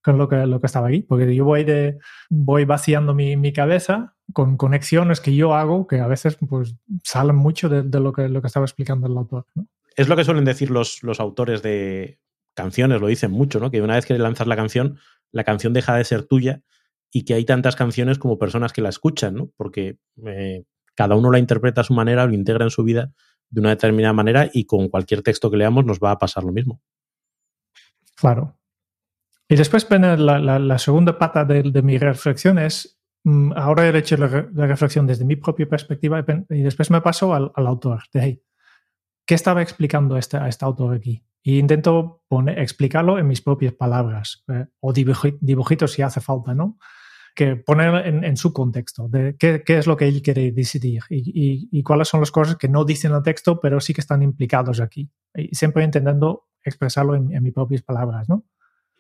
con 0.04 0.18
lo 0.18 0.28
que, 0.28 0.46
lo 0.48 0.60
que 0.60 0.66
estaba 0.68 0.88
aquí, 0.88 1.02
porque 1.02 1.34
yo 1.36 1.46
voy, 1.46 1.64
de, 1.64 2.00
voy 2.30 2.66
vaciando 2.66 3.14
mi, 3.14 3.38
mi 3.38 3.54
cabeza 3.54 4.16
con 4.34 4.58
conexiones 4.58 5.20
que 5.20 5.36
yo 5.36 5.54
hago 5.54 5.88
que 5.88 6.00
a 6.00 6.08
veces 6.08 6.38
pues, 6.50 6.76
salen 7.04 7.36
mucho 7.36 7.70
de, 7.70 7.84
de 7.84 8.00
lo, 8.00 8.14
que, 8.14 8.30
lo 8.30 8.42
que 8.42 8.48
estaba 8.48 8.66
explicando 8.66 9.08
el 9.08 9.18
autor. 9.18 9.46
¿no? 9.56 9.68
Es 9.96 10.08
lo 10.08 10.16
que 10.16 10.24
suelen 10.24 10.46
decir 10.46 10.72
los, 10.72 11.04
los 11.04 11.20
autores 11.20 11.62
de 11.62 12.20
canciones, 12.54 13.02
lo 13.02 13.08
dicen 13.08 13.32
mucho, 13.32 13.60
¿no? 13.60 13.72
Que 13.72 13.82
una 13.82 13.96
vez 13.96 14.06
que 14.06 14.18
lanzas 14.18 14.48
la 14.48 14.56
canción, 14.56 14.98
la 15.32 15.44
canción 15.44 15.74
deja 15.74 15.96
de 15.96 16.04
ser 16.04 16.24
tuya 16.24 16.62
y 17.12 17.24
que 17.24 17.34
hay 17.34 17.46
tantas 17.46 17.76
canciones 17.76 18.18
como 18.18 18.40
personas 18.40 18.74
que 18.74 18.82
la 18.82 18.90
escuchan, 18.90 19.36
¿no? 19.36 19.52
Porque 19.58 19.98
eh, 20.26 20.64
cada 20.96 21.16
uno 21.16 21.32
la 21.32 21.40
interpreta 21.40 21.82
a 21.82 21.84
su 21.84 21.94
manera, 21.94 22.26
lo 22.26 22.34
integra 22.34 22.64
en 22.64 22.72
su 22.72 22.84
vida 22.84 23.14
de 23.50 23.60
una 23.60 23.70
determinada 23.70 24.14
manera 24.14 24.50
y 24.52 24.66
con 24.66 24.88
cualquier 24.90 25.22
texto 25.22 25.52
que 25.52 25.58
leamos 25.58 25.86
nos 25.86 26.00
va 26.00 26.12
a 26.12 26.18
pasar 26.18 26.44
lo 26.44 26.52
mismo. 26.52 26.82
Claro. 28.16 28.58
Y 29.52 29.58
después 29.58 29.86
viene 29.90 30.16
la, 30.16 30.78
segunda 30.78 31.18
pata 31.20 31.44
de, 31.44 31.82
mi 31.82 31.98
reflexión 31.98 32.58
es, 32.58 32.98
mm, 33.26 33.52
ahora 33.58 33.86
he 33.86 33.98
hecho 33.98 34.16
la, 34.16 34.28
reflexión 34.66 35.06
desde 35.06 35.26
mi 35.26 35.36
propia 35.36 35.68
perspectiva 35.68 36.24
y 36.50 36.62
después 36.62 36.90
me 36.90 37.02
paso 37.02 37.34
al, 37.34 37.52
al 37.54 37.68
autor. 37.68 38.04
De 38.14 38.22
ahí, 38.22 38.44
¿qué 39.26 39.36
estaba 39.36 39.62
explicando 39.62 40.16
este, 40.16 40.40
este 40.48 40.64
autor 40.64 40.96
aquí? 40.96 41.26
Y 41.44 41.60
intento 41.60 42.24
poner, 42.30 42.60
explicarlo 42.60 43.20
en 43.20 43.28
mis 43.28 43.42
propias 43.42 43.74
palabras 43.74 44.46
eh, 44.48 44.68
o 44.80 44.94
dibujitos 44.94 45.92
si 45.92 46.02
hace 46.02 46.22
falta, 46.22 46.56
¿no? 46.56 46.78
Que 47.36 47.58
poner 47.58 48.08
en, 48.08 48.38
su 48.38 48.54
contexto 48.54 49.10
de 49.10 49.36
qué, 49.38 49.64
qué, 49.66 49.80
es 49.80 49.86
lo 49.86 49.98
que 49.98 50.08
él 50.08 50.22
quiere 50.22 50.54
decidir 50.54 51.04
y, 51.10 51.68
y, 51.78 51.84
cuáles 51.84 52.08
son 52.08 52.22
las 52.22 52.32
cosas 52.32 52.56
que 52.56 52.70
no 52.70 52.86
dicen 52.86 53.12
el 53.12 53.22
texto, 53.22 53.60
pero 53.60 53.82
sí 53.82 53.94
que 53.94 54.00
están 54.00 54.22
implicados 54.22 54.80
aquí. 54.80 55.12
Y 55.36 55.54
siempre 55.54 55.84
intentando 55.84 56.48
expresarlo 56.64 57.16
en, 57.16 57.44
mis 57.44 57.54
propias 57.54 57.82
palabras, 57.82 58.30
¿no? 58.30 58.46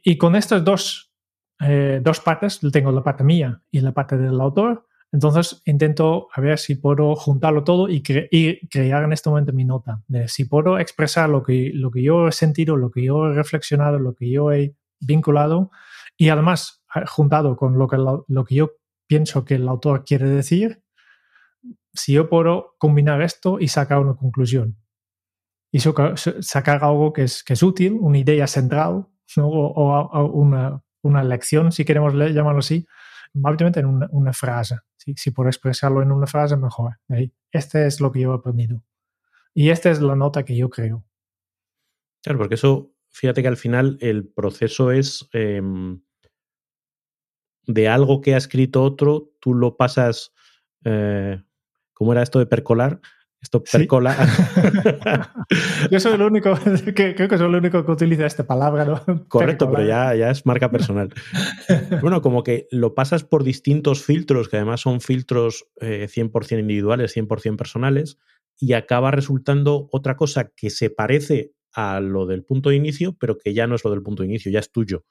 Y 0.03 0.17
con 0.17 0.35
estas 0.35 0.63
dos, 0.63 1.13
eh, 1.59 1.99
dos 2.03 2.19
partes, 2.19 2.59
tengo 2.71 2.91
la 2.91 3.03
parte 3.03 3.23
mía 3.23 3.61
y 3.71 3.81
la 3.81 3.91
parte 3.91 4.17
del 4.17 4.39
autor, 4.41 4.87
entonces 5.11 5.61
intento 5.65 6.29
a 6.33 6.39
ver 6.39 6.57
si 6.57 6.75
puedo 6.75 7.15
juntarlo 7.15 7.63
todo 7.63 7.89
y, 7.89 8.01
crear 8.01 9.03
en 9.03 9.11
este 9.11 9.29
momento 9.29 9.51
mi 9.51 9.65
nota. 9.65 10.01
De 10.07 10.27
si 10.27 10.45
puedo 10.45 10.79
expresar 10.79 11.29
lo 11.29 11.43
que, 11.43 11.71
lo 11.73 11.91
que 11.91 12.01
yo 12.01 12.29
he 12.29 12.31
sentido, 12.31 12.77
lo 12.77 12.91
que 12.91 13.03
yo 13.03 13.27
he 13.27 13.33
reflexionado, 13.33 13.99
lo 13.99 14.15
que 14.15 14.29
yo 14.29 14.51
he 14.51 14.75
vinculado 14.99 15.71
y 16.17 16.29
además 16.29 16.83
juntado 17.07 17.57
con 17.57 17.77
lo 17.77 17.87
que, 17.87 17.97
lo, 17.97 18.45
que 18.45 18.55
yo 18.55 18.71
pienso 19.07 19.43
que 19.43 19.55
el 19.55 19.67
autor 19.67 20.05
quiere 20.05 20.29
decir, 20.29 20.81
si 21.93 22.13
yo 22.13 22.29
puedo 22.29 22.75
combinar 22.77 23.21
esto 23.21 23.59
y 23.59 23.67
sacar 23.67 23.99
una 23.99 24.15
conclusión. 24.15 24.77
Y 25.73 25.79
sacar 25.79 26.83
algo 26.83 27.13
que 27.13 27.23
es, 27.23 27.43
que 27.43 27.53
es 27.53 27.63
útil, 27.63 27.97
una 27.99 28.17
idea 28.17 28.45
central 28.45 29.07
o, 29.37 30.29
una, 30.33 30.81
una, 31.01 31.23
lección, 31.23 31.71
si 31.71 31.85
queremos 31.85 32.13
llamarlo 32.13 32.59
así, 32.59 32.85
obviamente 33.41 33.79
en 33.79 33.85
una, 33.85 34.07
una 34.11 34.33
frase. 34.33 34.77
Si, 34.97 35.31
por 35.31 35.47
expresarlo 35.47 36.01
en 36.01 36.11
una 36.11 36.27
frase, 36.27 36.57
mejor. 36.57 36.99
Este 37.51 37.87
es 37.87 38.01
lo 38.01 38.11
que 38.11 38.21
yo 38.21 38.33
he 38.33 38.35
aprendido. 38.35 38.83
Y 39.53 39.69
esta 39.69 39.89
es 39.89 39.99
la 39.99 40.15
nota 40.15 40.43
que 40.43 40.55
yo 40.55 40.69
creo. 40.69 41.03
Claro, 42.23 42.37
porque 42.37 42.55
eso, 42.55 42.93
fíjate 43.09 43.41
que 43.41 43.47
al 43.47 43.57
final 43.57 43.97
el 43.99 44.27
proceso 44.27 44.91
es 44.91 45.27
em, 45.33 46.01
de 47.65 47.87
algo 47.87 48.21
que 48.21 48.35
ha 48.35 48.37
escrito 48.37 48.83
otro, 48.83 49.31
tú 49.39 49.53
lo 49.53 49.75
pasas, 49.75 50.33
eh, 50.85 51.41
¿cómo 51.93 52.11
era 52.11 52.21
esto 52.21 52.39
de 52.39 52.45
percolar? 52.45 53.01
Esto 53.41 53.63
percola. 53.63 54.15
Yo 55.91 55.99
soy 55.99 56.13
el 56.13 56.21
único, 56.21 56.53
que, 56.95 57.15
creo 57.15 57.27
que 57.27 57.37
soy 57.39 57.47
el 57.47 57.55
único 57.55 57.83
que 57.83 57.91
utiliza 57.91 58.27
esta 58.27 58.45
palabra, 58.45 58.85
¿no? 58.85 59.25
Correcto, 59.27 59.69
pero 59.71 59.83
ya, 59.83 60.13
ya 60.13 60.29
es 60.29 60.45
marca 60.45 60.69
personal. 60.69 61.11
bueno, 62.01 62.21
como 62.21 62.43
que 62.43 62.67
lo 62.69 62.93
pasas 62.93 63.23
por 63.23 63.43
distintos 63.43 64.03
filtros, 64.03 64.47
que 64.47 64.57
además 64.57 64.81
son 64.81 65.01
filtros 65.01 65.65
100% 65.79 66.51
eh, 66.51 66.59
individuales, 66.59 67.17
100% 67.17 67.57
personales, 67.57 68.19
y 68.59 68.73
acaba 68.73 69.09
resultando 69.09 69.89
otra 69.91 70.15
cosa 70.15 70.51
que 70.55 70.69
se 70.69 70.91
parece 70.91 71.53
a 71.73 71.99
lo 71.99 72.27
del 72.27 72.43
punto 72.43 72.69
de 72.69 72.75
inicio, 72.75 73.17
pero 73.17 73.39
que 73.39 73.55
ya 73.55 73.65
no 73.65 73.73
es 73.73 73.83
lo 73.83 73.89
del 73.89 74.03
punto 74.03 74.21
de 74.21 74.29
inicio, 74.29 74.51
ya 74.51 74.59
es 74.59 74.71
tuyo. 74.71 75.03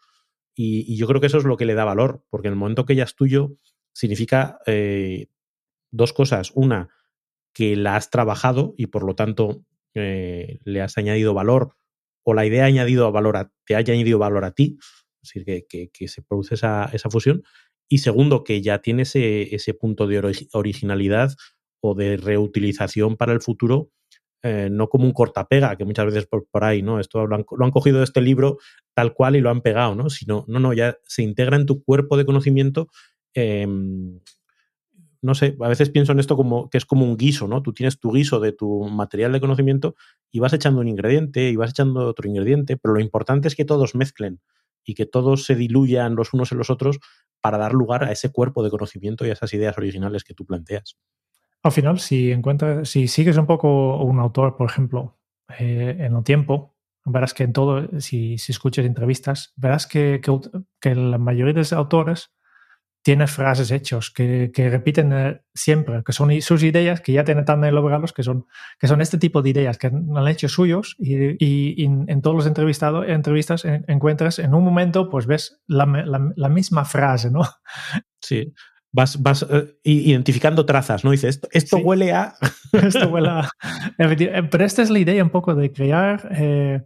Y, 0.54 0.96
yo 0.96 1.08
creo 1.08 1.20
que 1.20 1.26
eso 1.26 1.38
es 1.38 1.44
lo 1.44 1.56
que 1.56 1.64
le 1.64 1.74
da 1.74 1.84
valor, 1.84 2.24
porque 2.30 2.46
en 2.46 2.52
el 2.52 2.58
momento 2.58 2.84
que 2.84 2.94
ya 2.94 3.04
es 3.04 3.16
tuyo, 3.16 3.56
significa 3.92 4.60
eh, 4.66 5.26
dos 5.90 6.12
cosas. 6.12 6.52
Una, 6.54 6.90
que 7.52 7.76
la 7.76 7.96
has 7.96 8.10
trabajado 8.10 8.74
y 8.76 8.86
por 8.86 9.04
lo 9.04 9.14
tanto 9.14 9.64
eh, 9.94 10.58
le 10.64 10.82
has 10.82 10.96
añadido 10.98 11.34
valor 11.34 11.76
o 12.22 12.34
la 12.34 12.46
idea 12.46 12.64
ha 12.64 12.66
añadido 12.66 13.10
valor 13.12 13.36
a, 13.36 13.52
te 13.64 13.74
ha 13.74 13.78
añadido 13.78 14.18
valor 14.18 14.44
a 14.44 14.52
ti, 14.52 14.78
es 15.22 15.32
decir, 15.34 15.66
que, 15.92 16.08
se 16.08 16.22
produce 16.22 16.54
esa, 16.54 16.90
esa, 16.92 17.10
fusión. 17.10 17.42
Y 17.88 17.98
segundo, 17.98 18.44
que 18.44 18.62
ya 18.62 18.80
tiene 18.80 19.02
ese, 19.02 19.54
ese 19.54 19.74
punto 19.74 20.06
de 20.06 20.46
originalidad 20.52 21.34
o 21.82 21.94
de 21.94 22.16
reutilización 22.16 23.16
para 23.16 23.32
el 23.32 23.40
futuro, 23.40 23.90
eh, 24.42 24.68
no 24.70 24.88
como 24.88 25.04
un 25.04 25.12
cortapega, 25.12 25.76
que 25.76 25.84
muchas 25.84 26.06
veces 26.06 26.26
por, 26.26 26.46
por 26.50 26.64
ahí, 26.64 26.82
¿no? 26.82 27.00
Esto 27.00 27.26
lo 27.26 27.34
han, 27.34 27.44
lo 27.50 27.64
han, 27.64 27.70
cogido 27.70 27.98
de 27.98 28.04
este 28.04 28.20
libro 28.20 28.58
tal 28.94 29.12
cual 29.12 29.36
y 29.36 29.40
lo 29.40 29.50
han 29.50 29.60
pegado, 29.60 29.94
¿no? 29.94 30.08
Sino, 30.08 30.44
no, 30.48 30.60
no, 30.60 30.72
ya 30.72 30.96
se 31.04 31.22
integra 31.22 31.56
en 31.56 31.66
tu 31.66 31.82
cuerpo 31.82 32.16
de 32.16 32.24
conocimiento 32.24 32.88
eh, 33.34 33.66
no 35.22 35.34
sé, 35.34 35.56
a 35.60 35.68
veces 35.68 35.90
pienso 35.90 36.12
en 36.12 36.18
esto 36.18 36.36
como 36.36 36.70
que 36.70 36.78
es 36.78 36.86
como 36.86 37.04
un 37.04 37.16
guiso, 37.16 37.46
¿no? 37.46 37.62
Tú 37.62 37.72
tienes 37.72 37.98
tu 37.98 38.12
guiso 38.12 38.40
de 38.40 38.52
tu 38.52 38.88
material 38.88 39.32
de 39.32 39.40
conocimiento 39.40 39.94
y 40.30 40.40
vas 40.40 40.52
echando 40.52 40.80
un 40.80 40.88
ingrediente 40.88 41.50
y 41.50 41.56
vas 41.56 41.70
echando 41.70 42.06
otro 42.06 42.28
ingrediente, 42.28 42.76
pero 42.76 42.94
lo 42.94 43.00
importante 43.00 43.48
es 43.48 43.54
que 43.54 43.64
todos 43.64 43.94
mezclen 43.94 44.40
y 44.84 44.94
que 44.94 45.06
todos 45.06 45.44
se 45.44 45.54
diluyan 45.54 46.16
los 46.16 46.32
unos 46.32 46.52
en 46.52 46.58
los 46.58 46.70
otros 46.70 46.98
para 47.40 47.58
dar 47.58 47.74
lugar 47.74 48.04
a 48.04 48.12
ese 48.12 48.30
cuerpo 48.32 48.62
de 48.62 48.70
conocimiento 48.70 49.26
y 49.26 49.30
a 49.30 49.34
esas 49.34 49.52
ideas 49.52 49.76
originales 49.76 50.24
que 50.24 50.34
tú 50.34 50.46
planteas. 50.46 50.96
Al 51.62 51.72
final, 51.72 51.98
si 52.00 52.32
encuentras, 52.32 52.88
si 52.88 53.06
sigues 53.06 53.36
un 53.36 53.46
poco 53.46 54.02
un 54.02 54.18
autor, 54.18 54.56
por 54.56 54.70
ejemplo, 54.70 55.18
eh, 55.58 55.96
en 55.98 56.16
el 56.16 56.24
tiempo, 56.24 56.74
verás 57.04 57.34
que 57.34 57.42
en 57.42 57.52
todo, 57.52 58.00
si, 58.00 58.38
si 58.38 58.52
escuchas 58.52 58.86
entrevistas, 58.86 59.52
verás 59.56 59.86
que, 59.86 60.20
que, 60.22 60.38
que 60.80 60.94
la 60.94 61.18
mayoría 61.18 61.52
de 61.52 61.60
los 61.60 61.72
autores 61.74 62.32
tiene 63.02 63.26
frases 63.26 63.70
hechos 63.70 64.10
que, 64.10 64.50
que 64.52 64.68
repiten 64.68 65.12
eh, 65.12 65.40
siempre, 65.54 66.02
que 66.04 66.12
son 66.12 66.40
sus 66.42 66.62
ideas 66.62 67.00
que 67.00 67.12
ya 67.12 67.24
tienen 67.24 67.44
tan 67.44 67.64
elaborados 67.64 68.12
que 68.12 68.22
son, 68.22 68.46
que 68.78 68.88
son 68.88 69.00
este 69.00 69.18
tipo 69.18 69.42
de 69.42 69.50
ideas 69.50 69.78
que 69.78 69.86
han 69.86 70.28
hecho 70.28 70.48
suyos 70.48 70.96
y, 70.98 71.36
y, 71.38 71.84
en 71.84 72.22
todos 72.22 72.36
los 72.36 72.46
entrevistados, 72.46 73.06
entrevistas 73.08 73.64
encuentras 73.64 74.38
en 74.38 74.54
un 74.54 74.64
momento, 74.64 75.08
pues 75.08 75.26
ves 75.26 75.60
la, 75.66 75.86
la, 75.86 76.32
la 76.36 76.48
misma 76.48 76.84
frase, 76.84 77.30
¿no? 77.30 77.42
Sí, 78.20 78.52
vas, 78.92 79.22
vas 79.22 79.42
uh, 79.42 79.68
identificando 79.82 80.66
trazas, 80.66 81.04
¿no? 81.04 81.10
Dices, 81.10 81.36
esto, 81.36 81.48
esto 81.52 81.76
sí. 81.78 81.82
huele 81.82 82.12
a... 82.12 82.34
esto 82.72 83.08
huele 83.08 83.28
a... 83.28 83.48
Pero 83.96 84.64
esta 84.64 84.82
es 84.82 84.90
la 84.90 84.98
idea 84.98 85.22
un 85.22 85.30
poco 85.30 85.54
de 85.54 85.72
crear 85.72 86.28
eh, 86.32 86.82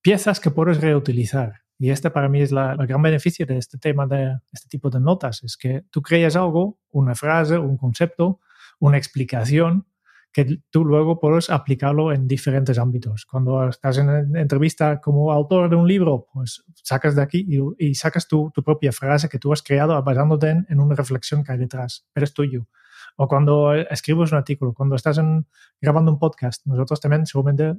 piezas 0.00 0.40
que 0.40 0.50
puedes 0.50 0.80
reutilizar. 0.80 1.61
Y 1.82 1.90
este 1.90 2.12
para 2.12 2.28
mí 2.28 2.40
es 2.40 2.52
la, 2.52 2.76
el 2.78 2.86
gran 2.86 3.02
beneficio 3.02 3.44
de 3.44 3.58
este 3.58 3.76
tema 3.76 4.06
de 4.06 4.38
este 4.52 4.68
tipo 4.68 4.88
de 4.88 5.00
notas, 5.00 5.42
es 5.42 5.56
que 5.56 5.82
tú 5.90 6.00
creas 6.00 6.36
algo, 6.36 6.78
una 6.92 7.16
frase, 7.16 7.58
un 7.58 7.76
concepto, 7.76 8.38
una 8.78 8.98
explicación, 8.98 9.84
que 10.32 10.60
tú 10.70 10.84
luego 10.84 11.18
puedes 11.18 11.50
aplicarlo 11.50 12.12
en 12.12 12.28
diferentes 12.28 12.78
ámbitos. 12.78 13.26
Cuando 13.26 13.68
estás 13.68 13.98
en 13.98 14.36
entrevista 14.36 15.00
como 15.00 15.32
autor 15.32 15.68
de 15.70 15.74
un 15.74 15.88
libro, 15.88 16.28
pues 16.32 16.62
sacas 16.84 17.16
de 17.16 17.22
aquí 17.22 17.44
y, 17.48 17.88
y 17.88 17.96
sacas 17.96 18.28
tu, 18.28 18.52
tu, 18.54 18.62
propia 18.62 18.92
frase 18.92 19.28
que 19.28 19.40
tú 19.40 19.52
has 19.52 19.60
creado 19.60 20.00
basándote 20.04 20.50
en, 20.50 20.64
en, 20.68 20.78
una 20.78 20.94
reflexión 20.94 21.42
que 21.42 21.50
hay 21.50 21.58
detrás, 21.58 22.06
pero 22.12 22.22
es 22.22 22.32
tuyo. 22.32 22.68
O 23.16 23.26
cuando 23.26 23.74
escribes 23.74 24.30
un 24.30 24.38
artículo, 24.38 24.72
cuando 24.72 24.94
estás 24.94 25.18
en, 25.18 25.48
grabando 25.80 26.12
un 26.12 26.20
podcast, 26.20 26.64
nosotros 26.64 27.00
también, 27.00 27.26
seguramente, 27.26 27.74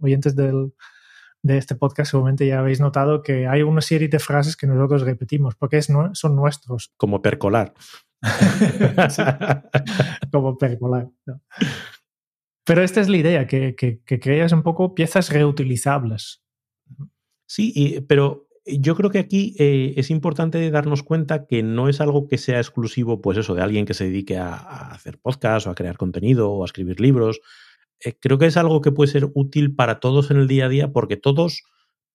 oyentes 0.00 0.36
del, 0.36 0.72
de 1.42 1.58
este 1.58 1.74
podcast 1.74 2.12
seguramente 2.12 2.46
ya 2.46 2.60
habéis 2.60 2.80
notado 2.80 3.22
que 3.22 3.46
hay 3.46 3.62
una 3.62 3.80
serie 3.80 4.08
de 4.08 4.18
frases 4.18 4.56
que 4.56 4.66
nosotros 4.66 5.02
repetimos 5.02 5.56
porque 5.56 5.78
es, 5.78 5.90
no, 5.90 6.14
son 6.14 6.36
nuestros. 6.36 6.92
Como 6.96 7.20
percolar. 7.20 7.74
sí, 9.10 9.22
como 10.32 10.56
percolar. 10.56 11.08
¿no? 11.26 11.40
Pero 12.64 12.82
esta 12.82 13.00
es 13.00 13.08
la 13.08 13.16
idea, 13.16 13.46
que, 13.46 13.74
que, 13.74 14.00
que, 14.04 14.20
creas 14.20 14.52
un 14.52 14.62
poco 14.62 14.94
piezas 14.94 15.30
reutilizables. 15.30 16.44
Sí, 17.46 17.72
y, 17.74 18.00
pero 18.02 18.46
yo 18.64 18.94
creo 18.94 19.10
que 19.10 19.18
aquí 19.18 19.56
eh, 19.58 19.94
es 19.96 20.10
importante 20.10 20.70
darnos 20.70 21.02
cuenta 21.02 21.46
que 21.46 21.64
no 21.64 21.88
es 21.88 22.00
algo 22.00 22.28
que 22.28 22.38
sea 22.38 22.58
exclusivo, 22.58 23.20
pues 23.20 23.36
eso, 23.36 23.56
de 23.56 23.62
alguien 23.62 23.84
que 23.84 23.94
se 23.94 24.04
dedique 24.04 24.38
a, 24.38 24.54
a 24.54 24.92
hacer 24.92 25.18
podcast 25.18 25.66
o 25.66 25.70
a 25.70 25.74
crear 25.74 25.96
contenido 25.96 26.52
o 26.52 26.62
a 26.62 26.66
escribir 26.66 27.00
libros 27.00 27.40
eh, 28.04 28.16
creo 28.20 28.38
que 28.38 28.46
es 28.46 28.56
algo 28.56 28.80
que 28.80 28.92
puede 28.92 29.10
ser 29.10 29.30
útil 29.34 29.74
para 29.74 30.00
todos 30.00 30.30
en 30.30 30.38
el 30.38 30.48
día 30.48 30.66
a 30.66 30.68
día 30.68 30.92
porque 30.92 31.16
todos 31.16 31.62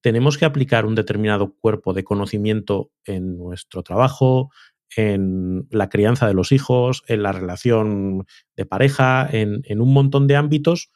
tenemos 0.02 0.38
que 0.38 0.46
aplicar 0.46 0.86
un 0.86 0.96
determinado 0.96 1.56
cuerpo 1.60 1.94
de 1.94 2.04
conocimiento 2.04 2.92
en 3.06 3.38
nuestro 3.38 3.84
trabajo, 3.84 4.50
en 4.96 5.68
la 5.70 5.90
crianza 5.90 6.28
de 6.28 6.34
los 6.34 6.52
hijos, 6.52 7.04
en 7.08 7.24
la 7.24 7.32
relación 7.32 8.26
de 8.56 8.66
pareja, 8.66 9.28
en, 9.30 9.82
un 9.82 9.94
montón 9.94 10.28
de 10.28 10.36
ámbitos. 10.36 10.92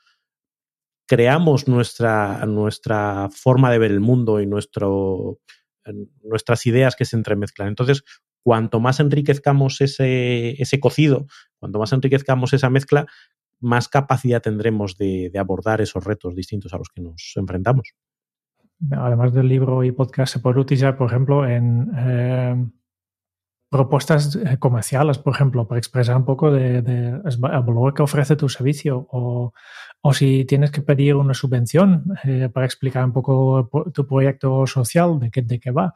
Creamos 1.08 1.68
nuestra, 1.68 2.46
nuestra, 2.46 3.30
forma 3.32 3.72
de 3.72 3.80
ver 3.80 3.92
el 3.92 4.00
mundo 4.00 4.39
y 4.39 4.48
nuestras 4.48 4.78
ideas 6.66 6.96
que 6.96 7.06
se 7.06 7.18
entremezclan. 7.18 7.68
Entonces, 7.68 8.04
cuanto 8.44 8.80
más 8.80 9.00
enriquezcamos 9.00 9.82
ese, 9.82 10.62
ese 10.62 10.80
cocido, 10.80 11.26
cuanto 11.60 11.80
más 11.80 11.92
enriquezcamos 11.92 12.54
esa 12.54 12.70
mezcla, 12.70 13.08
más 13.62 13.88
capacidad 13.88 14.41
tendremos 14.41 14.97
de, 14.97 15.32
abordar 15.38 15.82
esos 15.82 16.03
retos 16.03 16.36
distintos 16.36 16.74
a 16.74 16.78
los 16.78 16.89
que 16.89 17.01
nos 17.01 17.34
enfrentamos. 17.36 17.93
Además 18.91 19.32
del 19.34 19.47
libro 19.47 19.84
y 19.84 19.91
podcast, 19.91 20.34
se 20.34 20.39
puede 20.39 20.59
utilizar, 20.59 20.97
por 20.97 21.07
ejemplo, 21.07 21.47
en 21.47 21.91
eh, 21.95 22.66
propuestas 23.70 24.38
comerciales, 24.59 25.20
por 25.20 25.34
ejemplo, 25.34 25.68
para 25.68 25.80
expresar 25.80 26.18
un 26.18 26.26
poco 26.26 26.51
de, 26.51 26.82
de, 26.82 27.09
el 27.09 27.38
valor 27.39 27.93
que 27.93 28.01
ofrece 28.01 28.36
tu 28.36 28.49
servicio 28.49 29.07
o, 29.12 29.53
o 30.01 30.14
si 30.14 30.45
tienes 30.45 30.72
que 30.72 30.82
pedir 30.82 31.16
una 31.16 31.34
subvención 31.34 32.05
eh, 32.24 32.49
para 32.51 32.66
explicar 32.66 33.05
un 33.05 33.14
poco 33.14 33.70
tu 33.93 34.07
proyecto 34.07 34.66
social, 34.66 35.20
de 35.20 35.30
qué, 35.30 35.41
de 35.43 35.59
qué 35.59 35.72
va. 35.72 35.93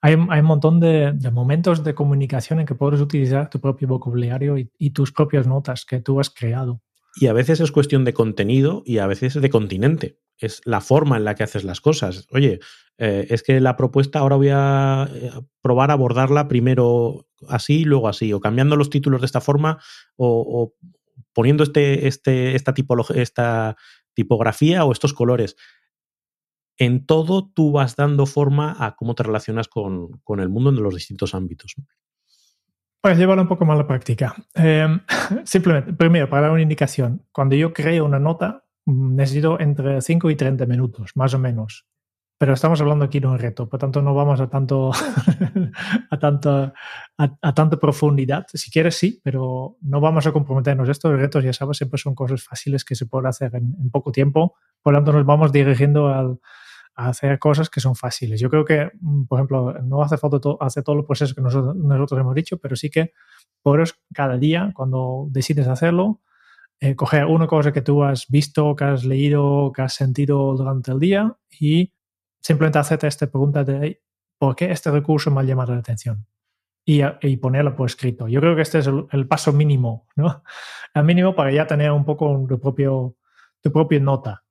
Hay, 0.00 0.14
un 0.14 0.44
montón 0.44 0.78
de, 0.78 1.12
momentos 1.32 1.82
de 1.82 1.92
comunicación 1.92 2.60
en 2.60 2.66
que 2.66 2.76
puedes 2.76 3.00
utilizar 3.00 3.50
tu 3.50 3.60
propio 3.60 3.88
vocabulario 3.88 4.54
y 4.56 4.90
tus 4.90 5.12
propias 5.12 5.48
notas 5.48 5.84
que 5.84 6.00
tú 6.00 6.20
has 6.20 6.30
creado. 6.30 6.80
Y 7.20 7.26
a 7.26 7.32
veces 7.32 7.60
es 7.60 7.72
cuestión 7.72 8.04
de 8.04 8.14
contenido 8.14 8.82
y 8.84 8.98
a 8.98 9.06
veces 9.06 9.34
de 9.34 9.50
continente. 9.50 10.18
Es 10.38 10.60
la 10.64 10.80
forma 10.80 11.16
en 11.16 11.24
la 11.24 11.34
que 11.34 11.42
haces 11.42 11.64
las 11.64 11.80
cosas. 11.80 12.26
Oye, 12.30 12.60
eh, 12.96 13.26
es 13.30 13.42
que 13.42 13.60
la 13.60 13.76
propuesta 13.76 14.20
ahora 14.20 14.36
voy 14.36 14.50
a 14.52 15.08
eh, 15.12 15.32
probar 15.60 15.90
a 15.90 15.94
abordarla 15.94 16.46
primero 16.46 17.26
así, 17.48 17.84
luego 17.84 18.08
así, 18.08 18.32
o 18.32 18.40
cambiando 18.40 18.76
los 18.76 18.90
títulos 18.90 19.20
de 19.20 19.26
esta 19.26 19.40
forma, 19.40 19.82
o, 20.16 20.74
poniendo 21.32 21.64
este, 21.64 22.06
este, 22.06 22.54
esta, 22.54 22.72
esta 23.14 23.76
tipografía 24.14 24.84
o 24.84 24.92
estos 24.92 25.12
colores. 25.12 25.56
En 26.76 27.04
todo 27.04 27.50
tú 27.52 27.72
vas 27.72 27.96
dando 27.96 28.26
forma 28.26 28.76
a 28.78 28.94
cómo 28.94 29.16
te 29.16 29.24
relacionas 29.24 29.66
con, 29.66 30.20
con 30.22 30.38
el 30.38 30.48
mundo 30.48 30.70
en 30.70 30.80
los 30.80 30.94
distintos 30.94 31.34
ámbitos. 31.34 31.74
Pues 33.00 33.16
llevarlo 33.16 33.42
un 33.42 33.48
poco 33.48 33.64
más 33.64 33.76
a 33.76 33.82
la 33.82 33.86
práctica. 33.86 34.34
Eh, 34.54 34.86
simplemente, 35.44 35.92
primero, 35.92 36.28
para 36.28 36.42
dar 36.42 36.50
una 36.50 36.62
indicación, 36.62 37.24
cuando 37.32 37.54
yo 37.54 37.72
creo 37.72 38.04
una 38.04 38.18
nota, 38.18 38.64
necesito 38.86 39.60
entre 39.60 40.00
5 40.00 40.30
y 40.30 40.36
30 40.36 40.66
minutos, 40.66 41.12
más 41.14 41.32
o 41.34 41.38
menos. 41.38 41.86
Pero 42.40 42.54
estamos 42.54 42.80
hablando 42.80 43.04
aquí 43.04 43.18
de 43.18 43.26
un 43.26 43.38
reto, 43.38 43.68
por 43.68 43.80
tanto 43.80 44.00
no 44.00 44.14
vamos 44.14 44.40
a 44.40 44.48
tanto 44.48 44.92
a 46.10 46.18
tanto 46.20 46.50
a, 46.50 46.72
a 47.42 47.54
tanta 47.54 47.76
profundidad. 47.78 48.46
Si 48.52 48.70
quieres 48.70 48.96
sí, 48.96 49.20
pero 49.24 49.76
no 49.80 50.00
vamos 50.00 50.26
a 50.26 50.32
comprometernos. 50.32 50.88
Estos 50.88 51.18
retos, 51.18 51.42
ya 51.42 51.52
sabes, 51.52 51.78
siempre 51.78 51.98
son 51.98 52.14
cosas 52.14 52.44
fáciles 52.44 52.84
que 52.84 52.94
se 52.94 53.06
pueden 53.06 53.26
hacer 53.26 53.54
en, 53.56 53.74
en 53.80 53.90
poco 53.90 54.12
tiempo. 54.12 54.54
Por 54.82 54.92
lo 54.92 54.98
tanto, 55.00 55.12
nos 55.12 55.26
vamos 55.26 55.50
dirigiendo 55.50 56.08
al, 56.08 56.38
hacer 56.98 57.38
cosas 57.38 57.70
que 57.70 57.80
son 57.80 57.94
fáciles. 57.94 58.40
Yo 58.40 58.50
creo 58.50 58.64
que, 58.64 58.90
mm, 59.00 59.24
por 59.26 59.38
ejemplo, 59.38 59.72
no 59.82 60.02
hace 60.02 60.18
falta 60.18 60.40
to 60.40 60.58
hacer 60.60 60.82
todo 60.82 60.96
el 60.98 61.04
proceso 61.04 61.34
que 61.34 61.40
nosotros, 61.40 62.20
hemos 62.20 62.34
dicho, 62.34 62.58
pero 62.58 62.74
sí 62.76 62.90
que 62.90 63.12
puedes 63.62 63.94
cada 64.12 64.36
día, 64.36 64.72
cuando 64.74 65.28
decides 65.30 65.68
hacerlo, 65.68 66.20
eh, 66.80 66.96
coger 66.96 67.26
una 67.26 67.46
cosa 67.46 67.72
que 67.72 67.82
tú 67.82 68.02
has 68.02 68.28
visto, 68.28 68.74
que 68.76 68.84
has 68.84 69.04
leído, 69.04 69.72
que 69.74 69.82
has 69.82 69.94
sentido 69.94 70.54
durante 70.56 70.90
el 70.92 70.98
día 70.98 71.36
y 71.60 71.92
simplemente 72.40 72.78
hacerte 72.78 73.06
esta 73.06 73.28
pregunta 73.28 73.64
de 73.64 74.02
¿por 74.38 74.56
qué 74.56 74.70
este 74.70 74.90
recurso 74.90 75.30
me 75.30 75.40
ha 75.40 75.44
llamado 75.44 75.74
la 75.74 75.80
atención? 75.80 76.26
Y, 76.84 77.02
y 77.22 77.36
ponerlo 77.36 77.76
por 77.76 77.86
escrito. 77.86 78.28
Yo 78.28 78.40
creo 78.40 78.56
que 78.56 78.62
este 78.62 78.78
es 78.78 78.86
el, 78.86 79.06
el, 79.12 79.28
paso 79.28 79.52
mínimo, 79.52 80.08
¿no? 80.16 80.42
El 80.94 81.04
mínimo 81.04 81.34
para 81.34 81.52
ya 81.52 81.66
tener 81.66 81.92
un 81.92 82.04
poco 82.04 82.46
tu 82.48 82.58
propio, 82.58 83.16
tu 83.60 83.70
propia 83.70 84.00
nota 84.00 84.44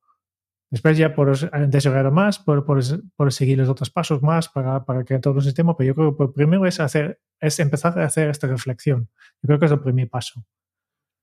Después 0.69 0.97
ya 0.97 1.15
por 1.15 1.37
desarrollar 1.69 2.11
más, 2.11 2.39
por, 2.39 2.65
por, 2.65 2.81
por, 3.15 3.31
seguir 3.31 3.57
los 3.57 3.69
otros 3.69 3.89
pasos 3.89 4.21
más 4.21 4.49
para, 4.49 4.83
para 4.83 5.05
crear 5.05 5.21
todo 5.21 5.35
el 5.37 5.41
sistema, 5.41 5.77
pero 5.77 5.87
yo 5.87 5.95
creo 5.95 6.17
que 6.17 6.27
primero 6.33 6.65
es, 6.65 6.79
hacer, 6.81 7.21
es 7.39 7.59
empezar 7.59 7.97
a 7.97 8.05
hacer 8.05 8.29
esta 8.29 8.47
reflexión. 8.47 9.09
Yo 9.41 9.47
creo 9.47 9.59
que 9.59 9.65
es 9.67 9.71
el 9.71 9.79
primer 9.79 10.09
paso. 10.09 10.45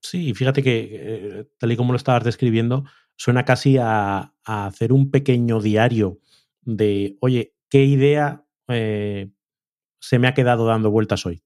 Sí, 0.01 0.33
fíjate 0.33 0.63
que 0.63 0.89
eh, 0.93 1.49
tal 1.59 1.73
y 1.73 1.77
como 1.77 1.93
lo 1.93 1.97
estabas 1.97 2.25
describiendo, 2.25 2.85
suena 3.17 3.45
casi 3.45 3.77
a, 3.79 4.33
a 4.45 4.67
hacer 4.67 4.93
un 4.93 5.11
pequeño 5.11 5.61
diario 5.61 6.21
de, 6.63 7.19
oye, 7.21 7.55
¿qué 7.69 7.85
idea 7.85 8.47
eh, 8.69 9.31
se 10.01 10.19
me 10.19 10.29
ha 10.29 10.35
quedado 10.35 10.67
dando 10.67 10.91
vueltas 10.91 11.27
hoy? 11.27 11.44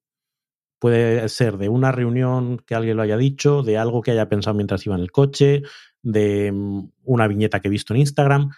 Puede 0.78 1.28
ser 1.28 1.58
de 1.58 1.68
una 1.68 1.92
reunión 1.92 2.58
que 2.58 2.74
alguien 2.74 2.96
lo 2.96 3.02
haya 3.02 3.16
dicho, 3.16 3.62
de 3.62 3.78
algo 3.78 4.02
que 4.02 4.12
haya 4.12 4.28
pensado 4.28 4.54
mientras 4.54 4.84
iba 4.86 4.94
en 4.94 5.02
el 5.02 5.10
coche, 5.10 5.62
de 6.02 6.52
mm, 6.52 6.90
una 7.04 7.26
viñeta 7.26 7.60
que 7.60 7.68
he 7.68 7.70
visto 7.70 7.94
en 7.94 8.00
Instagram. 8.00 8.50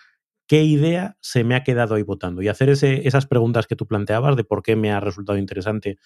¿Qué 0.47 0.65
idea 0.65 1.17
se 1.21 1.45
me 1.45 1.55
ha 1.55 1.65
quedado 1.65 1.95
ahí 1.95 2.03
votando? 2.03 2.43
Y 2.43 2.49
hacer 2.49 2.71
ese, 2.71 3.07
esas 3.07 3.27
preguntas 3.27 3.67
que 3.67 3.77
tú 3.77 3.87
planteabas 3.87 4.37
de 4.37 4.45
por 4.45 4.63
qué 4.63 4.77
me 4.77 4.91
ha 4.93 5.01
resultado 5.01 5.39
interesante, 5.39 5.99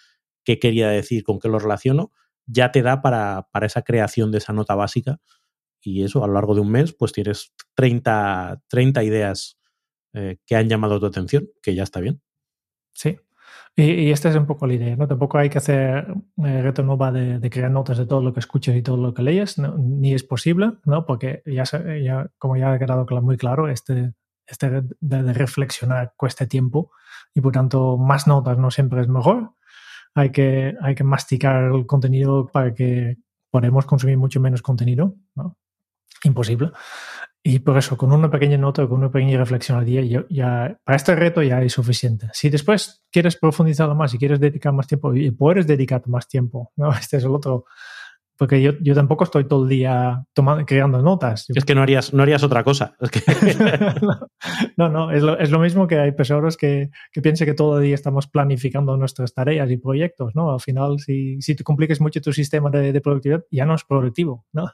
qué 0.44 0.58
quería 0.58 0.88
decir, 0.88 1.24
con 1.24 1.38
qué 1.40 1.48
lo 1.48 1.58
relaciono, 1.58 2.12
ya 2.46 2.70
te 2.70 2.82
da 2.82 3.02
para, 3.02 3.48
para 3.52 3.66
esa 3.66 3.82
creación 3.82 4.30
de 4.30 4.38
esa 4.38 4.52
nota 4.52 4.74
básica. 4.74 5.18
Y 5.80 6.04
eso, 6.04 6.24
a 6.24 6.26
lo 6.26 6.34
largo 6.34 6.54
de 6.54 6.60
un 6.60 6.70
mes, 6.70 6.92
pues 6.92 7.12
tienes 7.12 7.52
30, 7.74 8.62
30 8.68 9.02
ideas 9.04 9.58
eh, 10.14 10.38
que 10.46 10.56
han 10.56 10.68
llamado 10.68 11.00
tu 11.00 11.06
atención, 11.06 11.50
que 11.62 11.74
ya 11.74 11.82
está 11.82 12.00
bien. 12.00 12.22
Sí. 12.94 13.18
Y, 13.76 14.12
esta 14.12 14.28
es 14.28 14.36
un 14.36 14.46
poco 14.46 14.66
la 14.68 14.74
idea, 14.74 14.94
¿no? 14.94 15.08
Tampoco 15.08 15.38
hay 15.38 15.50
que 15.50 15.58
hacer 15.58 16.06
eh, 16.44 16.62
reto 16.62 16.84
nova 16.84 17.10
de, 17.10 17.50
crear 17.50 17.70
notas 17.70 17.98
de 17.98 18.06
todo 18.06 18.22
lo 18.22 18.32
que 18.32 18.38
escuchas 18.38 18.76
y 18.76 18.82
todo 18.82 18.96
lo 18.96 19.12
que 19.12 19.22
lees, 19.22 19.58
ni 19.58 20.14
es 20.14 20.22
posible, 20.22 20.74
¿no? 20.84 21.04
Porque 21.04 21.42
ya, 21.44 21.64
ya, 22.00 22.30
como 22.38 22.56
ya 22.56 22.72
ha 22.72 22.78
quedado 22.78 23.04
muy 23.20 23.36
claro, 23.36 23.68
este, 23.68 24.14
este 24.46 24.70
de, 24.70 24.82
de, 25.00 25.32
reflexionar 25.32 26.14
cuesta 26.16 26.46
tiempo 26.46 26.92
y 27.34 27.40
por 27.40 27.52
tanto 27.52 27.96
más 27.98 28.28
notas 28.28 28.58
no 28.58 28.70
siempre 28.70 29.00
es 29.00 29.08
mejor. 29.08 29.54
Hay 30.14 30.30
que, 30.30 30.76
hay 30.80 30.94
que 30.94 31.02
masticar 31.02 31.64
el 31.64 31.86
contenido 31.86 32.46
para 32.46 32.72
que 32.74 33.16
podamos 33.50 33.86
consumir 33.86 34.16
mucho 34.18 34.40
menos 34.40 34.62
contenido, 34.62 35.16
¿no? 35.34 35.56
Imposible. 36.22 36.70
Y 37.46 37.58
por 37.58 37.76
eso, 37.76 37.98
con 37.98 38.10
una 38.10 38.30
pequeña 38.30 38.56
nota, 38.56 38.88
con 38.88 39.00
una 39.00 39.10
pequeña 39.10 39.36
reflexión 39.36 39.76
al 39.76 39.84
día, 39.84 40.24
ya, 40.30 40.78
para 40.82 40.96
este 40.96 41.14
reto 41.14 41.42
ya 41.42 41.60
es 41.60 41.74
suficiente. 41.74 42.30
Si 42.32 42.48
después 42.48 43.04
quieres 43.12 43.36
profundizarlo 43.36 43.94
más 43.94 44.14
y 44.14 44.18
quieres 44.18 44.40
dedicar 44.40 44.72
más 44.72 44.86
tiempo, 44.86 45.14
y 45.14 45.30
puedes 45.30 45.66
dedicar 45.66 46.02
más 46.06 46.26
tiempo, 46.26 46.72
¿no? 46.76 46.90
Este 46.98 47.18
es 47.18 47.24
el 47.24 47.32
otro, 47.32 47.66
porque 48.36 48.60
yo, 48.60 48.72
yo 48.80 48.94
tampoco 48.94 49.24
estoy 49.24 49.46
todo 49.46 49.64
el 49.64 49.68
día 49.68 50.24
tomando, 50.32 50.66
creando 50.66 51.00
notas. 51.02 51.46
Es 51.54 51.64
que 51.64 51.74
no 51.74 51.82
harías, 51.82 52.12
no 52.12 52.22
harías 52.22 52.42
otra 52.42 52.64
cosa. 52.64 52.96
no, 54.76 54.88
no, 54.88 55.10
es, 55.10 55.22
lo, 55.22 55.38
es, 55.38 55.50
lo, 55.50 55.58
mismo 55.58 55.86
que 55.86 55.98
hay 55.98 56.12
personas 56.12 56.56
que, 56.56 56.90
que 57.12 57.22
piensan 57.22 57.46
que 57.46 57.54
todo 57.54 57.78
el 57.78 57.84
día 57.84 57.94
estamos 57.94 58.26
planificando 58.26 58.96
nuestras 58.96 59.34
tareas 59.34 59.70
y 59.70 59.76
proyectos, 59.76 60.34
¿no? 60.34 60.52
Al 60.52 60.60
final, 60.60 60.98
si, 60.98 61.40
si 61.40 61.54
tú 61.54 61.64
compliques 61.64 62.00
mucho 62.00 62.20
tu 62.20 62.32
sistema 62.32 62.70
de, 62.70 62.92
de 62.92 63.00
productividad, 63.00 63.44
ya 63.50 63.66
no 63.66 63.74
es 63.74 63.84
productivo, 63.84 64.46
¿no? 64.52 64.66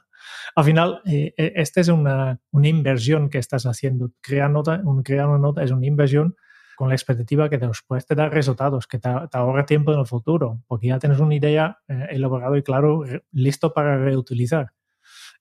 Al 0.55 0.63
final, 0.63 1.01
eh, 1.05 1.33
eh, 1.37 1.53
esta 1.55 1.81
es 1.81 1.87
una, 1.87 2.39
una, 2.51 2.67
inversión 2.67 3.29
que 3.29 3.37
estás 3.37 3.65
haciendo. 3.65 4.11
Crear, 4.21 4.49
nota, 4.49 4.81
un, 4.83 5.03
crear 5.03 5.27
una 5.27 5.37
nota 5.37 5.63
es 5.63 5.71
una 5.71 5.85
inversión 5.85 6.35
con 6.81 6.89
la 6.89 6.95
expectativa 6.95 7.47
que 7.47 7.59
después 7.59 8.07
te 8.07 8.15
da 8.15 8.27
resultados, 8.27 8.87
que 8.87 8.97
te, 8.97 9.07
ahorra 9.07 9.67
tiempo 9.67 9.93
en 9.93 9.99
el 9.99 10.07
futuro, 10.07 10.63
porque 10.65 10.87
ya 10.87 10.97
tienes 10.97 11.19
una 11.19 11.35
idea 11.35 11.77
eh, 11.87 12.07
elaborada 12.09 12.57
y 12.57 12.63
claro, 12.63 13.03
listo 13.31 13.71
para 13.71 13.99
reutilizar. 13.99 14.73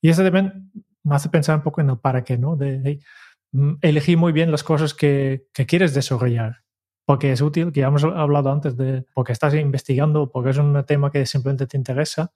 Y 0.03 0.11
eso 0.11 0.23
también 0.23 0.71
me 1.03 1.15
hace 1.15 1.31
pensar 1.31 1.57
un 1.57 1.63
poco 1.63 1.81
en 1.81 1.89
el 1.89 1.97
para 1.97 2.25
qué, 2.25 2.37
¿no? 2.37 2.57
De, 2.57 3.01
mm, 3.53 3.77
elegir 3.81 4.19
muy 4.19 4.33
bien 4.33 4.51
las 4.51 4.63
cosas 4.63 4.93
que, 4.93 5.47
que, 5.55 5.65
quieres 5.65 5.95
desarrollar, 5.95 6.63
porque 7.07 7.33
es 7.33 7.41
útil, 7.41 7.73
que 7.73 7.81
ya 7.81 7.87
hemos 7.87 8.05
hablado 8.05 8.53
antes 8.53 8.77
de, 8.77 9.07
porque 9.15 9.33
estás 9.33 9.55
investigando, 9.55 10.31
porque 10.31 10.51
es 10.51 10.59
un 10.59 10.85
tema 10.85 11.11
que 11.11 11.25
simplemente 11.25 11.67
te 11.67 11.79
interesa, 11.79 12.35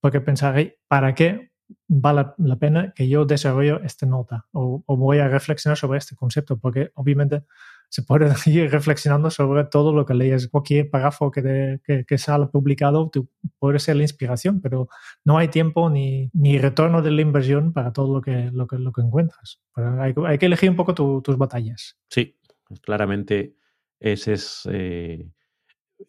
porque 0.00 0.20
pensar, 0.20 0.54
¿para 0.86 1.16
qué 1.16 1.50
vale 1.88 2.26
la 2.38 2.54
pena 2.54 2.92
que 2.94 3.08
yo 3.08 3.24
desarrollo 3.24 3.80
esta 3.82 4.06
nota 4.06 4.46
o, 4.52 4.84
o 4.86 4.96
voy 4.96 5.18
a 5.18 5.26
reflexionar 5.26 5.76
sobre 5.76 5.98
este 5.98 6.14
concepto? 6.14 6.56
Porque 6.58 6.92
obviamente 6.94 7.42
se 7.88 8.02
puede 8.02 8.26
ir 8.46 8.70
reflexionando 8.70 9.30
sobre 9.30 9.64
todo 9.64 9.92
lo 9.92 10.04
que 10.04 10.14
lees. 10.14 10.48
Cualquier 10.48 10.90
párrafo 10.90 11.30
que, 11.30 11.80
que, 12.06 12.18
sale 12.18 12.46
publicado 12.46 13.10
puede 13.58 13.78
ser 13.78 13.96
la 13.96 14.02
inspiración, 14.02 14.60
pero 14.60 14.88
no 15.24 15.38
hay 15.38 15.48
tiempo 15.48 15.90
ni, 15.90 16.30
ni 16.32 16.58
retorno 16.58 17.02
de 17.02 17.10
la 17.10 17.22
inversión 17.22 17.72
para 17.72 17.92
todo 17.92 18.12
lo 18.12 18.20
que, 18.20 18.50
lo 18.52 18.66
que, 18.66 18.78
lo 18.78 18.92
que 18.92 19.02
encuentras. 19.02 19.60
hay, 19.74 20.14
hay, 20.26 20.38
que 20.38 20.46
elegir 20.46 20.70
un 20.70 20.76
poco 20.76 20.94
tus 20.94 21.38
batallas. 21.38 21.98
Sí, 22.08 22.38
claramente 22.82 23.56
ese 24.00 24.34
es... 24.34 24.68
Eh, 24.70 25.28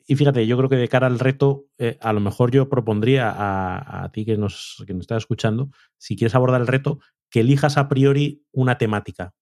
y 0.05 0.15
fíjate, 0.15 0.45
yo 0.45 0.57
creo 0.57 0.69
que 0.69 0.75
de 0.75 0.89
cara 0.89 1.07
al 1.07 1.17
reto, 1.17 1.67
eh, 1.77 1.97
a 2.01 2.11
lo 2.11 2.19
mejor 2.19 2.51
yo 2.51 2.67
propondría 2.67 3.29
a, 3.29 4.03
a 4.03 4.11
ti 4.11 4.25
que 4.25 4.37
nos, 4.37 4.83
que 4.85 4.93
nos 4.93 5.01
estás 5.01 5.23
escuchando, 5.23 5.69
si 5.97 6.17
quieres 6.17 6.35
abordar 6.35 6.59
el 6.59 6.67
reto, 6.67 6.99
que 7.29 7.39
elijas 7.39 7.77
a 7.77 7.87
priori 7.87 8.43
una 8.51 8.77
temática 8.77 9.33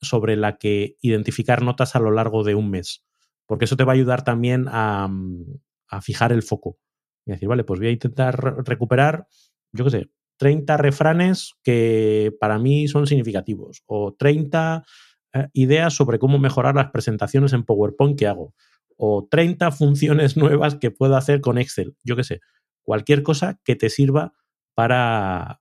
sobre 0.00 0.36
la 0.36 0.56
que 0.58 0.96
identificar 1.00 1.62
notas 1.62 1.96
a 1.96 2.00
lo 2.00 2.10
largo 2.10 2.44
de 2.44 2.54
un 2.54 2.70
mes, 2.70 3.04
porque 3.46 3.64
eso 3.64 3.76
te 3.76 3.84
va 3.84 3.92
a 3.92 3.94
ayudar 3.94 4.24
también 4.24 4.62
mm, 4.62 5.44
a, 5.88 6.00
fijar 6.00 6.32
el 6.32 6.42
foco. 6.42 6.78
Y 7.24 7.32
decir, 7.32 7.48
vale, 7.48 7.64
pues 7.64 7.80
voy 7.80 7.88
a 7.88 7.92
intentar 7.92 8.64
recuperar, 8.66 9.26
yo 9.72 9.84
qué 9.84 9.90
sé, 9.90 10.10
30 10.38 10.76
refranes 10.76 11.54
que 11.62 12.34
para 12.40 12.58
mí 12.58 12.88
son 12.88 13.06
significativos 13.06 13.82
o 13.86 14.14
30 14.14 14.84
eh, 15.32 15.48
ideas 15.54 15.94
sobre 15.94 16.18
cómo 16.18 16.38
mejorar 16.38 16.74
las 16.74 16.90
presentaciones 16.90 17.52
en 17.52 17.64
PowerPoint 17.64 18.18
que 18.18 18.26
hago 18.26 18.54
o 18.96 19.26
30 19.30 19.70
funciones 19.72 20.36
nuevas 20.36 20.76
que 20.76 20.90
puedo 20.90 21.16
hacer 21.16 21.40
con 21.40 21.58
Excel, 21.58 21.96
yo 22.04 22.16
qué 22.16 22.24
sé, 22.24 22.40
cualquier 22.82 23.22
cosa 23.22 23.60
que 23.64 23.76
te 23.76 23.90
sirva 23.90 24.32
para 24.74 25.60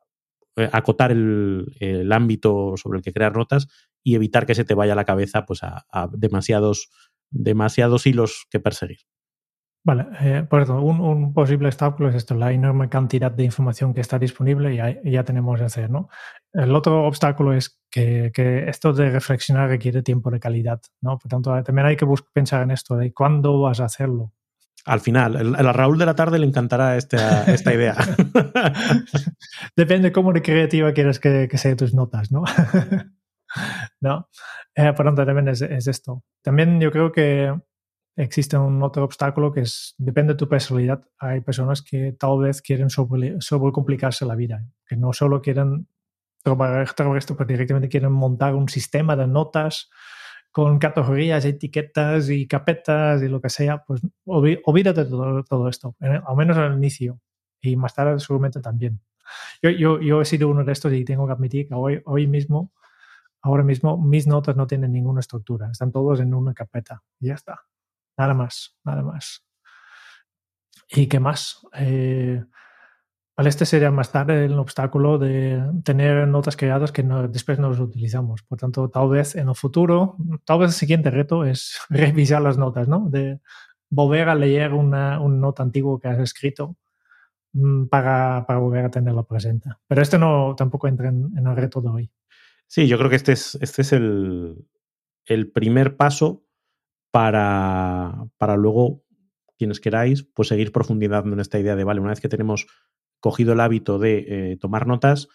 eh, 0.58 0.70
acotar 0.72 1.12
el, 1.12 1.66
el, 1.80 2.12
ámbito 2.12 2.76
sobre 2.78 3.00
el 3.00 3.04
que 3.04 3.14
crear 3.14 3.36
notas 3.36 3.68
y 4.06 4.14
evitar 4.14 4.46
que 4.46 4.54
se 4.54 4.64
te 4.64 4.76
vaya 4.76 4.94
la 4.94 5.04
cabeza 5.04 5.46
pues, 5.46 5.62
a, 5.64 6.10
demasiados, 6.14 6.92
demasiados 7.32 8.06
hilos 8.06 8.46
que 8.52 8.60
perseguir. 8.60 9.00
Vale, 9.84 10.06
eh, 10.22 10.46
por 10.48 10.62
eso, 10.62 10.80
un, 10.80 11.34
posible 11.34 11.68
obstáculo 11.68 12.10
es 12.10 12.16
esto, 12.16 12.36
la 12.36 12.52
enorme 12.52 12.88
cantidad 12.88 13.32
de 13.32 13.44
información 13.44 13.94
que 13.94 14.02
está 14.02 14.18
disponible 14.20 14.74
y 14.74 15.12
ya, 15.12 15.24
tenemos 15.24 15.60
que 15.60 15.66
hacer, 15.66 15.90
¿no? 15.90 16.10
El 16.54 16.76
otro 16.76 17.06
obstáculo 17.06 17.54
es 17.54 17.80
que, 17.90 18.32
esto 18.68 18.94
de 18.94 19.10
reflexionar 19.10 19.70
requiere 19.70 20.04
tiempo 20.04 20.30
de 20.30 20.40
calidad, 20.40 20.82
¿no? 21.02 21.18
Por 21.18 21.30
tanto, 21.30 21.64
también 21.64 21.88
hay 21.88 21.98
que 21.98 22.08
pensar 22.32 22.62
en 22.62 22.72
esto 22.72 22.96
de 22.96 23.12
cuándo 23.12 23.60
vas 23.62 23.80
a 23.80 23.86
hacerlo. 23.86 24.34
Al 24.86 25.00
final, 25.00 25.56
a 25.56 25.74
Raúl 25.74 25.98
de 25.98 26.06
la 26.06 26.16
tarde 26.16 26.38
le 26.38 26.46
encantará 26.46 26.96
esta, 26.96 27.44
esta 27.52 27.74
idea. 27.74 27.96
Depende 29.76 30.12
cómo 30.12 30.32
de 30.32 30.44
creativa 30.44 30.94
quieres 30.94 31.20
que, 31.20 31.48
que 31.50 31.58
sean 31.58 31.78
tus 31.78 31.94
notas, 31.96 32.32
¿no? 32.32 32.44
¿no? 34.02 34.30
Eh, 34.76 34.94
por 34.94 35.06
tanto, 35.06 35.26
también 35.26 35.48
es, 35.48 35.62
esto. 35.62 36.24
También 36.42 36.80
yo 36.80 36.92
creo 36.92 37.12
que 37.12 37.54
existe 38.16 38.58
un 38.58 38.82
otro 38.84 39.04
obstáculo 39.04 39.52
que 39.52 39.62
es, 39.62 39.96
depende 39.98 40.34
de 40.34 40.38
tu 40.38 40.48
personalidad. 40.48 41.04
Hay 41.20 41.42
personas 41.42 41.82
que 41.82 42.16
tal 42.18 42.40
vez 42.40 42.62
quieren 42.62 42.90
sobrecomplicarse 42.90 44.26
la 44.26 44.36
vida, 44.36 44.66
que 44.86 44.96
no 44.96 45.14
solo 45.14 45.42
quieren 45.42 45.88
trabajar, 46.44 47.18
esto, 47.18 47.36
pero 47.36 47.48
directamente 47.48 47.90
quieren 47.90 48.12
montar 48.12 48.54
un 48.54 48.70
sistema 48.70 49.16
de 49.16 49.28
notas 49.28 49.90
con 50.52 50.80
categorías, 50.80 51.44
etiquetas 51.44 52.30
y 52.30 52.48
capetas 52.48 53.22
y 53.22 53.28
lo 53.28 53.42
que 53.42 53.50
sea, 53.50 53.84
pues 53.84 54.02
olvídate 54.26 55.04
de 55.04 55.10
todo, 55.10 55.44
todo 55.44 55.68
esto, 55.68 55.96
al 56.00 56.36
menos 56.38 56.56
al 56.56 56.78
inicio 56.78 57.20
y 57.62 57.76
más 57.76 57.94
tarde 57.94 58.18
seguramente 58.20 58.62
también. 58.62 59.02
Yo, 59.62 59.72
yo, 59.72 60.00
yo, 60.00 60.22
he 60.22 60.26
sido 60.26 60.48
uno 60.48 60.64
de 60.64 60.72
estos 60.72 60.94
y 60.94 61.04
tengo 61.04 61.26
que 61.26 61.34
admitir 61.34 61.68
que 61.68 61.74
hoy, 61.74 62.02
hoy 62.06 62.28
mismo 62.28 62.72
Ahora 63.46 63.62
mismo 63.62 63.96
mis 63.96 64.26
notas 64.26 64.56
no 64.56 64.66
tienen 64.66 64.92
ninguna 64.92 65.20
estructura, 65.20 65.70
están 65.70 65.92
todos 65.92 66.20
en 66.20 66.34
una 66.34 66.56
carpeta 66.56 67.04
y 67.20 67.28
ya 67.28 67.36
está. 67.36 67.62
Nada 68.18 68.34
más, 68.34 68.76
nada 68.84 69.04
más. 69.04 69.46
¿Y 70.90 71.06
qué 71.06 71.20
más? 71.20 71.62
Eh, 71.76 72.44
este 73.38 73.68
sería 73.68 73.92
más 73.92 74.12
tarde 74.12 74.46
el 74.46 74.58
obstáculo 74.58 75.20
de 75.20 75.62
tener 75.84 76.28
notas 76.28 76.58
creadas 76.58 76.92
que 76.92 77.04
después 77.04 77.60
no 77.60 77.70
las 77.70 77.80
utilizamos. 77.80 78.42
Por 78.42 78.58
tanto, 78.58 78.90
tal 78.90 79.10
vez 79.10 79.36
en 79.36 79.50
el 79.50 79.56
futuro, 79.56 80.18
tal 80.44 80.60
vez 80.60 80.70
el 80.70 80.74
siguiente 80.74 81.12
reto 81.12 81.46
es 81.46 81.78
revisar 81.90 82.42
las 82.42 82.58
notas, 82.58 82.88
¿no? 82.88 83.10
De 83.12 83.42
volver 83.92 84.28
a 84.28 84.34
leer 84.34 84.74
una, 84.74 85.20
nota 85.20 85.62
antigua 85.62 86.00
que 86.02 86.08
has 86.08 86.20
escrito 86.20 86.78
mm, 87.54 87.86
para, 87.90 88.44
volver 88.58 88.86
a 88.86 88.90
tenerla 88.90 89.22
presente. 89.22 89.70
Pero 89.88 90.02
este 90.02 90.18
no 90.18 90.56
tampoco 90.58 90.88
entra 90.88 91.10
en 91.10 91.46
el 91.48 91.56
reto 91.56 91.80
de 91.80 91.90
hoy. 91.90 92.12
Sí, 92.68 92.88
yo 92.88 92.98
creo 92.98 93.10
que 93.10 93.16
este 93.16 93.34
es, 93.34 93.58
este 93.62 93.82
es 93.82 93.94
el, 93.94 94.68
primer 95.54 95.98
paso 95.98 96.46
para, 97.12 98.26
para 98.38 98.58
luego, 98.58 99.04
quienes 99.58 99.80
queráis, 99.80 100.24
pues 100.24 100.50
seguir 100.50 100.72
profundizando 100.72 101.34
en 101.34 101.40
esta 101.40 101.60
idea 101.60 101.76
de, 101.76 101.84
vale, 101.84 102.02
una 102.02 102.10
vez 102.10 102.20
que 102.20 102.30
tenemos 102.30 102.68
cogido 103.20 103.54
el 103.54 103.62
hábito 103.62 104.00
de 104.00 104.26
eh, 104.28 104.58
tomar 104.58 104.88
notas 104.88 105.30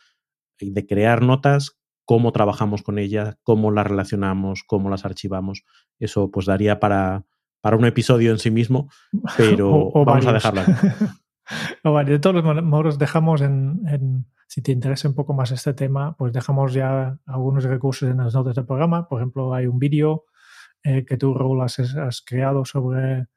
y 0.59 0.71
de 0.73 0.87
crear 0.87 1.23
notas, 1.23 1.81
cómo 2.05 2.33
trabajamos 2.33 2.83
con 2.83 2.99
ellas, 2.99 3.39
cómo 3.43 3.71
las 3.71 3.87
relacionamos, 3.87 4.63
cómo 4.67 4.91
las 4.91 5.05
archivamos. 5.05 5.65
Eso 5.99 6.31
pues 6.31 6.47
daría 6.47 6.81
para, 6.81 7.25
para 7.61 7.77
un 7.77 7.87
episodio 7.87 8.33
en 8.33 8.39
sí 8.39 8.51
mismo, 8.51 8.91
pero 9.37 9.91
vamos 9.93 10.27
a 10.27 10.33
dejarlo. 10.33 10.63
de 12.05 12.19
todos 12.19 12.45
los 12.45 12.63
modos, 12.63 12.99
dejamos 12.99 13.41
en 13.41 14.27
si 14.51 14.63
te 14.63 14.73
interesa 14.73 15.07
un 15.07 15.15
poco 15.15 15.33
más 15.33 15.53
este 15.53 15.75
tema, 15.75 16.17
pues 16.17 16.33
dejamos 16.33 16.75
ya 16.75 17.17
algunos 17.25 17.63
recursos 17.63 18.11
en 18.11 18.17
las 18.17 18.35
notas 18.35 18.57
del 18.57 18.67
programa. 18.67 19.07
Por 19.07 19.21
ejemplo, 19.21 19.55
hay 19.55 19.69
un 19.69 19.79
vídeo 19.79 20.25
eh, 20.83 21.05
que 21.05 21.17
tú, 21.17 21.33
Raúl, 21.33 21.63
has, 21.63 22.23
creado 22.27 22.65
sobre 22.65 23.29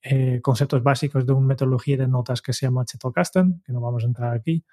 eh, 0.00 0.40
conceptos 0.40 0.82
básicos 0.82 1.26
de 1.26 1.34
una 1.34 1.48
metodología 1.48 1.98
de 1.98 2.08
notas 2.08 2.40
que 2.40 2.54
se 2.54 2.64
llama 2.64 2.86
Chetocasting, 2.86 3.62
que 3.62 3.74
no 3.74 3.82
vamos 3.82 4.04
a 4.04 4.06
entrar 4.06 4.34
aquí. 4.34 4.64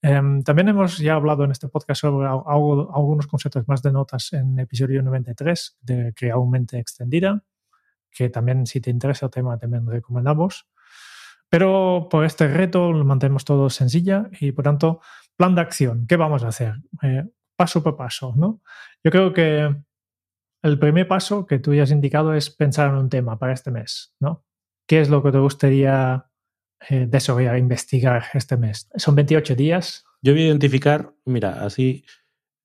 Em, 0.00 0.42
también 0.42 0.68
hemos 0.68 0.96
ya 0.96 1.12
hablado 1.12 1.44
en 1.44 1.50
este 1.50 1.68
podcast 1.68 2.00
sobre 2.00 2.26
algunos 2.26 3.26
conceptos 3.26 3.68
más 3.68 3.82
de 3.82 3.92
notas 3.92 4.32
en 4.32 4.58
episodio 4.58 5.02
93 5.02 5.76
de 5.82 6.14
Crear 6.14 6.38
una 6.38 6.52
mente 6.52 6.78
extendida, 6.78 7.44
que 8.10 8.30
también 8.30 8.64
si 8.64 8.80
te 8.80 8.88
interesa 8.88 9.26
el 9.26 9.30
tema 9.30 9.58
también 9.58 9.86
recomendamos. 9.86 10.66
Pero 11.50 12.08
por 12.10 12.24
este 12.24 12.48
reto 12.48 12.92
lo 12.92 13.04
mantenemos 13.04 13.44
todo 13.44 13.70
sencilla 13.70 14.28
y 14.40 14.52
por 14.52 14.64
tanto 14.64 15.00
plan 15.36 15.54
de 15.54 15.60
acción, 15.60 16.06
¿qué 16.06 16.16
vamos 16.16 16.44
a 16.44 16.48
hacer? 16.48 16.74
Eh, 17.02 17.24
paso 17.56 17.82
por 17.82 17.96
paso, 17.96 18.34
¿no? 18.36 18.60
Yo 19.02 19.10
creo 19.10 19.32
que 19.32 19.74
el 20.62 20.78
primer 20.78 21.06
paso 21.06 21.46
que 21.46 21.58
tú 21.58 21.74
ya 21.74 21.82
has 21.82 21.90
indicado 21.90 22.34
es 22.34 22.50
pensar 22.50 22.90
en 22.90 22.96
un 22.96 23.08
tema 23.08 23.38
para 23.38 23.52
este 23.52 23.70
mes, 23.70 24.14
¿no? 24.20 24.44
¿qué 24.86 25.00
es 25.00 25.08
lo 25.08 25.22
que 25.22 25.32
te 25.32 25.38
gustaría 25.38 26.26
eh, 26.88 27.06
desarrollar, 27.08 27.58
investigar 27.58 28.24
este 28.34 28.56
mes? 28.56 28.88
Son 28.96 29.14
28 29.14 29.54
días. 29.54 30.04
Yo 30.22 30.32
voy 30.32 30.42
a 30.42 30.46
identificar, 30.46 31.14
mira, 31.24 31.64
así 31.64 32.04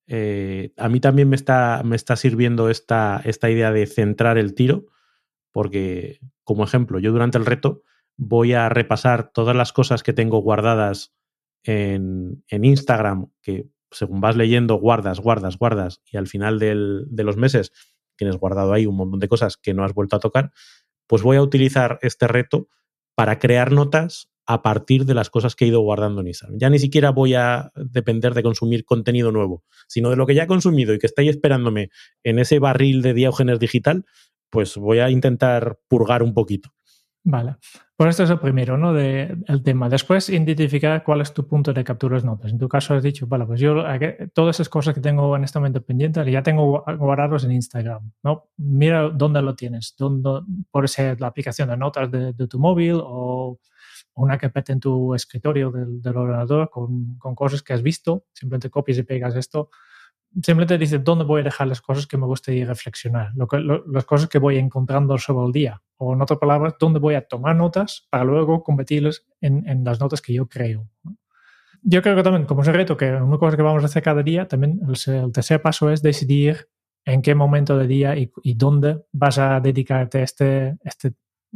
eh, 0.07 0.73
a 0.77 0.89
mí 0.89 0.99
también 0.99 1.29
me 1.29 1.35
está, 1.35 1.81
me 1.83 1.95
está 1.95 2.15
sirviendo 2.15 2.69
esta, 2.69 3.21
esta 3.25 3.49
idea 3.49 3.71
de 3.71 3.85
centrar 3.85 4.37
el 4.37 4.53
tiro, 4.53 4.85
porque, 5.51 6.19
como 6.43 6.63
ejemplo, 6.63 6.99
yo 6.99 7.11
durante 7.11 7.37
el 7.37 7.45
reto 7.45 7.83
voy 8.17 8.53
a 8.53 8.69
repasar 8.69 9.31
todas 9.31 9.55
las 9.55 9.71
cosas 9.71 10.03
que 10.03 10.13
tengo 10.13 10.39
guardadas 10.39 11.15
en, 11.63 12.43
Instagram, 12.49 13.31
que 13.41 13.67
según 13.91 14.21
vas 14.21 14.35
leyendo, 14.35 14.75
guardas, 14.75 15.19
guardas, 15.19 15.57
guardas, 15.57 16.01
y 16.11 16.17
al 16.17 16.27
final 16.27 16.59
del, 16.59 17.05
de 17.09 17.23
los 17.23 17.37
meses 17.37 17.71
tienes 18.15 18.37
guardado 18.37 18.73
ahí 18.73 18.85
un 18.85 18.97
montón 18.97 19.19
de 19.19 19.27
cosas 19.27 19.57
que 19.57 19.73
no 19.73 19.83
has 19.83 19.93
vuelto 19.93 20.15
a 20.15 20.19
tocar, 20.19 20.51
pues 21.07 21.23
voy 21.23 21.37
a 21.37 21.41
utilizar 21.41 21.99
este 22.01 22.27
reto 22.27 22.67
para 23.15 23.39
crear 23.39 23.71
notas 23.71 24.29
a 24.45 24.63
partir 24.63 25.05
de 25.05 25.13
las 25.13 25.29
cosas 25.29 25.55
que 25.55 25.65
he 25.65 25.67
ido 25.67 25.81
guardando 25.81 26.21
en 26.21 26.27
Instagram. 26.27 26.57
Ya 26.59 26.69
ni 26.71 26.79
siquiera 26.79 27.11
voy 27.11 27.35
a 27.35 27.71
depender 27.75 28.33
de 28.33 28.41
consumir 28.41 28.83
contenido 28.83 29.31
nuevo, 29.31 29.63
sino 29.87 30.09
de 30.09 30.15
lo 30.15 30.25
que 30.25 30.33
ya 30.33 30.43
he 30.43 30.47
consumido 30.47 30.93
y 30.93 30.97
que 30.97 31.05
estáis 31.05 31.29
esperándome 31.29 31.91
en 32.23 32.39
ese 32.39 32.57
barril 32.57 33.03
de 33.03 33.13
Diógenes 33.13 33.59
digital, 33.59 34.05
pues 34.49 34.75
voy 34.75 34.99
a 34.99 35.11
intentar 35.11 35.79
purgar 35.87 36.23
un 36.23 36.33
poquito. 36.33 36.71
Vale. 37.23 37.57
Pues 37.97 38.11
esto 38.11 38.23
es 38.23 38.29
el 38.29 38.39
primero, 38.39 38.77
¿no? 38.77 38.93
De, 38.93 39.37
el 39.47 39.61
tema. 39.61 39.89
Después, 39.89 40.29
identificar 40.29 41.03
cuál 41.03 41.19
es 41.19 41.33
tu 41.33 41.45
punto 41.45 41.73
de 41.73 41.83
capturas 41.83 42.23
notas. 42.23 42.51
En 42.51 42.57
tu 42.57 42.69
caso 42.69 42.93
has 42.93 43.03
dicho, 43.03 43.27
vale, 43.27 43.45
pues 43.45 43.59
yo 43.59 43.83
todas 44.33 44.55
esas 44.55 44.69
cosas 44.69 44.95
que 44.95 45.01
tengo 45.01 45.35
en 45.35 45.43
este 45.43 45.59
momento 45.59 45.81
pendientes 45.83 46.25
ya 46.27 46.41
tengo 46.41 46.83
guardados 46.97 47.43
en 47.43 47.51
Instagram, 47.51 48.11
¿no? 48.23 48.49
Mira 48.57 49.09
dónde 49.09 49.41
lo 49.41 49.53
tienes. 49.55 49.95
Dónde, 49.97 50.41
puede 50.71 50.87
ser 50.87 51.19
la 51.19 51.27
aplicación 51.27 51.69
de 51.69 51.77
notas 51.77 52.09
de, 52.09 52.47
tu 52.47 52.57
móvil 52.57 53.01
o 53.03 53.59
una 54.15 54.37
carpeta 54.37 54.71
en 54.71 54.79
tu 54.79 55.13
escritorio 55.13 55.71
del, 55.71 56.01
del 56.01 56.17
ordenador 56.17 56.69
con, 56.69 57.17
con, 57.17 57.35
cosas 57.35 57.61
que 57.61 57.73
has 57.73 57.81
visto. 57.81 58.23
Simplemente 58.33 58.69
copias 58.69 58.97
y 58.97 59.03
pegas 59.03 59.35
esto 59.35 59.69
simplemente 60.33 60.77
dice 60.77 60.99
dónde 60.99 61.25
voy 61.25 61.41
a 61.41 61.45
dejar 61.45 61.67
las 61.67 61.81
cosas 61.81 62.07
que 62.07 62.17
me 62.17 62.25
gustaría 62.25 62.65
reflexionar, 62.65 63.31
lo 63.35 63.47
que, 63.47 63.59
las 63.59 64.05
cosas 64.05 64.29
que 64.29 64.39
voy 64.39 64.57
encontrando 64.57 65.17
sobre 65.17 65.45
el 65.47 65.51
día. 65.51 65.81
O 65.97 66.13
en 66.13 66.21
otras 66.21 66.39
palabras, 66.39 66.75
dónde 66.79 66.99
voy 66.99 67.15
a 67.15 67.27
tomar 67.27 67.55
notas 67.55 68.07
para 68.09 68.23
luego 68.23 68.63
convertirlas 68.63 69.25
en, 69.41 69.67
en 69.67 69.83
las 69.83 69.99
notas 69.99 70.21
que 70.21 70.33
yo 70.33 70.47
creo. 70.47 70.87
Yo 71.81 72.01
creo 72.01 72.15
que 72.15 72.23
también, 72.23 72.45
como 72.45 72.61
reto 72.61 72.97
que 72.97 73.11
una 73.11 73.37
cosa 73.37 73.55
que 73.55 73.63
vamos 73.63 73.83
a 73.83 73.87
hacer 73.87 74.03
cada 74.03 74.21
día, 74.21 74.47
también 74.47 74.81
el, 74.87 75.31
tercer 75.31 75.61
paso 75.61 75.89
es 75.89 76.01
decidir 76.01 76.67
en 77.05 77.21
qué 77.21 77.33
momento 77.35 77.77
del 77.77 77.87
día 77.87 78.15
y, 78.17 78.31
y 78.43 78.53
dónde 78.53 79.01
vas 79.11 79.37
a 79.37 79.59
dedicarte 79.59 80.19
a 80.19 80.23
este, 80.23 80.77
este, 80.83 81.13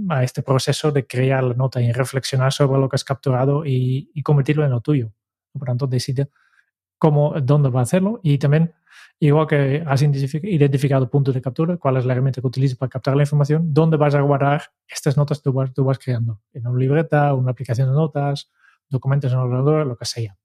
a 0.10 0.24
este 0.24 0.42
proceso 0.42 0.92
de 0.92 1.06
crear 1.06 1.44
la 1.44 1.54
nota 1.54 1.82
y 1.82 1.92
reflexionar 1.92 2.54
sobre 2.54 2.80
lo 2.80 2.90
que 2.90 2.96
has 2.96 3.04
capturado 3.04 3.66
y, 3.66 4.10
y 4.14 4.24
convertirlo 4.24 4.64
en 4.64 4.72
lo 4.72 4.82
tuyo. 4.82 5.12
Por 5.52 5.68
tanto, 5.68 5.88
decide 5.88 6.30
cómo, 7.04 7.34
dónde 7.42 7.70
va 7.70 7.82
a 7.82 7.84
hacerlo 7.84 8.22
y 8.24 8.38
también, 8.38 8.74
igual 9.20 9.46
que 9.46 9.84
has 9.86 10.02
identificado 10.02 11.10
puntos 11.10 11.34
de 11.34 11.42
captura, 11.42 11.76
cuál 11.76 11.98
es 11.98 12.06
la 12.06 12.14
herramienta 12.14 12.40
que 12.40 12.48
utilizas 12.48 12.78
para 12.78 12.90
captar 12.92 13.14
la 13.18 13.24
información, 13.24 13.74
dónde 13.74 13.98
vas 13.98 14.16
a 14.16 14.22
guardar 14.22 14.62
estas 14.88 15.18
notas 15.18 15.40
que 15.40 15.44
tú 15.44 15.52
vas, 15.52 15.74
tú 15.74 15.84
vas 15.84 16.00
creando. 16.00 16.40
En 16.54 16.66
una 16.66 16.80
libreta, 16.80 17.34
una 17.34 17.52
aplicación 17.52 17.90
de 17.90 17.94
notas, 17.94 18.50
documentos 18.88 19.34
en 19.34 19.38
el 19.38 19.44
ordenador, 19.44 19.86
lo 19.86 19.98
que 19.98 20.06
sea. 20.06 20.38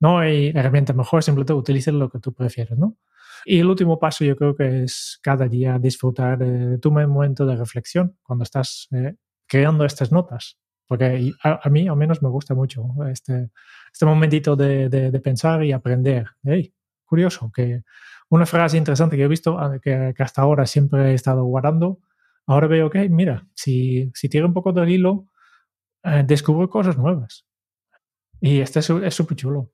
No 0.00 0.18
hay 0.18 0.48
herramienta 0.48 0.92
mejor, 0.92 1.22
simplemente 1.22 1.54
utiliza 1.54 1.90
lo 1.92 2.10
que 2.10 2.18
tú 2.18 2.34
prefieres, 2.34 2.78
¿no? 2.78 2.98
Y 3.46 3.58
el 3.60 3.66
último 3.66 3.98
paso 3.98 4.22
yo 4.22 4.36
creo 4.36 4.54
que 4.54 4.82
es 4.82 5.18
cada 5.22 5.48
día 5.48 5.78
disfrutar 5.78 6.36
de 6.36 6.76
tu 6.76 6.90
momento 6.90 7.46
de 7.46 7.56
reflexión 7.56 8.18
cuando 8.22 8.42
estás 8.42 8.86
eh, 8.92 9.14
creando 9.46 9.86
estas 9.86 10.12
notas. 10.12 10.58
Porque 10.86 11.32
a, 11.42 11.70
mí 11.70 11.88
al 11.88 11.96
menos 11.96 12.20
me 12.20 12.28
gusta 12.28 12.54
mucho 12.54 12.84
este, 13.10 13.48
este 13.92 14.06
momentito 14.06 14.56
de, 14.56 15.20
pensar 15.22 15.64
y 15.64 15.72
aprender. 15.72 16.26
Hey, 16.42 16.72
curioso, 17.04 17.50
que 17.54 17.82
una 18.28 18.46
frase 18.46 18.76
interesante 18.76 19.16
que 19.16 19.24
he 19.24 19.28
visto, 19.28 19.58
ah, 19.58 19.78
que, 19.82 20.14
hasta 20.18 20.42
ahora 20.42 20.66
siempre 20.66 21.10
he 21.10 21.14
estado 21.14 21.44
guardando, 21.44 21.98
ahora 22.46 22.66
veo 22.66 22.90
que, 22.90 23.08
mira, 23.08 23.46
si, 23.54 24.10
si 24.14 24.28
tiro 24.28 24.46
un 24.46 24.54
poco 24.54 24.72
del 24.72 24.88
hilo, 24.88 25.26
eh, 26.04 26.24
descubro 26.26 26.68
cosas 26.70 26.96
nuevas. 26.96 27.46
Y 28.40 28.60
este 28.60 28.80
es 28.80 29.14
súper 29.14 29.36
chulo. 29.36 29.72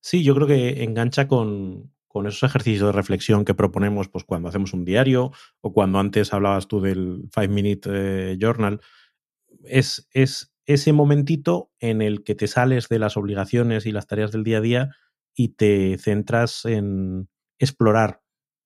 Sí, 0.00 0.24
yo 0.24 0.34
creo 0.34 0.46
que 0.46 0.82
engancha 0.82 1.28
con, 1.28 1.92
con 2.10 2.26
esos 2.26 2.42
ejercicios 2.42 2.86
de 2.86 2.92
reflexión 2.92 3.44
que 3.44 3.54
proponemos 3.54 4.08
pues, 4.08 4.24
cuando 4.24 4.48
hacemos 4.48 4.72
un 4.72 4.84
diario 4.84 5.30
o 5.60 5.72
cuando 5.72 6.00
antes 6.00 6.32
hablabas 6.32 6.66
tú 6.66 6.80
del 6.80 7.28
Five 7.32 7.48
Minute 7.48 7.90
eh, 7.92 8.36
Journal. 8.36 8.80
Es, 9.62 10.08
es 10.12 10.49
ese 10.66 10.92
momentito 10.92 11.70
en 11.78 12.02
el 12.02 12.22
que 12.22 12.34
te 12.34 12.46
sales 12.46 12.88
de 12.88 12.98
las 12.98 13.16
obligaciones 13.16 13.86
y 13.86 13.92
las 13.92 14.06
tareas 14.06 14.32
del 14.32 14.44
día 14.44 14.58
a 14.58 14.62
día 14.62 14.90
y 15.34 15.50
te 15.54 15.98
centras 15.98 16.64
en 16.64 17.28
explorar 17.58 18.22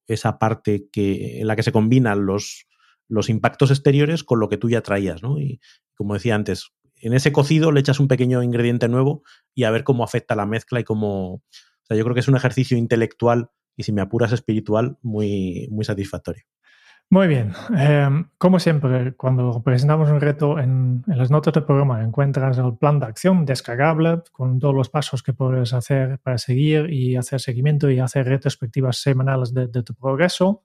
esa 0.06 0.38
parte 0.38 0.88
que, 0.92 1.40
en 1.40 1.46
la 1.46 1.56
que 1.56 1.62
se 1.62 1.72
combinan 1.72 2.26
los, 2.26 2.66
los 3.08 3.28
impactos 3.28 3.70
exteriores 3.70 4.24
con 4.24 4.40
lo 4.40 4.48
que 4.48 4.58
tú 4.58 4.68
ya 4.68 4.82
traías, 4.82 5.22
¿no? 5.22 5.38
Y 5.38 5.60
como 5.94 6.14
decía 6.14 6.34
antes, 6.34 6.72
en 6.96 7.12
ese 7.12 7.32
cocido 7.32 7.72
le 7.72 7.80
echas 7.80 8.00
un 8.00 8.08
pequeño 8.08 8.42
ingrediente 8.42 8.88
nuevo 8.88 9.22
y 9.54 9.64
a 9.64 9.70
ver 9.70 9.84
cómo 9.84 10.04
afecta 10.04 10.34
la 10.34 10.46
mezcla 10.46 10.80
y 10.80 10.84
cómo... 10.84 11.34
O 11.34 11.86
sea, 11.86 11.96
yo 11.96 12.04
creo 12.04 12.14
que 12.14 12.20
es 12.20 12.28
un 12.28 12.36
ejercicio 12.36 12.78
intelectual 12.78 13.50
y 13.76 13.82
si 13.82 13.92
me 13.92 14.00
apuras 14.00 14.32
espiritual 14.32 14.98
muy, 15.02 15.68
muy 15.70 15.84
satisfactorio. 15.84 16.44
Muy 17.10 17.28
bien. 17.28 17.52
Em, 17.76 18.28
como 18.38 18.58
siempre, 18.58 19.14
cuando 19.14 19.62
presentamos 19.62 20.10
un 20.10 20.20
reto 20.20 20.58
en, 20.58 21.04
las 21.06 21.30
notas 21.30 21.54
del 21.54 21.64
programa 21.64 22.02
encuentras 22.02 22.58
el 22.58 22.76
plan 22.76 22.98
de 22.98 23.06
acción 23.06 23.44
descargable 23.44 24.22
con 24.32 24.58
todos 24.58 24.74
los 24.74 24.88
pasos 24.88 25.22
que 25.22 25.32
puedes 25.32 25.72
hacer 25.74 26.18
para 26.20 26.38
seguir 26.38 26.90
y 26.90 27.16
hacer 27.16 27.40
seguimiento 27.40 27.90
y 27.90 28.00
hacer 28.00 28.26
retrospectivas 28.26 28.96
semanales 28.96 29.54
de, 29.54 29.68
tu 29.68 29.94
progreso. 29.94 30.64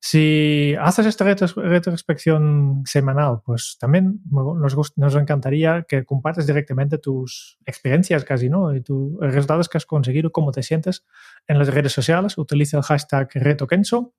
Si 0.00 0.74
haces 0.80 1.06
esta 1.06 1.24
retrospección 1.24 2.82
semanal, 2.84 3.42
pues 3.44 3.76
también 3.80 4.20
nos, 4.30 5.16
encantaría 5.16 5.84
que 5.88 6.04
compartes 6.04 6.46
directamente 6.46 6.98
tus 6.98 7.58
experiencias 7.66 8.24
casi, 8.24 8.48
¿no? 8.48 8.74
Y 8.74 8.80
tus 8.80 9.18
resultados 9.20 9.68
que 9.68 9.78
has 9.78 9.86
conseguido, 9.86 10.32
cómo 10.32 10.50
te 10.52 10.62
sientes 10.62 11.04
en 11.46 11.58
las 11.58 11.68
redes 11.68 11.92
sociales. 11.92 12.38
Utiliza 12.38 12.78
el 12.78 12.84
hashtag 12.84 13.28
RetoKenso 13.34 14.14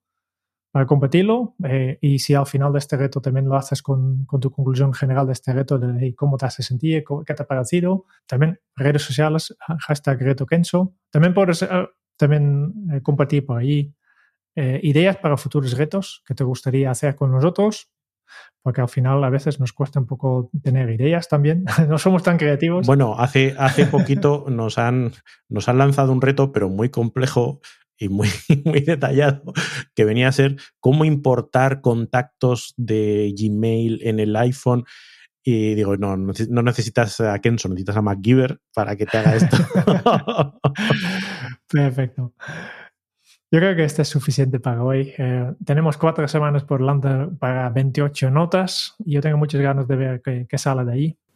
para 0.70 0.86
competirlo 0.86 1.56
eh, 1.64 1.98
y 2.00 2.20
si 2.20 2.34
al 2.34 2.46
final 2.46 2.72
de 2.72 2.78
este 2.78 2.96
reto 2.96 3.20
también 3.20 3.48
lo 3.48 3.56
haces 3.56 3.82
con, 3.82 4.24
con 4.24 4.40
tu 4.40 4.50
conclusión 4.50 4.92
general 4.92 5.26
de 5.26 5.32
este 5.32 5.52
reto 5.52 5.78
de 5.78 6.14
cómo 6.14 6.36
te 6.36 6.46
has 6.46 6.54
sentido, 6.54 7.24
qué 7.24 7.34
te 7.34 7.42
ha 7.42 7.46
parecido, 7.46 8.06
también 8.26 8.60
redes 8.76 9.02
sociales, 9.02 9.56
hashtag 9.80 10.20
reto 10.20 10.46
Kenzo. 10.46 10.94
También 11.10 11.34
puedes 11.34 11.62
eh, 11.62 11.68
también 12.16 12.72
eh, 12.92 13.02
compartir 13.02 13.44
por 13.44 13.58
ahí 13.58 13.94
ideas 14.82 15.16
para 15.16 15.38
futuros 15.38 15.78
retos 15.78 16.22
que 16.26 16.34
te 16.34 16.44
gustaría 16.44 16.90
hacer 16.90 17.16
con 17.16 17.30
nosotros, 17.30 17.90
porque 18.62 18.82
al 18.82 18.90
final 18.90 19.24
a 19.24 19.30
veces 19.30 19.58
nos 19.58 19.72
cuesta 19.72 19.98
un 19.98 20.06
poco 20.06 20.50
tener 20.62 20.90
ideas 20.90 21.28
también, 21.28 21.64
no 21.88 21.96
somos 21.96 22.22
tan 22.22 22.36
creativos. 22.36 22.86
Bueno, 22.86 23.18
hace, 23.18 23.54
hace 23.58 23.86
poquito 23.86 24.44
nos 24.50 24.76
han, 24.76 25.12
nos 25.48 25.68
han 25.70 25.78
lanzado 25.78 26.12
un 26.12 26.20
reto, 26.20 26.52
pero 26.52 26.68
muy 26.68 26.90
complejo 26.90 27.60
y 28.00 28.08
muy, 28.08 28.28
muy 28.64 28.80
detallado, 28.80 29.42
que 29.94 30.04
venía 30.04 30.26
a 30.26 30.32
ser 30.32 30.56
cómo 30.80 31.04
importar 31.04 31.80
contactos 31.82 32.74
de 32.76 33.32
Gmail 33.38 34.00
en 34.02 34.18
el 34.18 34.34
iPhone. 34.34 34.84
Y 35.42 35.74
digo, 35.74 35.96
no, 35.96 36.16
no 36.16 36.62
necesitas 36.62 37.20
a 37.20 37.38
Kenzo, 37.38 37.68
necesitas 37.68 37.96
a 37.96 38.02
MacGyver 38.02 38.58
para 38.74 38.96
que 38.96 39.06
te 39.06 39.18
haga 39.18 39.36
esto. 39.36 39.56
Perfecto. 41.68 42.34
Yo 43.52 43.58
creo 43.58 43.74
que 43.74 43.84
este 43.84 44.02
es 44.02 44.08
suficiente 44.08 44.60
para 44.60 44.82
hoy. 44.82 45.12
Eh, 45.18 45.52
tenemos 45.64 45.96
cuatro 45.96 46.26
semanas 46.28 46.64
por 46.64 46.80
delante 46.80 47.08
para 47.38 47.68
28 47.70 48.30
notas 48.30 48.94
y 49.04 49.14
yo 49.14 49.20
tengo 49.20 49.38
muchas 49.38 49.60
ganas 49.60 49.88
de 49.88 49.96
ver 49.96 50.22
qué, 50.22 50.46
qué 50.48 50.58
sale 50.58 50.84
de 50.84 50.92
ahí. 50.92 51.18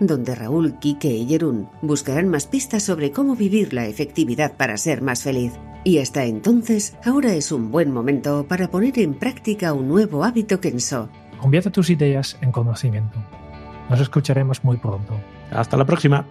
donde 0.00 0.34
Raúl, 0.34 0.78
Quique 0.78 1.08
y 1.08 1.26
Jerún 1.26 1.68
buscarán 1.82 2.28
más 2.28 2.46
pistas 2.46 2.82
sobre 2.82 3.12
cómo 3.12 3.36
vivir 3.36 3.72
la 3.72 3.86
efectividad 3.86 4.56
para 4.56 4.76
ser 4.76 5.02
más 5.02 5.22
feliz. 5.22 5.52
Y 5.84 5.98
hasta 5.98 6.24
entonces, 6.24 6.96
ahora 7.04 7.34
es 7.34 7.52
un 7.52 7.70
buen 7.70 7.92
momento 7.92 8.46
para 8.48 8.68
poner 8.68 8.98
en 8.98 9.14
práctica 9.14 9.72
un 9.72 9.88
nuevo 9.88 10.24
hábito 10.24 10.60
Kenso. 10.60 11.08
Convierte 11.38 11.70
tus 11.70 11.88
ideas 11.90 12.36
en 12.40 12.50
conocimiento. 12.52 13.18
Nos 13.88 14.00
escucharemos 14.00 14.64
muy 14.64 14.76
pronto. 14.76 15.18
Hasta 15.50 15.76
la 15.76 15.84
próxima. 15.84 16.26